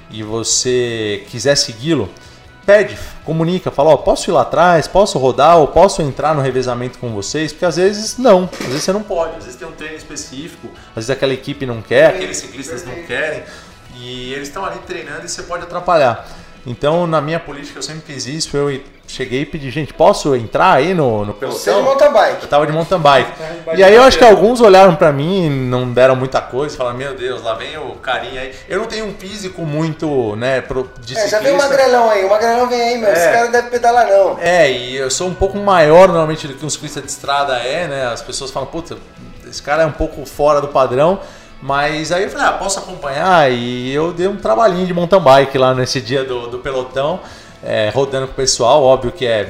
e 0.10 0.24
você 0.24 1.24
quiser 1.30 1.56
segui-lo, 1.56 2.10
pede, 2.66 2.98
comunica, 3.26 3.72
fala, 3.72 3.92
ó, 3.92 3.98
posso 3.98 4.30
ir 4.30 4.34
lá 4.34 4.42
atrás, 4.42 4.88
posso 4.88 5.18
rodar 5.18 5.58
ou 5.58 5.68
posso 5.68 6.02
entrar 6.02 6.36
no 6.36 6.42
revezamento 6.42 7.00
com 7.00 7.10
vocês? 7.10 7.52
Porque 7.52 7.66
às 7.66 7.78
vezes 7.78 8.18
não, 8.18 8.50
às 8.60 8.68
vezes 8.68 8.84
você 8.84 8.94
não 8.94 9.04
pode, 9.04 9.38
às 9.38 9.46
vezes 9.46 9.60
tem 9.60 9.68
um 9.68 9.72
treino 9.72 9.96
específico, 9.96 10.70
às 10.90 10.96
vezes 10.96 11.10
aquela 11.10 11.34
equipe 11.34 11.66
não 11.66 11.82
quer, 11.82 12.08
aqueles 12.08 12.38
ciclistas 12.38 12.86
não 12.86 12.94
querem 13.04 13.44
e 13.96 14.34
eles 14.34 14.48
estão 14.48 14.66
ali 14.66 14.80
treinando 14.80 15.26
e 15.26 15.30
você 15.30 15.44
pode 15.44 15.64
atrapalhar. 15.64 16.28
Então, 16.66 17.08
na 17.08 17.20
minha 17.20 17.40
política, 17.40 17.80
eu 17.80 17.84
sempre 17.84 18.14
fiz 18.14 18.28
isso. 18.28 18.56
Eu 18.56 18.82
cheguei 19.12 19.42
e 19.42 19.46
pedi, 19.46 19.70
gente, 19.70 19.94
posso 19.94 20.36
entrar 20.36 20.74
aí 20.74 20.94
no, 20.94 21.26
no 21.26 21.34
pelotão? 21.34 21.60
Você 21.60 21.74
de 21.74 21.82
mountain 21.82 22.12
bike. 22.12 22.44
Eu 22.44 22.48
tava 22.50 22.66
de 22.66 22.72
mountain 22.72 23.00
bike. 23.00 23.32
E 23.76 23.84
aí 23.84 23.94
eu 23.94 24.04
acho 24.04 24.18
que 24.18 24.24
alguns 24.24 24.62
olharam 24.62 24.96
pra 24.96 25.12
mim 25.12 25.46
e 25.46 25.50
não 25.50 25.92
deram 25.92 26.16
muita 26.16 26.42
coisa, 26.42 26.76
falaram, 26.78 26.98
meu 26.98 27.16
Deus, 27.16 27.44
lá 27.44 27.54
vem 27.56 27.78
o 27.78 27.96
carinha 27.96 28.42
aí. 28.42 28.54
Eu 28.68 28.80
não 28.80 28.86
tenho 28.88 29.06
um 29.06 29.14
físico 29.14 29.62
muito, 29.64 30.36
né, 30.36 30.62
pro- 30.62 30.90
de 31.02 31.18
É, 31.18 31.28
já 31.28 31.40
vem 31.40 31.54
o 31.56 31.60
ciclista. 31.60 31.70
magrelão 31.70 32.10
aí, 32.10 32.26
o 32.26 32.30
magrelão 32.30 32.68
vem 32.68 32.82
aí, 32.82 32.98
meu. 32.98 33.10
É. 33.10 33.14
Esse 33.14 33.26
cara 33.32 33.44
não 33.46 33.52
deve 33.52 33.70
pedalar 33.70 34.08
não. 34.08 34.38
É, 34.40 34.72
e 34.72 34.96
eu 34.96 35.10
sou 35.12 35.28
um 35.28 35.34
pouco 35.34 35.58
maior 35.58 36.08
normalmente 36.08 36.48
do 36.48 36.54
que 36.56 36.66
um 36.66 36.70
ciclista 36.70 37.02
de 37.02 37.08
estrada 37.12 37.54
é, 37.58 37.88
né? 37.88 38.08
As 38.08 38.22
pessoas 38.22 38.50
falam, 38.52 38.68
puta, 38.70 38.98
esse 39.48 39.62
cara 39.62 39.84
é 39.84 39.86
um 39.86 39.92
pouco 39.92 40.26
fora 40.26 40.62
do 40.62 40.68
padrão. 40.70 41.20
Mas 41.64 42.12
aí 42.12 42.24
eu 42.24 42.30
falei, 42.32 42.48
ah, 42.48 42.54
posso 42.54 42.80
acompanhar? 42.80 43.52
E 43.52 43.94
eu 43.94 44.12
dei 44.12 44.28
um 44.28 44.36
trabalhinho 44.36 44.88
de 44.88 44.96
mountain 44.96 45.20
bike 45.22 45.58
lá 45.60 45.76
nesse 45.76 46.02
dia 46.02 46.24
do, 46.24 46.48
do 46.48 46.58
pelotão, 46.58 47.20
é, 47.64 47.90
rodando 47.94 48.28
com 48.28 48.34
o 48.34 48.36
pessoal. 48.36 48.84
Óbvio 48.84 49.12
que 49.12 49.26
é. 49.26 49.50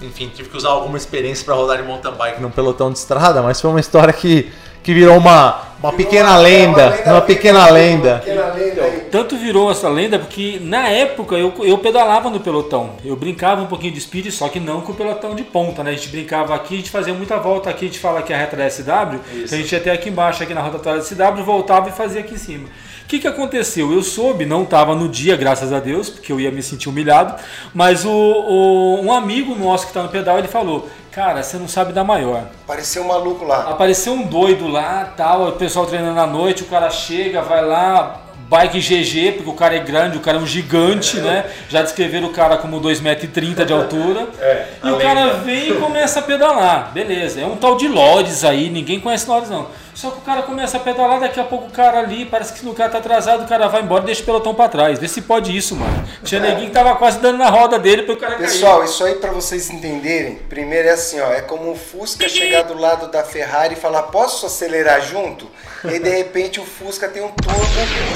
Enfim, 0.00 0.30
tive 0.34 0.48
que 0.48 0.56
usar 0.56 0.70
alguma 0.70 0.96
experiência 0.96 1.44
para 1.44 1.54
rodar 1.54 1.76
de 1.76 1.84
mountain 1.84 2.12
bike 2.12 2.42
num 2.42 2.50
pelotão 2.50 2.90
de 2.90 2.98
estrada, 2.98 3.40
mas 3.40 3.60
foi 3.60 3.70
uma 3.70 3.78
história 3.78 4.12
que, 4.12 4.50
que 4.82 4.92
virou 4.92 5.16
uma, 5.16 5.60
uma 5.80 5.92
pequena 5.92 6.30
Uma- 6.30 6.38
lenda. 6.38 7.02
uma 7.06 7.12
Uma 7.12 7.20
pequena 7.20 7.68
lenda. 7.70 8.18
pequena 8.18 8.52
lenda. 8.52 8.82
Tanto 9.12 9.36
virou 9.36 9.70
essa 9.70 9.88
lenda 9.88 10.18
porque 10.18 10.58
na 10.60 10.88
época 10.88 11.36
eu, 11.36 11.54
eu 11.62 11.78
pedalava 11.78 12.28
no 12.30 12.40
pelotão. 12.40 12.94
Eu 13.04 13.14
brincava 13.14 13.62
um 13.62 13.66
pouquinho 13.66 13.92
de 13.92 14.00
speed, 14.00 14.32
só 14.32 14.48
que 14.48 14.58
não 14.58 14.80
com 14.80 14.90
o 14.90 14.94
pelotão 14.96 15.36
de 15.36 15.44
ponta, 15.44 15.84
né? 15.84 15.90
A 15.90 15.94
gente 15.94 16.08
brincava 16.08 16.52
aqui, 16.52 16.74
a 16.74 16.78
gente 16.78 16.90
fazia 16.90 17.14
muita 17.14 17.36
volta 17.38 17.70
aqui, 17.70 17.84
a 17.84 17.88
gente 17.88 18.00
fala 18.00 18.22
que 18.22 18.32
é 18.32 18.36
a 18.36 18.38
reta 18.40 18.56
da 18.56 18.68
SW, 18.68 19.20
que 19.48 19.54
a 19.54 19.58
gente 19.58 19.70
ia 19.70 19.78
até 19.78 19.92
aqui 19.92 20.08
embaixo, 20.08 20.42
aqui 20.42 20.52
na 20.52 20.62
rotatória 20.62 20.98
da 21.00 21.04
SW, 21.06 21.44
voltava 21.44 21.88
e 21.88 21.92
fazia 21.92 22.22
aqui 22.22 22.34
em 22.34 22.38
cima. 22.38 22.66
O 23.12 23.14
que, 23.14 23.20
que 23.20 23.28
aconteceu? 23.28 23.92
Eu 23.92 24.02
soube, 24.02 24.46
não 24.46 24.62
estava 24.62 24.94
no 24.94 25.06
dia, 25.06 25.36
graças 25.36 25.70
a 25.70 25.78
Deus, 25.78 26.08
porque 26.08 26.32
eu 26.32 26.40
ia 26.40 26.50
me 26.50 26.62
sentir 26.62 26.88
humilhado, 26.88 27.34
mas 27.74 28.06
o, 28.06 28.10
o- 28.10 29.02
um 29.02 29.12
amigo 29.12 29.54
nosso 29.54 29.84
que 29.84 29.90
está 29.90 30.02
no 30.02 30.08
pedal, 30.08 30.38
ele 30.38 30.48
falou, 30.48 30.88
cara, 31.10 31.42
você 31.42 31.58
não 31.58 31.68
sabe 31.68 31.92
dar 31.92 32.04
maior. 32.04 32.44
Pareceu 32.66 33.02
um 33.02 33.08
maluco 33.08 33.44
lá. 33.44 33.68
Apareceu 33.68 34.14
um 34.14 34.22
doido 34.22 34.66
lá, 34.66 35.12
tal, 35.14 35.46
o 35.48 35.52
pessoal 35.52 35.84
treinando 35.84 36.18
à 36.20 36.26
noite, 36.26 36.62
o 36.62 36.66
cara 36.68 36.88
chega, 36.88 37.42
vai 37.42 37.62
lá, 37.62 38.18
bike 38.48 38.80
GG, 38.80 39.32
porque 39.32 39.50
o 39.50 39.54
cara 39.54 39.76
é 39.76 39.80
grande, 39.80 40.16
o 40.16 40.20
cara 40.20 40.38
é 40.38 40.40
um 40.40 40.46
gigante, 40.46 41.18
né? 41.20 41.44
Já 41.68 41.82
descreveram 41.82 42.28
o 42.28 42.32
cara 42.32 42.56
como 42.56 42.80
2,30m 42.80 43.62
de 43.66 43.74
altura. 43.74 44.26
e 44.82 44.88
o 44.90 44.96
cara 44.98 45.34
vem 45.34 45.68
e 45.68 45.74
começa 45.74 46.20
a 46.20 46.22
pedalar. 46.22 46.92
Beleza, 46.94 47.42
é 47.42 47.44
um 47.46 47.56
tal 47.56 47.76
de 47.76 47.88
Lores 47.88 48.42
aí, 48.42 48.70
ninguém 48.70 48.98
conhece 48.98 49.28
Lores 49.28 49.50
não. 49.50 49.66
Só 49.94 50.10
que 50.10 50.18
o 50.18 50.22
cara 50.22 50.42
começa 50.42 50.78
a 50.78 50.80
pedalar, 50.80 51.20
daqui 51.20 51.38
a 51.38 51.44
pouco 51.44 51.66
o 51.66 51.70
cara 51.70 51.98
ali, 51.98 52.24
parece 52.24 52.54
que 52.54 52.66
o 52.66 52.72
cara 52.72 52.90
tá 52.90 52.98
atrasado, 52.98 53.44
o 53.44 53.48
cara 53.48 53.68
vai 53.68 53.82
embora 53.82 54.02
e 54.02 54.06
deixa 54.06 54.22
o 54.22 54.24
pelotão 54.24 54.54
pra 54.54 54.68
trás. 54.68 54.98
Vê 54.98 55.06
se 55.06 55.22
pode 55.22 55.54
isso, 55.54 55.76
mano. 55.76 56.04
Tinha 56.24 56.40
neguinho 56.40 56.68
que 56.68 56.72
tava 56.72 56.96
quase 56.96 57.18
dando 57.18 57.38
na 57.38 57.50
roda 57.50 57.78
dele 57.78 58.02
pro 58.02 58.16
cara 58.16 58.36
cair. 58.36 58.46
Pessoal, 58.46 58.84
isso 58.84 59.04
aí 59.04 59.16
pra 59.16 59.30
vocês 59.30 59.70
entenderem, 59.70 60.36
primeiro 60.48 60.88
é 60.88 60.92
assim, 60.92 61.20
ó, 61.20 61.30
é 61.30 61.42
como 61.42 61.72
o 61.72 61.76
Fusca 61.76 62.28
chegar 62.28 62.62
do 62.62 62.74
lado 62.74 63.10
da 63.10 63.22
Ferrari 63.22 63.74
e 63.74 63.76
falar, 63.76 64.04
posso 64.04 64.46
acelerar 64.46 65.00
junto? 65.02 65.50
E 65.84 65.98
de 65.98 66.08
repente 66.08 66.60
o 66.60 66.64
Fusca 66.64 67.08
tem 67.08 67.22
um 67.22 67.30
turbo 67.30 67.60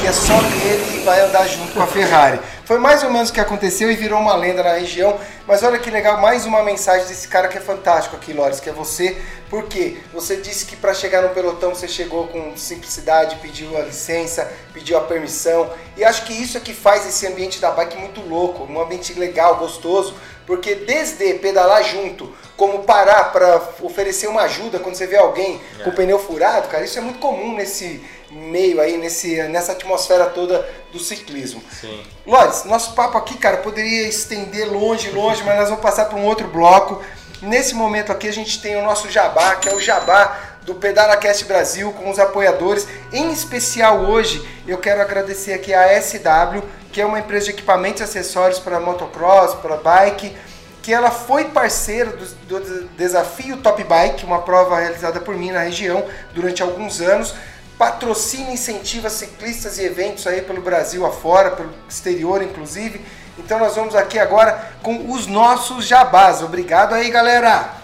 que 0.00 0.06
é 0.06 0.12
só 0.12 0.40
dele 0.40 1.00
e 1.00 1.04
vai 1.04 1.20
andar 1.20 1.46
junto 1.46 1.72
com 1.72 1.82
a 1.82 1.86
Ferrari. 1.86 2.40
Foi 2.64 2.78
mais 2.78 3.02
ou 3.04 3.10
menos 3.10 3.30
o 3.30 3.32
que 3.32 3.40
aconteceu 3.40 3.90
e 3.90 3.96
virou 3.96 4.18
uma 4.18 4.34
lenda 4.34 4.62
na 4.62 4.72
região. 4.72 5.18
Mas 5.46 5.62
olha 5.62 5.78
que 5.78 5.90
legal, 5.90 6.20
mais 6.20 6.44
uma 6.44 6.64
mensagem 6.64 7.06
desse 7.06 7.28
cara 7.28 7.46
que 7.46 7.56
é 7.56 7.60
fantástico 7.60 8.16
aqui, 8.16 8.32
Lores, 8.32 8.58
que 8.58 8.68
é 8.68 8.72
você. 8.72 9.16
Porque 9.48 9.98
você 10.12 10.34
disse 10.38 10.66
que 10.66 10.74
para 10.74 10.92
chegar 10.92 11.22
no 11.22 11.28
pelotão 11.28 11.72
você 11.72 11.86
chegou 11.86 12.26
com 12.26 12.56
simplicidade, 12.56 13.36
pediu 13.36 13.76
a 13.76 13.82
licença, 13.82 14.52
pediu 14.74 14.98
a 14.98 15.02
permissão. 15.02 15.70
E 15.96 16.02
acho 16.02 16.24
que 16.24 16.32
isso 16.32 16.58
é 16.58 16.60
que 16.60 16.74
faz 16.74 17.06
esse 17.06 17.28
ambiente 17.28 17.60
da 17.60 17.70
bike 17.70 17.96
muito 17.96 18.20
louco, 18.22 18.64
um 18.64 18.80
ambiente 18.80 19.12
legal, 19.14 19.56
gostoso. 19.58 20.16
Porque 20.46 20.74
desde 20.74 21.34
pedalar 21.34 21.82
junto, 21.82 22.32
como 22.56 22.84
parar 22.84 23.32
para 23.32 23.60
oferecer 23.82 24.28
uma 24.28 24.42
ajuda 24.42 24.78
quando 24.78 24.94
você 24.94 25.06
vê 25.06 25.16
alguém 25.16 25.60
é. 25.78 25.82
com 25.82 25.90
o 25.90 25.92
pneu 25.92 26.18
furado, 26.18 26.68
cara, 26.68 26.84
isso 26.84 26.98
é 26.98 27.02
muito 27.02 27.18
comum 27.18 27.54
nesse 27.54 28.02
meio 28.30 28.80
aí, 28.80 28.96
nesse, 28.96 29.42
nessa 29.44 29.72
atmosfera 29.72 30.26
toda 30.26 30.66
do 30.92 30.98
ciclismo. 30.98 31.62
Sim. 31.80 32.02
Lores, 32.26 32.64
nosso 32.64 32.94
papo 32.94 33.18
aqui, 33.18 33.36
cara, 33.36 33.58
poderia 33.58 34.08
estender 34.08 34.70
longe, 34.70 35.10
longe, 35.10 35.42
mas 35.44 35.56
nós 35.56 35.68
vamos 35.68 35.82
passar 35.82 36.06
para 36.06 36.18
um 36.18 36.24
outro 36.24 36.48
bloco. 36.48 37.02
Nesse 37.42 37.74
momento 37.74 38.10
aqui 38.10 38.28
a 38.28 38.32
gente 38.32 38.60
tem 38.60 38.76
o 38.76 38.82
nosso 38.82 39.10
jabá, 39.10 39.56
que 39.56 39.68
é 39.68 39.74
o 39.74 39.80
jabá 39.80 40.55
do 40.66 40.74
PedalaCast 40.74 41.44
Brasil 41.44 41.92
com 41.92 42.10
os 42.10 42.18
apoiadores. 42.18 42.86
Em 43.12 43.32
especial 43.32 44.00
hoje, 44.00 44.46
eu 44.66 44.76
quero 44.76 45.00
agradecer 45.00 45.54
aqui 45.54 45.72
a 45.72 45.98
SW, 46.02 46.62
que 46.92 47.00
é 47.00 47.06
uma 47.06 47.20
empresa 47.20 47.46
de 47.46 47.52
equipamentos 47.52 48.00
e 48.00 48.04
acessórios 48.04 48.58
para 48.58 48.80
motocross, 48.80 49.54
para 49.54 49.76
bike, 49.76 50.36
que 50.82 50.92
ela 50.92 51.10
foi 51.10 51.46
parceira 51.46 52.10
do, 52.10 52.60
do 52.60 52.88
desafio 52.96 53.56
Top 53.58 53.82
Bike, 53.82 54.24
uma 54.24 54.42
prova 54.42 54.78
realizada 54.78 55.20
por 55.20 55.34
mim 55.34 55.50
na 55.50 55.60
região 55.60 56.04
durante 56.34 56.62
alguns 56.62 57.00
anos 57.00 57.34
patrocina 57.78 58.50
e 58.50 58.54
incentiva 58.54 59.10
ciclistas 59.10 59.78
e 59.78 59.84
eventos 59.84 60.26
aí 60.26 60.40
pelo 60.42 60.62
Brasil 60.62 61.04
afora, 61.04 61.50
pelo 61.50 61.72
exterior 61.88 62.42
inclusive. 62.42 63.00
Então 63.38 63.58
nós 63.58 63.76
vamos 63.76 63.94
aqui 63.94 64.18
agora 64.18 64.72
com 64.82 65.12
os 65.12 65.26
nossos 65.26 65.86
jabás. 65.86 66.42
Obrigado 66.42 66.94
aí, 66.94 67.10
galera! 67.10 67.76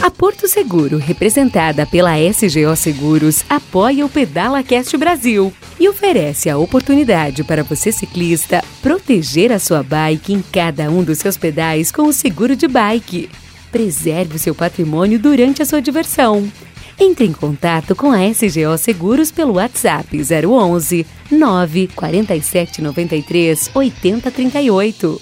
A 0.02 0.10
Porto 0.10 0.48
Seguro, 0.48 0.96
representada 0.96 1.84
pela 1.84 2.16
SGO 2.18 2.74
Seguros, 2.74 3.44
apoia 3.50 4.06
o 4.06 4.08
Pedala 4.08 4.62
Cast 4.62 4.96
Brasil 4.96 5.52
e 5.78 5.90
oferece 5.90 6.48
a 6.48 6.56
oportunidade 6.56 7.44
para 7.44 7.62
você 7.62 7.92
ciclista 7.92 8.64
proteger 8.80 9.52
a 9.52 9.58
sua 9.58 9.82
bike 9.82 10.32
em 10.32 10.40
cada 10.40 10.90
um 10.90 11.04
dos 11.04 11.18
seus 11.18 11.36
pedais 11.36 11.92
com 11.92 12.04
o 12.04 12.14
seguro 12.14 12.56
de 12.56 12.66
bike. 12.66 13.28
Preserve 13.70 14.36
o 14.36 14.38
seu 14.38 14.54
patrimônio 14.54 15.18
durante 15.18 15.60
a 15.60 15.66
sua 15.66 15.82
diversão. 15.82 16.50
Entre 16.98 17.26
em 17.26 17.32
contato 17.32 17.94
com 17.94 18.10
a 18.10 18.26
SGO 18.32 18.78
Seguros 18.78 19.30
pelo 19.30 19.56
WhatsApp 19.56 20.16
011 20.18 21.06
947 21.30 22.80
93 22.80 23.70
8038. 23.74 25.20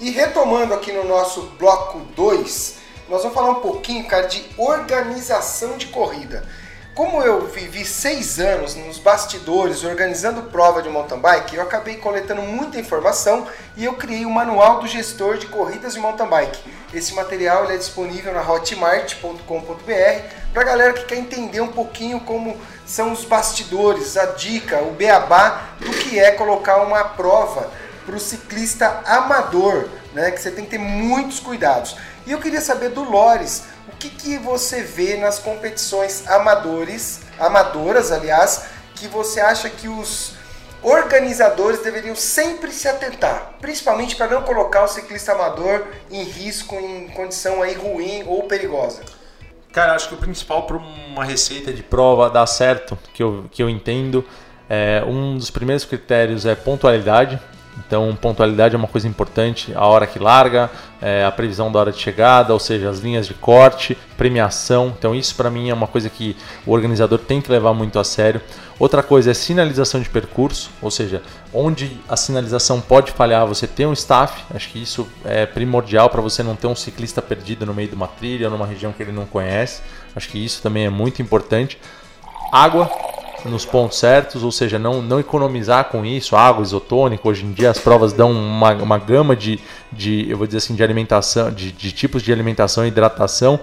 E 0.00 0.10
retomando 0.10 0.74
aqui 0.74 0.92
no 0.92 1.04
nosso 1.06 1.50
bloco 1.56 2.02
2, 2.16 2.83
nós 3.14 3.22
vamos 3.22 3.38
falar 3.38 3.50
um 3.50 3.60
pouquinho, 3.60 4.04
cara, 4.06 4.26
de 4.26 4.44
organização 4.58 5.76
de 5.76 5.86
corrida. 5.86 6.42
Como 6.96 7.22
eu 7.22 7.46
vivi 7.46 7.84
seis 7.84 8.40
anos 8.40 8.74
nos 8.74 8.98
bastidores 8.98 9.84
organizando 9.84 10.42
prova 10.42 10.82
de 10.82 10.88
mountain 10.88 11.20
bike, 11.20 11.54
eu 11.54 11.62
acabei 11.62 11.96
coletando 11.96 12.42
muita 12.42 12.78
informação 12.78 13.46
e 13.76 13.84
eu 13.84 13.94
criei 13.94 14.26
o 14.26 14.30
manual 14.30 14.80
do 14.80 14.88
gestor 14.88 15.38
de 15.38 15.46
corridas 15.46 15.94
de 15.94 16.00
mountain 16.00 16.26
bike. 16.26 16.58
Esse 16.92 17.14
material 17.14 17.70
é 17.70 17.76
disponível 17.76 18.32
na 18.32 18.42
hotmart.com.br 18.42 19.40
para 20.52 20.62
a 20.62 20.64
galera 20.64 20.92
que 20.94 21.04
quer 21.04 21.16
entender 21.16 21.60
um 21.60 21.68
pouquinho 21.68 22.18
como 22.18 22.60
são 22.84 23.12
os 23.12 23.24
bastidores, 23.24 24.16
a 24.16 24.26
dica, 24.26 24.82
o 24.82 24.90
beabá 24.90 25.68
do 25.78 25.90
que 25.90 26.18
é 26.18 26.32
colocar 26.32 26.78
uma 26.78 27.04
prova 27.04 27.70
para 28.04 28.16
o 28.16 28.20
ciclista 28.20 29.02
amador, 29.06 29.88
né? 30.12 30.30
Que 30.30 30.40
você 30.40 30.50
tem 30.50 30.64
que 30.64 30.72
ter 30.72 30.78
muitos 30.78 31.40
cuidados. 31.40 31.96
E 32.26 32.32
eu 32.32 32.38
queria 32.38 32.60
saber 32.60 32.90
do 32.90 33.02
Lores, 33.02 33.64
o 33.92 33.96
que, 33.96 34.08
que 34.08 34.38
você 34.38 34.82
vê 34.82 35.16
nas 35.16 35.38
competições 35.38 36.26
amadores, 36.26 37.20
amadoras, 37.38 38.10
aliás, 38.10 38.64
que 38.94 39.06
você 39.08 39.40
acha 39.40 39.68
que 39.68 39.88
os 39.88 40.34
organizadores 40.82 41.82
deveriam 41.82 42.14
sempre 42.14 42.70
se 42.70 42.86
atentar, 42.86 43.54
principalmente 43.60 44.16
para 44.16 44.28
não 44.28 44.42
colocar 44.42 44.84
o 44.84 44.88
ciclista 44.88 45.32
amador 45.32 45.86
em 46.10 46.22
risco, 46.22 46.74
em 46.76 47.08
condição 47.08 47.62
aí 47.62 47.74
ruim 47.74 48.22
ou 48.26 48.42
perigosa? 48.44 49.02
Cara, 49.72 49.94
acho 49.94 50.08
que 50.08 50.14
o 50.14 50.18
principal 50.18 50.66
para 50.66 50.76
uma 50.76 51.24
receita 51.24 51.72
de 51.72 51.82
prova 51.82 52.30
dar 52.30 52.46
certo, 52.46 52.96
que 53.12 53.22
eu, 53.22 53.46
que 53.50 53.62
eu 53.62 53.68
entendo, 53.68 54.24
é, 54.68 55.02
um 55.06 55.36
dos 55.36 55.50
primeiros 55.50 55.84
critérios 55.84 56.46
é 56.46 56.54
pontualidade. 56.54 57.40
Então, 57.78 58.16
pontualidade 58.20 58.74
é 58.74 58.78
uma 58.78 58.88
coisa 58.88 59.08
importante, 59.08 59.72
a 59.74 59.86
hora 59.86 60.06
que 60.06 60.18
larga, 60.18 60.70
é, 61.02 61.24
a 61.24 61.30
previsão 61.30 61.70
da 61.70 61.80
hora 61.80 61.92
de 61.92 61.98
chegada, 61.98 62.52
ou 62.52 62.58
seja, 62.58 62.88
as 62.88 63.00
linhas 63.00 63.26
de 63.26 63.34
corte, 63.34 63.98
premiação. 64.16 64.94
Então, 64.96 65.14
isso 65.14 65.34
para 65.34 65.50
mim 65.50 65.70
é 65.70 65.74
uma 65.74 65.86
coisa 65.86 66.08
que 66.08 66.36
o 66.64 66.72
organizador 66.72 67.18
tem 67.18 67.40
que 67.40 67.50
levar 67.50 67.74
muito 67.74 67.98
a 67.98 68.04
sério. 68.04 68.40
Outra 68.78 69.02
coisa 69.02 69.30
é 69.30 69.34
sinalização 69.34 70.00
de 70.00 70.08
percurso, 70.08 70.70
ou 70.80 70.90
seja, 70.90 71.22
onde 71.52 72.00
a 72.08 72.16
sinalização 72.16 72.80
pode 72.80 73.12
falhar, 73.12 73.46
você 73.46 73.66
tem 73.66 73.86
um 73.86 73.92
staff. 73.92 74.44
Acho 74.54 74.68
que 74.70 74.82
isso 74.82 75.08
é 75.24 75.46
primordial 75.46 76.08
para 76.08 76.20
você 76.20 76.42
não 76.42 76.56
ter 76.56 76.66
um 76.66 76.76
ciclista 76.76 77.20
perdido 77.20 77.66
no 77.66 77.74
meio 77.74 77.88
de 77.88 77.94
uma 77.94 78.08
trilha, 78.08 78.50
numa 78.50 78.66
região 78.66 78.92
que 78.92 79.02
ele 79.02 79.12
não 79.12 79.26
conhece. 79.26 79.82
Acho 80.14 80.28
que 80.28 80.44
isso 80.44 80.62
também 80.62 80.86
é 80.86 80.90
muito 80.90 81.20
importante. 81.20 81.78
Água, 82.52 82.90
nos 83.44 83.64
pontos 83.64 83.98
certos, 83.98 84.42
ou 84.42 84.50
seja, 84.50 84.78
não, 84.78 85.02
não 85.02 85.20
economizar 85.20 85.84
com 85.86 86.04
isso, 86.04 86.34
água 86.36 86.62
isotônica. 86.62 87.28
Hoje 87.28 87.44
em 87.44 87.52
dia 87.52 87.70
as 87.70 87.78
provas 87.78 88.12
dão 88.12 88.32
uma, 88.32 88.72
uma 88.74 88.98
gama 88.98 89.36
de, 89.36 89.60
de, 89.92 90.28
eu 90.28 90.36
vou 90.36 90.46
dizer 90.46 90.58
assim, 90.58 90.74
de 90.74 90.82
alimentação, 90.82 91.50
de, 91.50 91.70
de 91.72 91.92
tipos 91.92 92.22
de 92.22 92.32
alimentação 92.32 92.84
e 92.84 92.88
hidratação. 92.88 93.60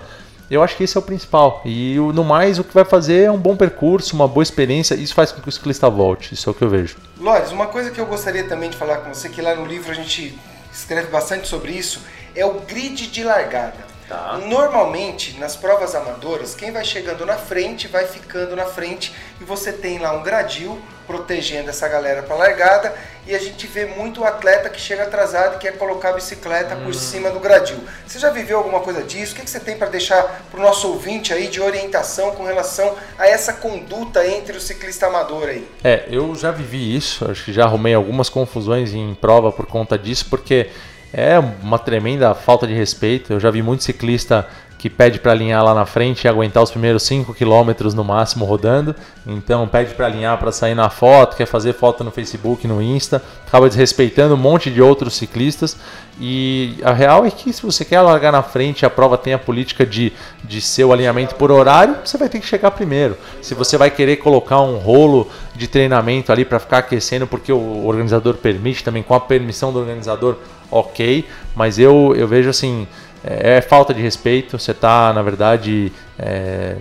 Eu 0.49 0.61
acho 0.61 0.75
que 0.75 0.83
esse 0.83 0.97
é 0.97 0.99
o 0.99 1.03
principal. 1.03 1.61
E 1.63 1.95
no 2.13 2.25
mais, 2.25 2.59
o 2.59 2.63
que 2.63 2.73
vai 2.73 2.83
fazer 2.83 3.23
é 3.23 3.31
um 3.31 3.37
bom 3.37 3.55
percurso, 3.55 4.13
uma 4.13 4.27
boa 4.27 4.43
experiência. 4.43 4.95
Isso 4.95 5.13
faz 5.13 5.31
com 5.31 5.41
que 5.41 5.47
o 5.47 5.51
ciclista 5.51 5.89
volte. 5.89 6.33
Isso 6.33 6.49
é 6.49 6.51
o 6.51 6.53
que 6.53 6.61
eu 6.61 6.69
vejo. 6.69 6.97
Lores, 7.17 7.51
uma 7.51 7.67
coisa 7.67 7.89
que 7.89 8.01
eu 8.01 8.05
gostaria 8.05 8.43
também 8.43 8.69
de 8.69 8.75
falar 8.75 8.97
com 8.97 9.13
você, 9.13 9.29
que 9.29 9.41
lá 9.41 9.55
no 9.55 9.65
livro 9.65 9.89
a 9.89 9.95
gente 9.95 10.37
escreve 10.73 11.07
bastante 11.07 11.47
sobre 11.47 11.71
isso, 11.71 12.01
é 12.35 12.45
o 12.45 12.59
grid 12.61 13.07
de 13.07 13.23
largada. 13.23 13.90
Tá. 14.11 14.37
Normalmente, 14.45 15.39
nas 15.39 15.55
provas 15.55 15.95
amadoras, 15.95 16.53
quem 16.53 16.69
vai 16.69 16.83
chegando 16.83 17.25
na 17.25 17.37
frente 17.37 17.87
vai 17.87 18.05
ficando 18.05 18.57
na 18.57 18.65
frente 18.65 19.15
e 19.39 19.45
você 19.45 19.71
tem 19.71 19.99
lá 19.99 20.11
um 20.11 20.21
gradil 20.21 20.77
protegendo 21.07 21.69
essa 21.69 21.87
galera 21.87 22.21
para 22.21 22.35
largada 22.35 22.93
e 23.25 23.33
a 23.33 23.39
gente 23.39 23.65
vê 23.67 23.85
muito 23.85 24.25
atleta 24.25 24.69
que 24.69 24.81
chega 24.81 25.03
atrasado 25.03 25.55
e 25.55 25.59
quer 25.59 25.77
colocar 25.77 26.09
a 26.09 26.13
bicicleta 26.13 26.75
hum. 26.75 26.83
por 26.83 26.93
cima 26.93 27.29
do 27.29 27.39
gradil. 27.39 27.77
Você 28.05 28.19
já 28.19 28.29
viveu 28.29 28.57
alguma 28.57 28.81
coisa 28.81 29.01
disso? 29.01 29.31
O 29.31 29.35
que, 29.37 29.43
que 29.43 29.49
você 29.49 29.61
tem 29.61 29.77
para 29.77 29.87
deixar 29.87 30.43
para 30.51 30.59
o 30.59 30.61
nosso 30.61 30.89
ouvinte 30.89 31.33
aí 31.33 31.47
de 31.47 31.61
orientação 31.61 32.31
com 32.31 32.43
relação 32.43 32.93
a 33.17 33.25
essa 33.25 33.53
conduta 33.53 34.27
entre 34.27 34.57
o 34.57 34.61
ciclista 34.61 35.07
amador 35.07 35.47
aí? 35.47 35.65
É, 35.85 36.05
eu 36.11 36.35
já 36.35 36.51
vivi 36.51 36.97
isso, 36.97 37.31
acho 37.31 37.45
que 37.45 37.53
já 37.53 37.63
arrumei 37.63 37.93
algumas 37.93 38.27
confusões 38.27 38.93
em 38.93 39.15
prova 39.15 39.53
por 39.53 39.65
conta 39.65 39.97
disso, 39.97 40.25
porque 40.29 40.69
é 41.13 41.37
uma 41.39 41.77
tremenda 41.77 42.33
falta 42.33 42.65
de 42.65 42.73
respeito. 42.73 43.33
Eu 43.33 43.39
já 43.39 43.51
vi 43.51 43.61
muito 43.61 43.83
ciclista 43.83 44.47
que 44.81 44.89
pede 44.89 45.19
para 45.19 45.31
alinhar 45.31 45.63
lá 45.63 45.75
na 45.75 45.85
frente 45.85 46.23
e 46.23 46.27
aguentar 46.27 46.63
os 46.63 46.71
primeiros 46.71 47.03
5 47.03 47.35
km 47.35 47.93
no 47.93 48.03
máximo 48.03 48.45
rodando. 48.45 48.95
Então 49.27 49.67
pede 49.67 49.93
para 49.93 50.07
alinhar 50.07 50.39
para 50.39 50.51
sair 50.51 50.73
na 50.73 50.89
foto, 50.89 51.37
quer 51.37 51.45
fazer 51.45 51.73
foto 51.73 52.03
no 52.03 52.09
Facebook, 52.09 52.67
no 52.67 52.81
Insta, 52.81 53.21
acaba 53.45 53.69
desrespeitando 53.69 54.33
um 54.33 54.37
monte 54.37 54.71
de 54.71 54.81
outros 54.81 55.13
ciclistas. 55.13 55.77
E 56.19 56.79
a 56.83 56.93
real 56.93 57.23
é 57.23 57.29
que 57.29 57.53
se 57.53 57.61
você 57.61 57.85
quer 57.85 58.01
largar 58.01 58.31
na 58.31 58.41
frente, 58.41 58.83
a 58.83 58.89
prova 58.89 59.19
tem 59.19 59.35
a 59.35 59.37
política 59.37 59.85
de, 59.85 60.13
de 60.43 60.59
ser 60.59 60.83
o 60.83 60.91
alinhamento 60.91 61.35
por 61.35 61.51
horário, 61.51 61.97
você 62.03 62.17
vai 62.17 62.27
ter 62.27 62.39
que 62.39 62.47
chegar 62.47 62.71
primeiro. 62.71 63.15
Se 63.39 63.53
você 63.53 63.77
vai 63.77 63.91
querer 63.91 64.17
colocar 64.17 64.61
um 64.61 64.77
rolo 64.77 65.29
de 65.55 65.67
treinamento 65.67 66.31
ali 66.31 66.43
para 66.43 66.57
ficar 66.57 66.79
aquecendo, 66.79 67.27
porque 67.27 67.53
o 67.53 67.85
organizador 67.85 68.33
permite 68.33 68.83
também, 68.83 69.03
com 69.03 69.13
a 69.13 69.19
permissão 69.19 69.71
do 69.71 69.77
organizador, 69.77 70.37
ok, 70.71 71.27
mas 71.55 71.77
eu, 71.77 72.15
eu 72.17 72.27
vejo 72.27 72.49
assim, 72.49 72.87
é, 73.23 73.57
é 73.57 73.61
falta 73.61 73.93
de 73.93 74.01
respeito, 74.01 74.57
você 74.57 74.71
está, 74.71 75.11
na 75.13 75.21
verdade, 75.21 75.91
é, 76.17 76.75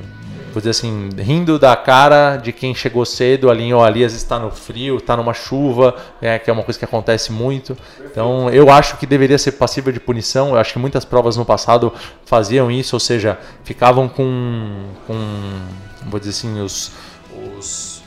vou 0.52 0.60
dizer 0.60 0.70
assim, 0.70 1.08
rindo 1.18 1.58
da 1.58 1.76
cara 1.76 2.36
de 2.36 2.52
quem 2.52 2.74
chegou 2.74 3.04
cedo, 3.04 3.50
ali, 3.50 3.72
às 3.72 4.12
vezes 4.12 4.18
está 4.18 4.38
no 4.38 4.50
frio, 4.50 4.96
está 4.96 5.16
numa 5.16 5.32
chuva, 5.32 5.94
é, 6.20 6.38
que 6.38 6.50
é 6.50 6.52
uma 6.52 6.62
coisa 6.62 6.78
que 6.78 6.84
acontece 6.84 7.32
muito. 7.32 7.76
Então, 8.04 8.50
eu 8.50 8.70
acho 8.70 8.96
que 8.96 9.06
deveria 9.06 9.38
ser 9.38 9.52
passível 9.52 9.92
de 9.92 10.00
punição. 10.00 10.50
Eu 10.50 10.56
acho 10.56 10.72
que 10.72 10.78
muitas 10.78 11.04
provas 11.04 11.36
no 11.36 11.44
passado 11.44 11.92
faziam 12.24 12.70
isso, 12.70 12.96
ou 12.96 13.00
seja, 13.00 13.38
ficavam 13.64 14.08
com, 14.08 14.86
com 15.06 15.16
vou 16.06 16.18
dizer 16.18 16.30
assim, 16.30 16.60
os, 16.60 16.92
os 17.56 17.99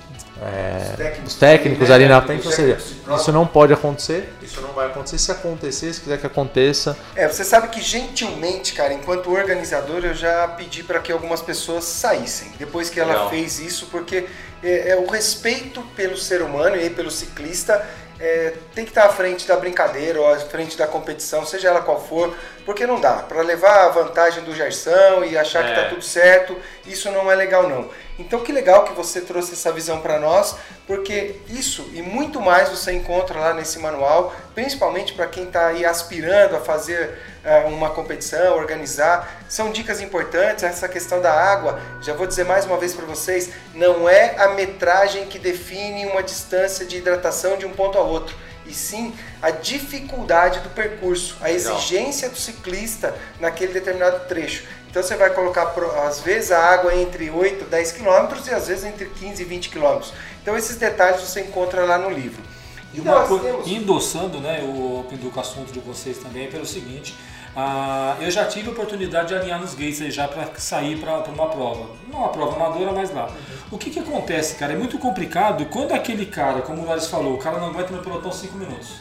é, 0.45 0.89
Os 0.91 0.97
técnicos 0.97 1.33
os 1.33 1.39
técnicos 1.39 1.91
ali 1.91 2.03
né? 2.05 2.09
na 2.09 2.21
frente, 2.21 2.45
ou 2.45 2.51
seja, 2.53 2.77
isso 3.15 3.31
não 3.31 3.45
pode 3.47 3.73
acontecer, 3.73 4.33
isso 4.41 4.61
não 4.61 4.73
vai 4.73 4.87
acontecer. 4.87 5.17
Se 5.17 5.31
acontecer, 5.31 5.93
se 5.93 6.01
quiser 6.01 6.17
que 6.19 6.27
aconteça, 6.27 6.97
É, 7.15 7.27
você 7.27 7.43
sabe 7.43 7.69
que 7.69 7.81
gentilmente, 7.81 8.73
cara, 8.73 8.93
enquanto 8.93 9.31
organizador, 9.31 10.03
eu 10.03 10.13
já 10.13 10.47
pedi 10.49 10.83
para 10.83 10.99
que 10.99 11.11
algumas 11.11 11.41
pessoas 11.41 11.83
saíssem. 11.85 12.51
Depois 12.57 12.89
que 12.89 12.99
ela 12.99 13.13
Legal. 13.13 13.29
fez 13.29 13.59
isso, 13.59 13.87
porque 13.91 14.25
é, 14.63 14.89
é 14.91 14.95
o 14.95 15.05
respeito 15.05 15.81
pelo 15.95 16.17
ser 16.17 16.41
humano 16.41 16.75
e 16.75 16.89
pelo 16.89 17.11
ciclista 17.11 17.85
é, 18.19 18.53
tem 18.73 18.83
que 18.85 18.91
estar 18.91 19.05
à 19.05 19.09
frente 19.09 19.47
da 19.47 19.55
brincadeira 19.55 20.19
ou 20.21 20.31
à 20.33 20.37
frente 20.39 20.77
da 20.77 20.87
competição, 20.87 21.45
seja 21.45 21.69
ela 21.69 21.81
qual 21.81 21.99
for, 22.01 22.35
porque 22.65 22.85
não 22.87 22.99
dá. 22.99 23.13
Para 23.13 23.41
levar 23.41 23.85
a 23.85 23.89
vantagem 23.89 24.43
do 24.43 24.53
Gerson 24.55 25.23
e 25.25 25.37
achar 25.37 25.63
que 25.65 25.71
É. 25.71 25.75
tá 25.83 25.89
tudo 25.89 26.01
certo, 26.01 26.55
isso 26.85 27.09
não 27.11 27.31
é 27.31 27.35
legal 27.35 27.67
não. 27.67 27.89
Então 28.19 28.41
que 28.41 28.51
legal 28.51 28.83
que 28.85 28.93
você 28.93 29.21
trouxe 29.21 29.53
essa 29.53 29.71
visão 29.71 29.99
para 29.99 30.19
nós, 30.19 30.55
porque 30.85 31.35
isso 31.49 31.89
e 31.93 32.01
muito 32.01 32.39
mais 32.39 32.69
você 32.69 32.91
encontra 32.93 33.39
lá 33.39 33.53
nesse 33.53 33.79
manual, 33.79 34.33
principalmente 34.53 35.13
para 35.13 35.27
quem 35.27 35.45
está 35.45 35.67
aí 35.67 35.85
aspirando 35.85 36.55
a 36.55 36.59
fazer 36.59 37.17
eh, 37.43 37.65
uma 37.67 37.89
competição, 37.89 38.55
organizar. 38.55 39.43
São 39.49 39.71
dicas 39.71 40.01
importantes, 40.01 40.63
essa 40.63 40.87
questão 40.87 41.21
da 41.21 41.31
água, 41.31 41.79
já 42.01 42.13
vou 42.13 42.27
dizer 42.27 42.45
mais 42.45 42.65
uma 42.65 42.77
vez 42.77 42.93
para 42.93 43.05
vocês, 43.05 43.49
não 43.73 44.07
é 44.07 44.35
a 44.37 44.49
metragem 44.49 45.25
que 45.25 45.39
define 45.39 46.05
uma 46.05 46.23
distância 46.23 46.85
de 46.85 46.97
hidratação 46.97 47.57
de 47.57 47.65
um 47.65 47.71
ponto 47.71 47.97
ao 47.97 48.07
outro, 48.07 48.35
e 48.65 48.73
sim 48.73 49.13
a 49.41 49.51
dificuldade 49.51 50.59
do 50.61 50.69
percurso, 50.69 51.37
a 51.41 51.51
exigência 51.51 52.29
do 52.29 52.37
ciclista 52.37 53.13
naquele 53.39 53.73
determinado 53.73 54.27
trecho. 54.27 54.65
Então 54.89 55.01
você 55.01 55.15
vai 55.15 55.31
colocar, 55.31 55.73
às 56.05 56.19
vezes, 56.19 56.51
a 56.51 56.59
água 56.59 56.93
entre 56.93 57.29
8 57.29 57.63
e 57.63 57.67
10 57.67 57.91
quilômetros 57.93 58.47
e 58.47 58.51
às 58.53 58.67
vezes 58.67 58.85
entre 58.85 59.05
15 59.05 59.41
e 59.41 59.45
20 59.45 59.69
quilômetros. 59.69 60.13
Então 60.41 60.55
esses 60.55 60.75
detalhes 60.75 61.19
você 61.19 61.41
encontra 61.41 61.83
lá 61.83 61.97
no 61.97 62.11
livro. 62.11 62.52
E 62.93 62.99
uma 63.01 63.11
nós 63.11 63.27
coisa, 63.27 63.43
temos- 63.45 63.67
endossando 63.67 64.39
né, 64.39 64.61
o 64.63 65.05
Pinduca 65.09 65.41
assunto 65.41 65.71
de 65.71 65.79
vocês 65.79 66.17
também, 66.19 66.49
pelo 66.49 66.65
seguinte, 66.65 67.15
ah, 67.55 68.15
eu 68.19 68.29
já 68.31 68.45
tive 68.45 68.69
a 68.69 68.71
oportunidade 68.71 69.27
de 69.29 69.35
alinhar 69.35 69.59
nos 69.59 69.73
gates 69.73 70.01
aí 70.01 70.09
já 70.11 70.27
para 70.27 70.47
sair 70.57 70.97
para 70.99 71.17
uma 71.29 71.47
prova. 71.49 71.89
Não 72.11 72.19
uma 72.19 72.29
prova 72.29 72.55
amadora, 72.55 72.91
mas 72.91 73.13
lá. 73.13 73.29
O 73.71 73.77
que, 73.77 73.89
que 73.89 73.99
acontece, 73.99 74.55
cara? 74.55 74.73
É 74.73 74.75
muito 74.75 74.97
complicado 74.97 75.65
quando 75.65 75.91
aquele 75.93 76.25
cara, 76.25 76.61
como 76.61 76.81
o 76.81 76.85
Lares 76.85 77.07
falou, 77.07 77.33
o 77.35 77.37
cara 77.37 77.57
não 77.59 77.67
aguenta 77.67 77.91
no 77.93 78.01
pelotão 78.03 78.31
5 78.31 78.57
minutos. 78.57 78.95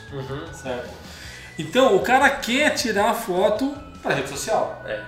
Certo? 0.54 0.90
Então 1.58 1.94
o 1.96 2.00
cara 2.00 2.28
quer 2.30 2.70
tirar 2.74 3.10
a 3.10 3.14
foto 3.14 3.74
para 4.02 4.14
rede 4.14 4.28
social. 4.28 4.82
É, 4.86 5.00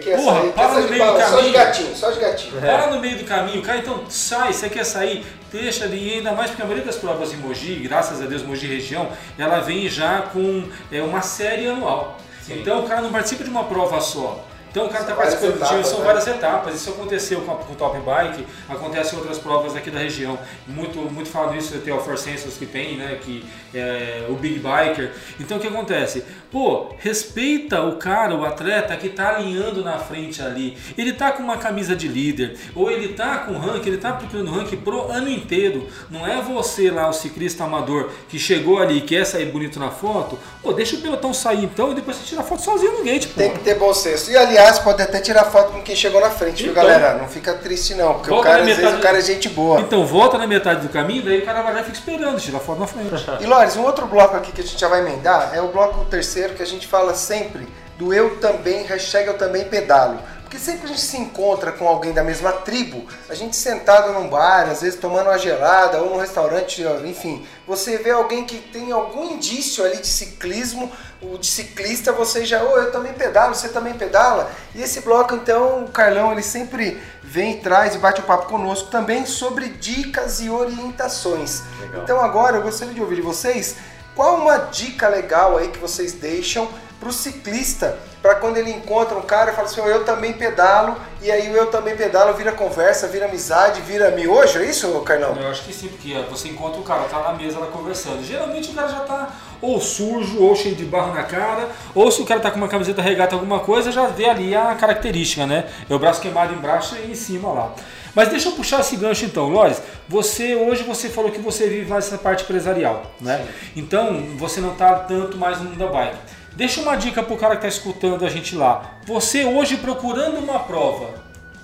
que 0.00 0.10
essa 0.10 0.22
Porra, 0.22 0.40
que 0.42 0.48
para 0.50 0.68
no 0.68 0.88
meio 0.88 0.92
do 0.92 0.98
bala, 0.98 1.20
Só 1.20 1.26
de 1.26 1.34
caminho. 1.36 1.52
gatinho, 1.52 1.96
só 1.96 2.10
de 2.10 2.20
gatinho. 2.20 2.60
Para 2.60 2.86
no 2.88 3.00
meio 3.00 3.18
do 3.18 3.24
caminho, 3.24 3.62
cara, 3.62 3.78
então 3.78 4.04
sai, 4.08 4.52
você 4.52 4.68
quer 4.68 4.84
sair, 4.84 5.24
deixa 5.52 5.84
ali, 5.84 6.14
ainda 6.14 6.32
mais 6.32 6.50
porque 6.50 6.62
a 6.62 6.66
maioria 6.66 6.84
das 6.84 6.96
provas 6.96 7.32
em 7.32 7.36
Mogi, 7.36 7.76
graças 7.76 8.20
a 8.20 8.26
Deus, 8.26 8.42
Mogi 8.42 8.66
região, 8.66 9.08
ela 9.38 9.60
vem 9.60 9.88
já 9.88 10.22
com 10.22 10.68
é, 10.92 11.02
uma 11.02 11.22
série 11.22 11.66
anual. 11.66 12.18
Então 12.48 12.80
o 12.84 12.88
cara 12.88 13.00
não 13.00 13.10
participa 13.10 13.42
de 13.42 13.50
uma 13.50 13.64
prova 13.64 14.00
só. 14.00 14.44
Então 14.74 14.86
o 14.86 14.88
cara 14.88 15.02
está 15.02 15.14
participando 15.14 15.52
do 15.52 15.64
time, 15.64 15.66
etapas, 15.66 15.86
são 15.86 15.98
né? 16.00 16.04
várias 16.04 16.26
etapas. 16.26 16.74
Isso 16.74 16.90
aconteceu 16.90 17.40
com, 17.42 17.52
a, 17.52 17.54
com 17.54 17.72
o 17.74 17.76
Top 17.76 17.96
Bike, 17.96 18.44
acontece 18.68 19.14
em 19.14 19.18
outras 19.18 19.38
provas 19.38 19.76
aqui 19.76 19.88
da 19.88 20.00
região. 20.00 20.36
Muito, 20.66 20.98
muito 20.98 21.30
falado 21.30 21.56
isso, 21.56 21.78
tem 21.78 21.94
o 21.94 22.00
For 22.00 22.18
Sensors 22.18 22.56
que 22.56 22.66
tem, 22.66 22.96
né? 22.96 23.16
Que 23.22 23.44
é 23.72 24.26
o 24.28 24.34
Big 24.34 24.54
Biker. 24.54 25.12
Então 25.38 25.58
o 25.58 25.60
que 25.60 25.68
acontece? 25.68 26.24
Pô, 26.50 26.88
respeita 26.98 27.82
o 27.82 27.98
cara, 27.98 28.34
o 28.34 28.44
atleta 28.44 28.96
que 28.96 29.06
está 29.06 29.36
alinhando 29.36 29.84
na 29.84 29.96
frente 30.00 30.42
ali. 30.42 30.76
Ele 30.98 31.12
tá 31.12 31.30
com 31.30 31.44
uma 31.44 31.56
camisa 31.56 31.94
de 31.94 32.08
líder, 32.08 32.56
ou 32.74 32.90
ele 32.90 33.14
tá 33.14 33.38
com 33.38 33.56
ranking, 33.56 33.90
ele 33.90 33.98
tá 33.98 34.12
procurando 34.12 34.50
ranking 34.50 34.78
pro 34.78 35.08
ano 35.08 35.30
inteiro. 35.30 35.86
Não 36.10 36.26
é 36.26 36.42
você 36.42 36.90
lá, 36.90 37.08
o 37.08 37.12
ciclista 37.12 37.62
amador, 37.62 38.10
que 38.28 38.40
chegou 38.40 38.80
ali 38.80 38.98
e 38.98 39.02
quer 39.02 39.24
sair 39.24 39.46
bonito 39.46 39.78
na 39.78 39.92
foto. 39.92 40.36
Pô, 40.60 40.72
deixa 40.72 40.96
o 40.96 41.00
pelotão 41.00 41.32
sair 41.32 41.62
então 41.62 41.92
e 41.92 41.94
depois 41.94 42.16
você 42.16 42.24
tira 42.24 42.40
a 42.40 42.44
foto 42.44 42.62
sozinho 42.62 42.98
no 42.98 43.04
gate, 43.04 43.28
pô. 43.28 43.34
Tem 43.36 43.52
que 43.52 43.60
ter 43.60 43.78
bom 43.78 43.94
senso. 43.94 44.32
E 44.32 44.36
aliás, 44.36 44.63
pode 44.78 45.02
até 45.02 45.20
tirar 45.20 45.44
foto 45.44 45.72
com 45.72 45.82
quem 45.82 45.94
chegou 45.96 46.20
na 46.20 46.30
frente, 46.30 46.62
viu, 46.62 46.72
Então. 46.72 46.82
galera? 46.84 47.14
Não 47.18 47.28
fica 47.28 47.54
triste 47.54 47.94
não, 47.94 48.14
porque 48.14 48.32
o 48.32 48.40
cara, 48.40 48.62
às 48.62 48.76
vezes 48.76 48.94
o 48.94 48.98
cara 49.00 49.18
é 49.18 49.20
gente 49.20 49.48
boa. 49.48 49.80
Então 49.80 50.04
volta 50.06 50.38
na 50.38 50.46
metade 50.46 50.80
do 50.80 50.88
caminho, 50.88 51.22
daí 51.22 51.38
o 51.40 51.44
cara 51.44 51.62
vai 51.62 51.74
lá 51.74 51.80
e 51.80 51.84
fica 51.84 51.96
esperando, 51.98 52.40
tira 52.40 52.58
foto 52.58 52.80
na 52.80 52.86
frente. 52.86 53.04
E 53.40 53.46
Lores, 53.46 53.76
um 53.76 53.82
outro 53.82 54.06
bloco 54.06 54.36
aqui 54.36 54.52
que 54.52 54.60
a 54.60 54.64
gente 54.64 54.78
já 54.80 54.88
vai 54.88 55.00
emendar 55.00 55.50
é 55.54 55.60
o 55.60 55.68
bloco 55.68 56.04
terceiro 56.06 56.54
que 56.54 56.62
a 56.62 56.66
gente 56.66 56.86
fala 56.86 57.14
sempre 57.14 57.66
do 57.98 58.12
eu 58.12 58.36
também, 58.38 58.82
hashtag 58.84 59.28
eu 59.28 59.38
também 59.38 59.64
pedalo. 59.64 60.18
Porque 60.54 60.66
sempre 60.66 60.84
a 60.84 60.86
gente 60.86 61.00
se 61.00 61.16
encontra 61.16 61.72
com 61.72 61.88
alguém 61.88 62.12
da 62.12 62.22
mesma 62.22 62.52
tribo, 62.52 63.04
a 63.28 63.34
gente 63.34 63.56
sentado 63.56 64.12
num 64.12 64.28
bar, 64.28 64.70
às 64.70 64.82
vezes 64.82 65.00
tomando 65.00 65.26
uma 65.26 65.36
gelada 65.36 66.00
ou 66.00 66.10
num 66.10 66.16
restaurante, 66.16 66.80
enfim, 67.04 67.44
você 67.66 67.98
vê 67.98 68.12
alguém 68.12 68.44
que 68.44 68.58
tem 68.58 68.92
algum 68.92 69.32
indício 69.32 69.84
ali 69.84 69.96
de 69.96 70.06
ciclismo, 70.06 70.92
o 71.20 71.36
de 71.38 71.48
ciclista, 71.48 72.12
você 72.12 72.44
já, 72.44 72.62
oh, 72.62 72.76
eu 72.76 72.92
também 72.92 73.12
pedalo, 73.14 73.52
você 73.52 73.68
também 73.68 73.94
pedala. 73.94 74.48
E 74.76 74.82
esse 74.82 75.00
bloco, 75.00 75.34
então, 75.34 75.86
o 75.86 75.88
Carlão, 75.88 76.30
ele 76.30 76.42
sempre 76.42 77.02
vem 77.20 77.54
e 77.54 77.60
traz 77.60 77.96
e 77.96 77.98
bate 77.98 78.20
o 78.20 78.24
papo 78.24 78.46
conosco 78.46 78.88
também 78.92 79.26
sobre 79.26 79.70
dicas 79.70 80.40
e 80.40 80.48
orientações. 80.48 81.62
Então 82.00 82.20
agora 82.20 82.58
eu 82.58 82.62
gostaria 82.62 82.94
de 82.94 83.00
ouvir 83.00 83.16
de 83.16 83.22
vocês 83.22 83.74
qual 84.14 84.36
uma 84.36 84.56
dica 84.58 85.08
legal 85.08 85.56
aí 85.56 85.66
que 85.66 85.78
vocês 85.78 86.12
deixam 86.12 86.68
para 87.04 87.10
o 87.10 87.12
ciclista 87.12 87.98
para 88.22 88.36
quando 88.36 88.56
ele 88.56 88.70
encontra 88.70 89.14
um 89.14 89.20
cara 89.20 89.52
e 89.52 89.54
fala 89.54 89.68
assim, 89.68 89.82
"Oh, 89.82 89.86
eu 89.86 90.02
também 90.04 90.32
pedalo, 90.32 90.96
e 91.20 91.30
aí 91.30 91.50
o 91.50 91.54
eu 91.54 91.66
também 91.66 91.94
pedalo 91.94 92.32
vira 92.32 92.50
conversa, 92.52 93.06
vira 93.06 93.26
amizade, 93.26 93.82
vira 93.82 94.10
miojo, 94.12 94.58
é 94.58 94.64
isso, 94.64 94.88
Carlão? 95.00 95.36
Eu 95.38 95.50
acho 95.50 95.64
que 95.64 95.74
sim, 95.74 95.88
porque 95.88 96.14
você 96.30 96.48
encontra 96.48 96.80
o 96.80 96.82
cara, 96.82 97.02
tá 97.02 97.20
na 97.20 97.34
mesa 97.34 97.58
lá 97.58 97.66
conversando. 97.66 98.24
Geralmente 98.24 98.70
o 98.70 98.74
cara 98.74 98.88
já 98.88 99.00
tá 99.00 99.30
ou 99.60 99.78
sujo, 99.78 100.42
ou 100.42 100.56
cheio 100.56 100.74
de 100.74 100.86
barro 100.86 101.12
na 101.12 101.24
cara, 101.24 101.68
ou 101.94 102.10
se 102.10 102.22
o 102.22 102.24
cara 102.24 102.40
tá 102.40 102.50
com 102.50 102.56
uma 102.56 102.68
camiseta 102.68 103.02
regata 103.02 103.34
alguma 103.34 103.60
coisa, 103.60 103.92
já 103.92 104.06
vê 104.06 104.24
ali 104.24 104.54
a 104.54 104.74
característica, 104.74 105.46
né? 105.46 105.66
É 105.88 105.94
o 105.94 105.98
braço 105.98 106.22
queimado 106.22 106.54
embaixo 106.54 106.96
e 106.96 107.10
em 107.10 107.14
cima 107.14 107.52
lá. 107.52 107.74
Mas 108.14 108.28
deixa 108.28 108.48
eu 108.48 108.52
puxar 108.52 108.80
esse 108.80 108.96
gancho 108.96 109.26
então, 109.26 109.48
Lores. 109.48 109.82
Você 110.08 110.54
hoje 110.54 110.82
você 110.84 111.08
falou 111.10 111.30
que 111.30 111.40
você 111.40 111.68
vive 111.68 111.90
mais 111.90 112.06
essa 112.06 112.16
parte 112.16 112.44
empresarial, 112.44 113.02
né? 113.20 113.46
Então 113.74 114.22
você 114.36 114.60
não 114.60 114.74
tá 114.74 114.94
tanto 115.00 115.36
mais 115.36 115.58
no 115.58 115.64
mundo 115.64 115.78
da 115.78 115.88
bike. 115.88 116.16
Deixa 116.56 116.80
uma 116.80 116.96
dica 116.96 117.22
pro 117.22 117.36
cara 117.36 117.56
que 117.56 117.62
tá 117.62 117.68
escutando 117.68 118.24
a 118.24 118.28
gente 118.28 118.54
lá. 118.54 118.92
Você 119.06 119.44
hoje 119.44 119.76
procurando 119.78 120.38
uma 120.38 120.60
prova, 120.60 121.10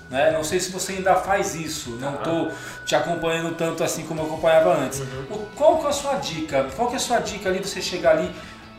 né? 0.09 0.31
Não 0.31 0.43
sei 0.43 0.59
se 0.59 0.71
você 0.71 0.93
ainda 0.93 1.15
faz 1.15 1.55
isso, 1.55 1.91
não 1.91 2.15
estou 2.15 2.51
te 2.85 2.95
acompanhando 2.95 3.55
tanto 3.55 3.83
assim 3.83 4.03
como 4.05 4.21
eu 4.21 4.25
acompanhava 4.25 4.73
antes. 4.75 4.99
O- 5.29 5.47
qual 5.55 5.77
que 5.77 5.85
é 5.85 5.89
a 5.89 5.93
sua 5.93 6.15
dica? 6.15 6.67
Qual 6.75 6.87
que 6.89 6.95
é 6.95 6.97
a 6.97 6.99
sua 6.99 7.19
dica 7.19 7.47
ali 7.47 7.59
de 7.59 7.67
você 7.69 7.81
chegar 7.81 8.11
ali 8.17 8.29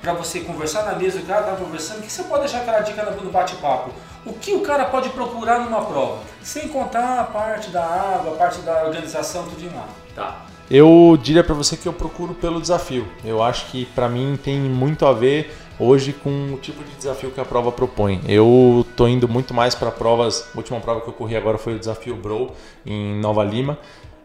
para 0.03 0.13
você 0.13 0.41
conversar 0.41 0.83
na 0.85 0.95
mesa, 0.97 1.19
o 1.21 1.23
cara 1.23 1.43
tá 1.45 1.53
conversando, 1.57 2.01
o 2.01 2.03
que 2.03 2.13
você 2.13 2.25
pode 2.25 2.41
deixar 2.43 2.59
aquela 2.59 2.81
dica 2.81 3.05
no 3.05 3.31
bate-papo? 3.31 3.91
O 4.27 4.33
que 4.35 4.53
o 4.53 4.61
cara 4.61 4.85
pode 4.87 5.09
procurar 5.11 5.61
numa 5.61 5.83
prova? 5.85 6.19
Sem 6.43 6.69
contar 6.69 7.21
a 7.21 7.25
parte 7.25 7.71
da 7.71 7.83
água, 7.85 8.35
a 8.35 8.37
parte 8.37 8.61
da 8.61 8.85
organização, 8.85 9.45
tudo 9.45 9.63
em 9.65 9.69
lá. 9.75 9.87
Tá. 10.15 10.43
Eu 10.71 11.19
diria 11.23 11.43
pra 11.45 11.55
você 11.55 11.77
que 11.77 11.87
eu 11.87 11.93
procuro 11.93 12.35
pelo 12.35 12.61
desafio. 12.61 13.07
Eu 13.25 13.43
acho 13.43 13.67
que 13.67 13.85
pra 13.87 14.09
mim 14.09 14.39
tem 14.43 14.59
muito 14.61 15.05
a 15.07 15.13
ver 15.13 15.55
hoje 15.83 16.12
com 16.12 16.55
o 16.55 16.59
tipo 16.59 16.83
de 16.85 16.95
desafio 16.95 17.30
que 17.30 17.41
a 17.41 17.45
prova 17.45 17.72
propõe. 17.72 18.20
Eu 18.28 18.87
tô 18.97 19.09
indo 19.09 19.28
muito 19.28 19.53
mais 19.53 19.74
para 19.74 19.91
provas. 19.91 20.49
A 20.55 20.57
última 20.57 20.80
prova 20.80 21.01
que 21.01 21.09
eu 21.09 21.12
corri 21.12 21.37
agora 21.37 21.59
foi 21.59 21.74
o 21.74 21.78
desafio 21.78 22.14
Bro 22.14 22.53
em 22.87 23.18
Nova 23.20 23.43
Lima. 23.43 23.78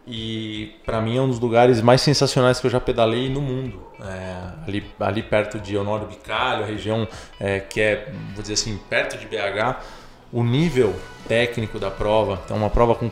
E 0.06 0.76
pra 0.86 1.02
mim 1.02 1.18
é 1.18 1.22
um 1.22 1.28
dos 1.28 1.40
lugares 1.40 1.82
mais 1.82 2.00
sensacionais 2.00 2.62
que 2.62 2.68
eu 2.68 2.72
já 2.72 2.80
pedalei 2.80 3.28
no 3.28 3.42
mundo. 3.42 3.82
É, 4.02 4.66
ali, 4.66 4.86
ali 5.00 5.22
perto 5.22 5.60
de 5.60 5.76
Honório 5.76 6.08
Bicalho, 6.08 6.64
a 6.64 6.66
região 6.66 7.08
é, 7.40 7.60
que 7.60 7.82
é, 7.82 8.10
vou 8.34 8.42
dizer 8.42 8.54
assim, 8.54 8.80
perto 8.90 9.18
de 9.18 9.26
BH. 9.26 9.82
O 10.32 10.44
nível 10.44 10.94
técnico 11.28 11.80
da 11.80 11.90
prova, 11.90 12.40
então 12.46 12.56
uma 12.56 12.70
prova 12.70 12.96
com 12.96 13.10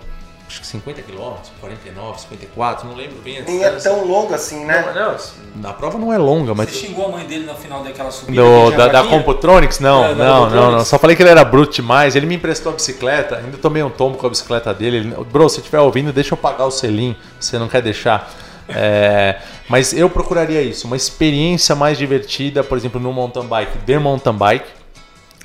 acho 0.48 0.62
que 0.62 0.68
50 0.68 1.02
km, 1.02 1.34
49, 1.60 2.22
54, 2.22 2.88
não 2.88 2.96
lembro 2.96 3.18
bem 3.24 3.42
Nem 3.44 3.64
é 3.64 3.72
tão 3.72 4.06
longo 4.06 4.34
assim, 4.34 4.64
né? 4.64 4.94
Não, 4.94 5.62
não, 5.62 5.70
a 5.70 5.74
prova 5.74 5.98
não 5.98 6.14
é 6.14 6.18
longa, 6.18 6.54
mas 6.54 6.70
Você 6.70 6.88
xingou 6.88 7.06
a 7.08 7.10
mãe 7.10 7.26
dele 7.26 7.46
no 7.46 7.56
final 7.56 7.84
daquela 7.84 8.12
subida? 8.12 8.42
do, 8.42 8.72
da, 8.72 8.88
da? 8.88 9.04
Computronics, 9.04 9.80
não, 9.80 10.06
É, 10.06 10.14
da 10.14 10.24
não, 10.24 10.26
não, 10.26 10.40
Computronics. 10.42 10.78
não. 10.78 10.86
Só 10.86 11.00
falei 11.00 11.16
que 11.16 11.24
ele 11.24 11.30
era 11.32 11.44
bruto 11.44 11.74
demais. 11.74 12.16
Ele 12.16 12.26
me 12.26 12.36
emprestou 12.36 12.72
a 12.72 12.76
bicicleta, 12.76 13.38
ainda 13.38 13.58
tomei 13.58 13.82
um 13.82 13.90
tombo 13.90 14.18
com 14.18 14.28
a 14.28 14.30
bicicleta 14.30 14.74
dele. 14.74 14.98
Ele, 14.98 15.16
Bro, 15.32 15.50
se 15.50 15.60
estiver 15.60 15.80
ouvindo, 15.80 16.14
deixa 16.14 16.34
eu 16.34 16.38
pagar 16.38 16.66
o 16.66 16.72
selim. 16.72 17.16
Você 17.40 17.58
não 17.58 17.68
quer 17.68 17.82
deixar? 17.82 18.32
É, 18.68 19.38
mas 19.70 19.94
eu 19.94 20.10
procuraria 20.10 20.62
isso, 20.62 20.88
uma 20.88 20.96
experiência 20.96 21.76
mais 21.76 21.98
divertida, 22.00 22.64
por 22.64 22.78
exemplo, 22.78 23.00
no 23.00 23.14
mountain 23.14 23.46
bike, 23.46 23.78
de 23.86 24.00
mountain 24.00 24.34
bike, 24.34 24.66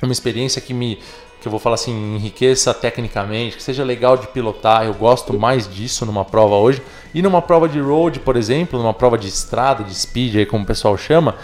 uma 0.01 0.11
experiência 0.11 0.59
que 0.59 0.73
me 0.73 0.97
que 1.41 1.47
eu 1.47 1.51
vou 1.51 1.59
falar 1.59 1.73
assim, 1.73 2.15
enriqueça 2.15 2.71
tecnicamente, 2.71 3.57
que 3.57 3.63
seja 3.63 3.83
legal 3.83 4.15
de 4.15 4.27
pilotar. 4.27 4.85
Eu 4.85 4.93
gosto 4.93 5.37
mais 5.39 5.67
disso 5.67 6.05
numa 6.05 6.23
prova 6.23 6.55
hoje. 6.55 6.83
E 7.15 7.21
numa 7.21 7.41
prova 7.41 7.67
de 7.67 7.79
road, 7.79 8.19
por 8.19 8.37
exemplo, 8.37 8.79
numa 8.79 8.93
prova 8.93 9.17
de 9.17 9.27
estrada, 9.27 9.83
de 9.83 9.93
speed, 9.93 10.35
aí 10.35 10.45
como 10.45 10.63
o 10.63 10.67
pessoal 10.67 10.95
chama, 10.95 11.35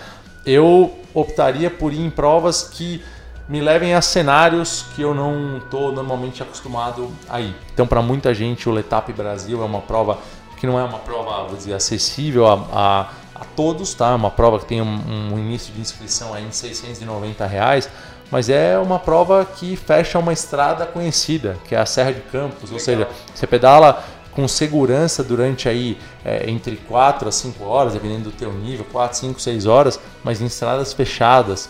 eu 0.46 0.96
optaria 1.16 1.72
por 1.72 1.92
ir 1.92 2.00
em 2.00 2.12
provas 2.12 2.62
que 2.62 3.04
me 3.50 3.60
levem 3.60 3.96
a 3.96 4.02
cenários 4.02 4.86
que 4.96 5.02
eu 5.02 5.16
não 5.16 5.58
estou 5.58 5.92
normalmente 5.92 6.44
acostumado 6.44 7.12
a 7.28 7.42
ir. 7.42 7.56
Então, 7.74 7.88
para 7.88 8.02
muita 8.02 8.34
gente, 8.36 8.70
o 8.70 8.72
Letap 8.72 9.12
Brasil 9.14 9.62
é 9.62 9.66
uma 9.66 9.82
prova 9.82 10.20
que 10.58 10.68
não 10.68 10.80
é 10.80 10.84
uma 10.84 11.00
prova, 11.00 11.48
vou 11.48 11.56
dizer, 11.56 11.74
acessível 11.74 12.46
a, 12.48 12.54
a, 12.72 13.02
a 13.42 13.46
todos, 13.56 13.94
tá? 13.94 14.14
Uma 14.14 14.32
prova 14.32 14.60
que 14.60 14.66
tem 14.66 14.82
um, 14.82 15.34
um 15.34 15.40
início 15.40 15.74
de 15.74 15.80
inscrição 15.80 16.34
aí 16.34 16.46
em 16.46 16.52
690 16.52 17.46
reais, 17.46 17.90
mas 18.32 18.50
é 18.50 18.78
uma 18.78 19.00
prova 19.00 19.46
que 19.46 19.76
fecha 19.76 20.20
uma 20.20 20.34
estrada 20.34 20.86
conhecida, 20.86 21.58
que 21.68 21.76
é 21.76 21.80
a 21.80 21.86
Serra 21.86 22.12
de 22.12 22.22
Campos, 22.22 22.72
ou 22.72 22.80
seja, 22.80 23.08
você 23.34 23.48
pedala 23.48 24.04
com 24.38 24.48
segurança 24.48 25.24
durante 25.24 25.68
aí 25.68 25.98
é, 26.24 26.48
entre 26.48 26.76
4 26.76 27.28
a 27.28 27.32
5 27.32 27.64
horas, 27.64 27.94
dependendo 27.94 28.26
do 28.26 28.32
teu 28.32 28.54
nível, 28.54 28.86
4, 28.92 29.18
5, 29.18 29.42
6 29.42 29.66
horas, 29.66 30.00
mas 30.24 30.40
em 30.40 30.46
estradas 30.46 30.94
fechadas. 30.94 31.70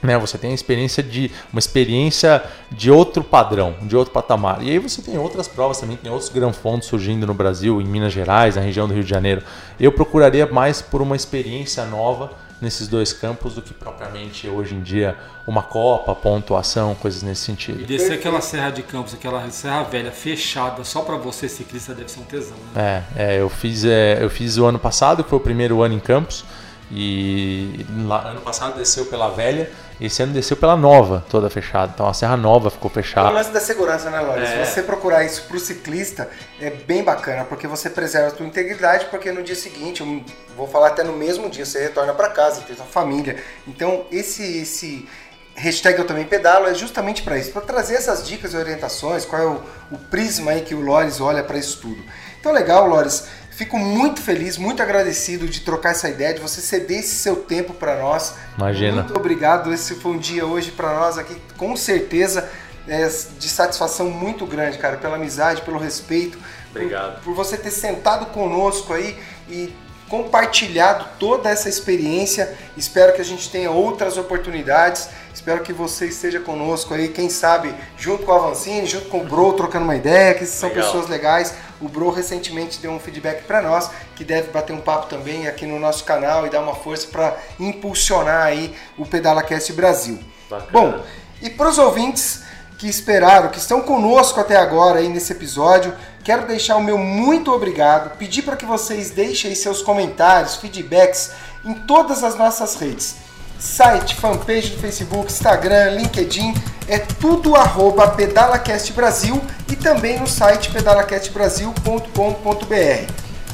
Né, 0.00 0.16
você 0.16 0.38
tem 0.38 0.52
a 0.52 0.54
experiência 0.54 1.02
de 1.02 1.30
uma 1.52 1.58
experiência 1.58 2.42
de 2.70 2.90
outro 2.90 3.22
padrão, 3.22 3.74
de 3.82 3.94
outro 3.94 4.14
patamar. 4.14 4.62
E 4.62 4.70
aí 4.70 4.78
você 4.78 5.02
tem 5.02 5.18
outras 5.18 5.46
provas 5.46 5.78
também, 5.78 5.96
tem 5.96 6.10
outros 6.10 6.30
granfondos 6.30 6.86
surgindo 6.86 7.26
no 7.26 7.34
Brasil, 7.34 7.82
em 7.82 7.84
Minas 7.84 8.12
Gerais, 8.12 8.56
na 8.56 8.62
região 8.62 8.88
do 8.88 8.94
Rio 8.94 9.02
de 9.02 9.10
Janeiro. 9.10 9.42
Eu 9.78 9.92
procuraria 9.92 10.46
mais 10.46 10.80
por 10.80 11.02
uma 11.02 11.16
experiência 11.16 11.84
nova 11.84 12.30
nesses 12.60 12.88
dois 12.88 13.12
campos 13.12 13.54
do 13.54 13.62
que 13.62 13.72
propriamente 13.72 14.48
hoje 14.48 14.74
em 14.74 14.82
dia 14.82 15.16
uma 15.46 15.62
copa, 15.62 16.14
pontuação, 16.14 16.94
coisas 16.94 17.22
nesse 17.22 17.42
sentido. 17.42 17.80
E 17.80 17.84
descer 17.84 18.12
aquela 18.12 18.40
serra 18.40 18.70
de 18.70 18.82
campos, 18.82 19.14
aquela 19.14 19.48
serra 19.50 19.82
velha 19.84 20.12
fechada 20.12 20.84
só 20.84 21.02
para 21.02 21.16
você 21.16 21.48
ciclista 21.48 21.94
deve 21.94 22.10
ser 22.10 22.20
um 22.20 22.24
tesão. 22.24 22.56
Né? 22.74 23.04
É, 23.16 23.34
é, 23.34 23.40
eu 23.40 23.48
fiz 23.48 23.84
é, 23.84 24.22
eu 24.22 24.30
fiz 24.30 24.58
o 24.58 24.64
ano 24.64 24.78
passado, 24.78 25.24
que 25.24 25.30
foi 25.30 25.38
o 25.38 25.42
primeiro 25.42 25.82
ano 25.82 25.94
em 25.94 26.00
Campos 26.00 26.44
e 26.90 27.86
lá, 28.04 28.30
ano 28.30 28.40
passado 28.40 28.76
desceu 28.76 29.06
pela 29.06 29.28
velha 29.28 29.70
esse 30.00 30.22
ano 30.22 30.32
desceu 30.32 30.56
pela 30.56 30.76
nova, 30.76 31.22
toda 31.28 31.50
fechada. 31.50 31.92
Então 31.94 32.08
a 32.08 32.14
Serra 32.14 32.36
Nova 32.36 32.70
ficou 32.70 32.90
fechada. 32.90 33.28
O 33.28 33.32
lance 33.32 33.50
da 33.50 33.60
segurança, 33.60 34.08
né, 34.08 34.18
Lóris? 34.20 34.48
É. 34.48 34.64
Se 34.64 34.72
você 34.72 34.82
procurar 34.82 35.24
isso 35.24 35.42
pro 35.42 35.60
ciclista, 35.60 36.30
é 36.58 36.70
bem 36.70 37.04
bacana, 37.04 37.44
porque 37.44 37.66
você 37.66 37.90
preserva 37.90 38.28
a 38.28 38.36
sua 38.36 38.46
integridade, 38.46 39.06
porque 39.10 39.30
no 39.30 39.42
dia 39.42 39.54
seguinte, 39.54 40.00
eu 40.00 40.24
vou 40.56 40.66
falar 40.66 40.88
até 40.88 41.04
no 41.04 41.12
mesmo 41.12 41.50
dia, 41.50 41.66
você 41.66 41.82
retorna 41.82 42.14
para 42.14 42.30
casa, 42.30 42.62
tem 42.62 42.74
sua 42.74 42.86
família. 42.86 43.36
Então 43.68 44.06
esse, 44.10 44.62
esse 44.62 45.06
hashtag 45.54 45.98
eu 45.98 46.06
também 46.06 46.24
pedalo 46.24 46.66
é 46.66 46.72
justamente 46.72 47.22
para 47.22 47.36
isso, 47.36 47.52
para 47.52 47.60
trazer 47.60 47.96
essas 47.96 48.26
dicas 48.26 48.54
e 48.54 48.56
orientações, 48.56 49.26
qual 49.26 49.42
é 49.42 49.46
o, 49.46 49.62
o 49.92 49.98
prisma 49.98 50.52
aí 50.52 50.62
que 50.62 50.74
o 50.74 50.80
Lores 50.80 51.20
olha 51.20 51.44
para 51.44 51.58
isso 51.58 51.78
tudo. 51.78 52.02
Então 52.40 52.52
legal, 52.52 52.88
Lores. 52.88 53.28
Fico 53.60 53.78
muito 53.78 54.22
feliz, 54.22 54.56
muito 54.56 54.82
agradecido 54.82 55.46
de 55.46 55.60
trocar 55.60 55.90
essa 55.90 56.08
ideia, 56.08 56.32
de 56.32 56.40
você 56.40 56.62
ceder 56.62 57.00
esse 57.00 57.14
seu 57.16 57.36
tempo 57.36 57.74
para 57.74 58.00
nós. 58.00 58.34
Imagina. 58.56 59.02
Muito 59.02 59.14
obrigado. 59.14 59.70
Esse 59.70 59.96
foi 59.96 60.12
um 60.12 60.18
dia 60.18 60.46
hoje 60.46 60.70
para 60.70 60.94
nós 60.94 61.18
aqui, 61.18 61.36
com 61.58 61.76
certeza, 61.76 62.48
é, 62.88 63.06
de 63.06 63.48
satisfação 63.50 64.08
muito 64.08 64.46
grande, 64.46 64.78
cara, 64.78 64.96
pela 64.96 65.16
amizade, 65.16 65.60
pelo 65.60 65.76
respeito. 65.78 66.38
Obrigado. 66.70 67.16
Por, 67.16 67.24
por 67.24 67.34
você 67.34 67.54
ter 67.58 67.70
sentado 67.70 68.32
conosco 68.32 68.94
aí 68.94 69.18
e 69.46 69.70
compartilhado 70.08 71.04
toda 71.18 71.50
essa 71.50 71.68
experiência. 71.68 72.56
Espero 72.78 73.12
que 73.12 73.20
a 73.20 73.24
gente 73.24 73.50
tenha 73.50 73.70
outras 73.70 74.16
oportunidades. 74.16 75.10
Espero 75.34 75.62
que 75.62 75.72
você 75.72 76.06
esteja 76.06 76.40
conosco 76.40 76.94
aí, 76.94 77.08
quem 77.08 77.28
sabe, 77.28 77.74
junto 77.98 78.24
com 78.24 78.32
a 78.32 78.36
Avancini, 78.36 78.86
junto 78.86 79.10
com 79.10 79.20
o 79.20 79.24
Bro, 79.24 79.52
trocando 79.52 79.84
uma 79.84 79.96
ideia, 79.96 80.32
que 80.32 80.46
são 80.46 80.70
Legal. 80.70 80.84
pessoas 80.84 81.08
legais. 81.10 81.54
O 81.80 81.88
Bro 81.88 82.10
recentemente 82.10 82.78
deu 82.78 82.90
um 82.90 83.00
feedback 83.00 83.44
para 83.44 83.62
nós, 83.62 83.90
que 84.14 84.24
deve 84.24 84.50
bater 84.50 84.72
um 84.72 84.80
papo 84.80 85.06
também 85.06 85.48
aqui 85.48 85.66
no 85.66 85.78
nosso 85.78 86.04
canal 86.04 86.46
e 86.46 86.50
dar 86.50 86.60
uma 86.60 86.74
força 86.74 87.08
para 87.08 87.36
impulsionar 87.58 88.46
aí 88.46 88.74
o 88.98 89.06
PedalaCast 89.06 89.72
Brasil. 89.72 90.18
Bacana. 90.48 90.70
Bom, 90.72 91.04
e 91.40 91.48
para 91.48 91.68
os 91.68 91.78
ouvintes 91.78 92.42
que 92.78 92.88
esperaram, 92.88 93.50
que 93.50 93.58
estão 93.58 93.82
conosco 93.82 94.40
até 94.40 94.56
agora 94.56 95.00
aí 95.00 95.08
nesse 95.08 95.32
episódio, 95.32 95.94
quero 96.24 96.46
deixar 96.46 96.76
o 96.76 96.82
meu 96.82 96.98
muito 96.98 97.52
obrigado, 97.52 98.16
pedir 98.16 98.42
para 98.42 98.56
que 98.56 98.64
vocês 98.64 99.10
deixem 99.10 99.54
seus 99.54 99.82
comentários, 99.82 100.56
feedbacks 100.56 101.32
em 101.64 101.74
todas 101.74 102.24
as 102.24 102.36
nossas 102.36 102.74
redes 102.76 103.29
site, 103.60 104.16
fanpage 104.16 104.70
do 104.70 104.78
Facebook, 104.78 105.30
Instagram, 105.30 105.90
LinkedIn, 105.90 106.54
é 106.88 106.98
tudo 106.98 107.54
arroba 107.54 108.08
PedalaCast 108.08 108.92
Brasil 108.94 109.40
e 109.70 109.76
também 109.76 110.18
no 110.18 110.26
site 110.26 110.70
pedalacastbrasil.com.br. 110.70 113.12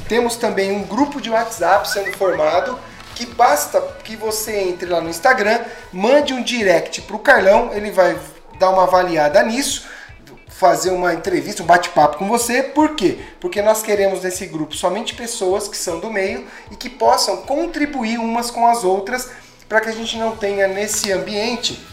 Temos 0.08 0.36
também 0.36 0.70
um 0.70 0.84
grupo 0.84 1.20
de 1.20 1.28
WhatsApp 1.28 1.90
sendo 1.90 2.16
formado 2.16 2.78
que 3.16 3.26
basta 3.26 3.80
que 4.04 4.14
você 4.14 4.60
entre 4.60 4.88
lá 4.88 5.00
no 5.00 5.10
Instagram, 5.10 5.60
mande 5.92 6.32
um 6.32 6.42
direct 6.42 7.02
para 7.02 7.16
o 7.16 7.18
Carlão, 7.18 7.70
ele 7.72 7.90
vai 7.90 8.16
dar 8.60 8.70
uma 8.70 8.84
avaliada 8.84 9.42
nisso, 9.42 9.86
fazer 10.48 10.90
uma 10.90 11.12
entrevista, 11.12 11.62
um 11.62 11.66
bate-papo 11.66 12.18
com 12.18 12.28
você. 12.28 12.62
Por 12.62 12.94
quê? 12.94 13.18
Porque 13.40 13.60
nós 13.60 13.82
queremos 13.82 14.22
nesse 14.22 14.46
grupo 14.46 14.76
somente 14.76 15.14
pessoas 15.14 15.66
que 15.66 15.76
são 15.76 15.98
do 15.98 16.10
meio 16.10 16.46
e 16.70 16.76
que 16.76 16.88
possam 16.88 17.38
contribuir 17.38 18.18
umas 18.18 18.50
com 18.50 18.66
as 18.66 18.84
outras 18.84 19.30
para 19.68 19.80
que 19.80 19.88
a 19.88 19.92
gente 19.92 20.16
não 20.16 20.36
tenha 20.36 20.68
nesse 20.68 21.12
ambiente 21.12 21.84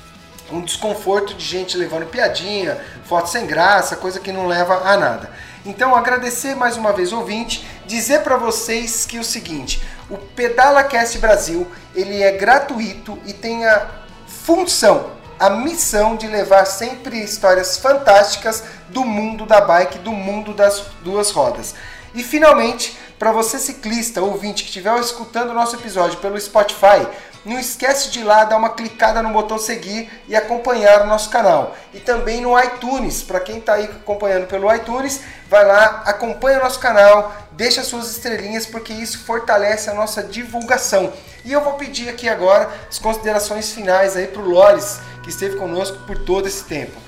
um 0.51 0.61
desconforto 0.61 1.34
de 1.34 1.43
gente 1.43 1.78
levando 1.78 2.05
piadinha, 2.05 2.80
foto 3.05 3.30
sem 3.30 3.47
graça, 3.47 3.95
coisa 3.95 4.19
que 4.19 4.32
não 4.32 4.47
leva 4.47 4.88
a 4.88 4.97
nada. 4.97 5.32
Então, 5.65 5.95
agradecer 5.95 6.55
mais 6.55 6.76
uma 6.76 6.91
vez 6.91 7.13
ouvinte, 7.13 7.65
dizer 7.86 8.21
para 8.21 8.36
vocês 8.36 9.05
que 9.05 9.17
é 9.17 9.19
o 9.19 9.24
seguinte, 9.24 9.82
o 10.09 10.17
Pedala 10.17 10.84
Cast 10.84 11.17
Brasil, 11.17 11.65
ele 11.95 12.21
é 12.21 12.34
gratuito 12.34 13.17
e 13.26 13.34
tem 13.34 13.65
a 13.65 13.89
função, 14.28 15.11
a 15.39 15.49
missão 15.49 16.15
de 16.15 16.28
levar 16.28 16.65
sempre 16.65 17.24
histórias 17.24 17.78
fantásticas 17.78 18.63
do 18.89 19.05
mundo 19.05 19.45
da 19.45 19.61
bike, 19.61 19.99
do 19.99 20.11
mundo 20.11 20.53
das 20.53 20.84
duas 21.01 21.32
rodas. 21.32 21.74
E 22.13 22.21
finalmente, 22.21 22.97
para 23.24 23.32
você 23.32 23.57
ciclista, 23.57 24.21
ouvinte 24.21 24.63
que 24.63 24.69
estiver 24.69 24.99
escutando 24.99 25.51
o 25.51 25.53
nosso 25.53 25.78
episódio 25.78 26.19
pelo 26.19 26.38
Spotify, 26.38 27.07
não 27.45 27.57
esquece 27.57 28.11
de 28.11 28.19
ir 28.19 28.24
lá 28.26 28.43
dar 28.43 28.57
uma 28.57 28.71
clicada 28.71 29.24
no 29.24 29.30
botão 29.30 29.57
seguir 29.57 30.11
e 30.28 30.36
acompanhar 30.36 31.03
o 31.03 31.07
nosso 31.07 31.30
canal. 31.30 31.74
E 31.93 32.01
também 32.01 32.41
no 32.41 32.61
iTunes, 32.61 33.24
para 33.24 33.39
quem 33.39 33.59
está 33.59 33.76
aí 33.76 33.86
acompanhando 33.86 34.45
pelo 34.47 34.69
iTunes, 34.76 35.21
vai 35.49 35.65
lá, 35.65 36.03
acompanha 36.05 36.59
o 36.59 36.63
nosso 36.63 36.82
canal, 36.82 37.34
deixa 37.53 37.82
suas 37.82 38.11
estrelinhas 38.11 38.65
porque 38.65 38.91
isso 38.91 39.19
fortalece 39.19 39.89
a 39.89 39.93
nossa 39.93 40.21
divulgação. 40.21 41.13
E 41.45 41.53
eu 41.53 41.61
vou 41.61 41.76
pedir 41.76 42.09
aqui 42.09 42.28
agora 42.28 42.69
as 42.89 42.99
considerações 42.99 43.71
finais 43.71 44.17
aí 44.17 44.28
para 44.28 44.41
o 44.41 44.49
Lores, 44.49 44.99
que 45.24 45.30
esteve 45.30 45.55
conosco 45.55 45.97
por 46.05 46.17
todo 46.17 46.45
esse 46.45 46.65
tempo. 46.65 46.99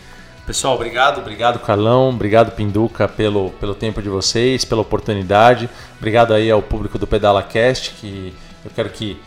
Pessoal, 0.46 0.76
obrigado, 0.76 1.18
obrigado 1.20 1.58
Carlão, 1.60 2.10
obrigado 2.10 2.52
Pinduca 2.52 3.08
pelo, 3.08 3.50
pelo 3.52 3.74
tempo 3.74 4.00
de 4.00 4.10
vocês, 4.10 4.64
pela 4.64 4.82
oportunidade. 4.82 5.68
Obrigado 5.98 6.36
aí 6.36 6.52
ao 6.52 6.62
público 6.62 7.00
do 7.00 7.08
Pedala 7.08 7.42
Cast, 7.42 7.96
que 8.00 8.32
eu 8.64 8.70
quero 8.76 8.92
que 8.92 9.20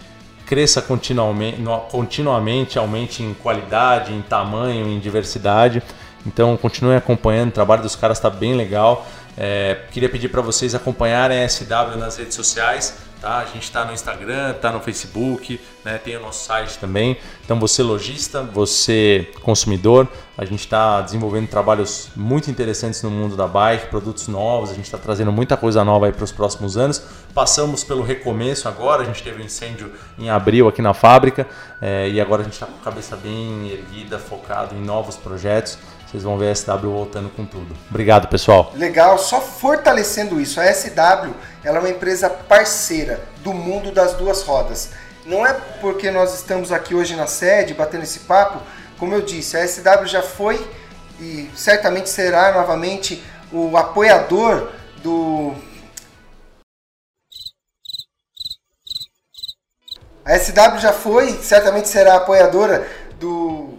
cresça 0.46 0.80
continuamente, 0.80 1.60
continuamente, 1.90 2.78
aumente 2.78 3.22
em 3.24 3.34
qualidade, 3.34 4.14
em 4.14 4.22
tamanho, 4.22 4.86
em 4.86 5.00
diversidade. 5.00 5.82
Então 6.24 6.56
continue 6.56 6.94
acompanhando, 6.94 7.48
o 7.48 7.52
trabalho 7.52 7.82
dos 7.82 7.96
caras 7.96 8.18
está 8.18 8.30
bem 8.30 8.54
legal. 8.54 9.04
É, 9.36 9.76
queria 9.90 10.08
pedir 10.08 10.28
para 10.28 10.40
vocês 10.40 10.72
acompanharem 10.72 11.42
a 11.42 11.48
SW 11.48 11.96
nas 11.98 12.16
redes 12.16 12.36
sociais. 12.36 12.96
Tá? 13.20 13.38
A 13.38 13.44
gente 13.46 13.64
está 13.64 13.84
no 13.84 13.92
Instagram, 13.92 14.52
está 14.52 14.70
no 14.70 14.78
Facebook, 14.80 15.60
né? 15.84 15.98
tem 15.98 16.16
o 16.16 16.20
nosso 16.20 16.46
site 16.46 16.78
também. 16.78 17.16
Então, 17.44 17.58
você 17.58 17.82
lojista, 17.82 18.42
você 18.42 19.28
consumidor, 19.42 20.06
a 20.36 20.44
gente 20.44 20.60
está 20.60 21.00
desenvolvendo 21.00 21.48
trabalhos 21.48 22.10
muito 22.14 22.48
interessantes 22.48 23.02
no 23.02 23.10
mundo 23.10 23.36
da 23.36 23.48
bike, 23.48 23.86
produtos 23.86 24.28
novos, 24.28 24.70
a 24.70 24.74
gente 24.74 24.84
está 24.84 24.98
trazendo 24.98 25.32
muita 25.32 25.56
coisa 25.56 25.84
nova 25.84 26.12
para 26.12 26.22
os 26.22 26.30
próximos 26.30 26.76
anos. 26.76 27.02
Passamos 27.34 27.82
pelo 27.82 28.02
recomeço 28.02 28.68
agora, 28.68 29.02
a 29.02 29.04
gente 29.04 29.20
teve 29.22 29.42
um 29.42 29.44
incêndio 29.44 29.92
em 30.16 30.30
abril 30.30 30.68
aqui 30.68 30.80
na 30.80 30.94
fábrica 30.94 31.44
é, 31.82 32.08
e 32.08 32.20
agora 32.20 32.42
a 32.42 32.44
gente 32.44 32.54
está 32.54 32.66
com 32.66 32.78
a 32.80 32.84
cabeça 32.84 33.16
bem 33.16 33.68
erguida, 33.68 34.18
focado 34.18 34.76
em 34.76 34.80
novos 34.80 35.16
projetos. 35.16 35.76
Vocês 36.10 36.22
vão 36.22 36.38
ver 36.38 36.50
a 36.50 36.54
SW 36.54 36.88
voltando 36.88 37.28
com 37.28 37.44
tudo. 37.44 37.76
Obrigado, 37.90 38.28
pessoal. 38.28 38.72
Legal, 38.74 39.18
só 39.18 39.42
fortalecendo 39.42 40.40
isso. 40.40 40.58
A 40.58 40.72
SW 40.72 41.34
ela 41.62 41.76
é 41.76 41.80
uma 41.80 41.90
empresa 41.90 42.30
parceira 42.30 43.20
do 43.44 43.52
mundo 43.52 43.92
das 43.92 44.14
duas 44.14 44.42
rodas. 44.42 44.90
Não 45.26 45.46
é 45.46 45.52
porque 45.82 46.10
nós 46.10 46.34
estamos 46.34 46.72
aqui 46.72 46.94
hoje 46.94 47.14
na 47.14 47.26
sede 47.26 47.74
batendo 47.74 48.04
esse 48.04 48.20
papo, 48.20 48.62
como 48.98 49.12
eu 49.12 49.20
disse, 49.20 49.58
a 49.58 49.68
SW 49.68 50.06
já 50.06 50.22
foi 50.22 50.66
e 51.20 51.50
certamente 51.54 52.08
será 52.08 52.52
novamente 52.52 53.22
o 53.52 53.76
apoiador 53.76 54.70
do 55.02 55.54
A 60.24 60.38
SW 60.38 60.78
já 60.78 60.92
foi, 60.92 61.32
certamente 61.42 61.88
será 61.88 62.16
apoiadora 62.16 62.86
do 63.18 63.77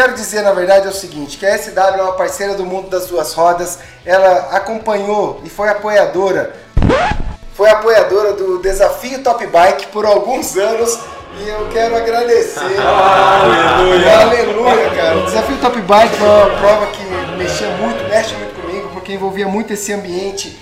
quero 0.00 0.14
dizer, 0.14 0.40
na 0.40 0.52
verdade, 0.52 0.86
é 0.86 0.88
o 0.88 0.94
seguinte, 0.94 1.36
que 1.36 1.44
a 1.44 1.58
SW 1.58 1.78
é 1.78 2.02
uma 2.02 2.12
parceira 2.12 2.54
do 2.54 2.64
mundo 2.64 2.88
das 2.88 3.06
duas 3.06 3.34
rodas, 3.34 3.80
ela 4.06 4.48
acompanhou 4.56 5.42
e 5.44 5.50
foi 5.50 5.68
apoiadora, 5.68 6.54
foi 7.52 7.68
apoiadora 7.68 8.32
do 8.32 8.58
Desafio 8.62 9.22
Top 9.22 9.46
Bike 9.46 9.88
por 9.88 10.06
alguns 10.06 10.56
anos 10.56 10.98
e 11.38 11.46
eu 11.46 11.68
quero 11.70 11.94
agradecer. 11.94 12.60
Aleluia! 12.80 14.20
Aleluia, 14.20 14.90
cara. 14.96 15.18
O 15.18 15.24
Desafio 15.26 15.58
Top 15.58 15.78
Bike 15.78 16.16
foi 16.16 16.28
uma 16.28 16.58
prova 16.58 16.86
que 16.92 17.04
mexia 17.36 17.68
muito, 17.72 18.02
mexe 18.08 18.34
muito 18.36 18.58
comigo, 18.58 18.88
porque 18.94 19.12
envolvia 19.12 19.48
muito 19.48 19.74
esse 19.74 19.92
ambiente 19.92 20.58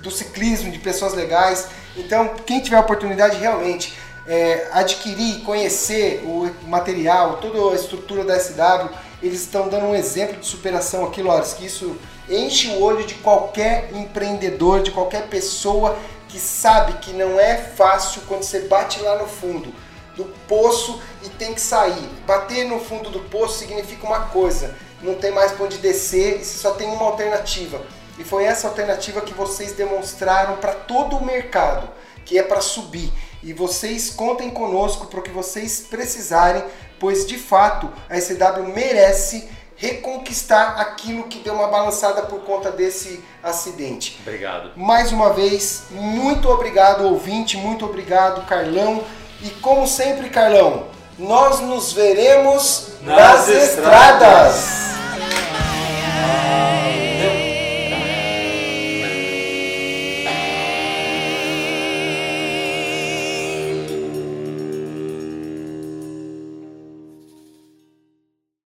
do 0.00 0.10
ciclismo, 0.12 0.70
de 0.70 0.78
pessoas 0.78 1.14
legais. 1.14 1.66
Então, 1.96 2.30
quem 2.46 2.60
tiver 2.60 2.76
a 2.76 2.80
oportunidade 2.80 3.38
realmente 3.38 3.98
é, 4.28 4.68
adquirir, 4.72 5.40
conhecer 5.40 6.22
o 6.22 6.50
material, 6.68 7.38
toda 7.38 7.72
a 7.72 7.74
estrutura 7.74 8.24
da 8.24 8.38
SW, 8.38 8.90
eles 9.22 9.40
estão 9.40 9.68
dando 9.68 9.86
um 9.86 9.94
exemplo 9.94 10.36
de 10.36 10.46
superação 10.46 11.06
aqui, 11.06 11.22
Lores, 11.22 11.54
que 11.54 11.64
isso 11.64 11.96
enche 12.28 12.68
o 12.72 12.82
olho 12.82 13.06
de 13.06 13.14
qualquer 13.14 13.90
empreendedor, 13.94 14.82
de 14.82 14.90
qualquer 14.90 15.28
pessoa 15.28 15.98
que 16.28 16.38
sabe 16.38 16.98
que 16.98 17.12
não 17.14 17.40
é 17.40 17.56
fácil 17.56 18.20
quando 18.28 18.42
você 18.42 18.60
bate 18.60 19.00
lá 19.00 19.16
no 19.16 19.26
fundo 19.26 19.72
do 20.14 20.26
poço 20.46 21.00
e 21.24 21.28
tem 21.30 21.54
que 21.54 21.60
sair. 21.60 22.08
Bater 22.26 22.66
no 22.66 22.78
fundo 22.80 23.08
do 23.08 23.20
poço 23.20 23.58
significa 23.58 24.06
uma 24.06 24.26
coisa, 24.26 24.74
não 25.00 25.14
tem 25.14 25.30
mais 25.30 25.52
para 25.52 25.64
onde 25.64 25.78
descer 25.78 26.40
e 26.40 26.44
só 26.44 26.72
tem 26.72 26.86
uma 26.86 27.06
alternativa. 27.06 27.80
E 28.18 28.24
foi 28.24 28.44
essa 28.44 28.68
alternativa 28.68 29.22
que 29.22 29.32
vocês 29.32 29.72
demonstraram 29.72 30.56
para 30.56 30.74
todo 30.74 31.16
o 31.16 31.24
mercado, 31.24 31.88
que 32.26 32.38
é 32.38 32.42
para 32.42 32.60
subir. 32.60 33.10
E 33.42 33.52
vocês 33.52 34.10
contem 34.10 34.50
conosco 34.50 35.06
para 35.06 35.20
o 35.20 35.22
que 35.22 35.30
vocês 35.30 35.80
precisarem, 35.80 36.64
pois 36.98 37.26
de 37.26 37.38
fato 37.38 37.90
a 38.08 38.20
SW 38.20 38.64
merece 38.74 39.48
reconquistar 39.76 40.80
aquilo 40.80 41.24
que 41.24 41.38
deu 41.38 41.54
uma 41.54 41.68
balançada 41.68 42.22
por 42.22 42.40
conta 42.40 42.70
desse 42.70 43.22
acidente. 43.42 44.18
Obrigado. 44.22 44.72
Mais 44.76 45.12
uma 45.12 45.32
vez, 45.32 45.84
muito 45.90 46.50
obrigado 46.50 47.04
ouvinte, 47.04 47.56
muito 47.56 47.84
obrigado 47.84 48.44
Carlão. 48.46 49.04
E 49.40 49.50
como 49.50 49.86
sempre, 49.86 50.30
Carlão, 50.30 50.88
nós 51.16 51.60
nos 51.60 51.92
veremos 51.92 52.88
nas, 53.02 53.16
nas 53.16 53.48
estradas. 53.48 54.56
estradas. 54.56 54.88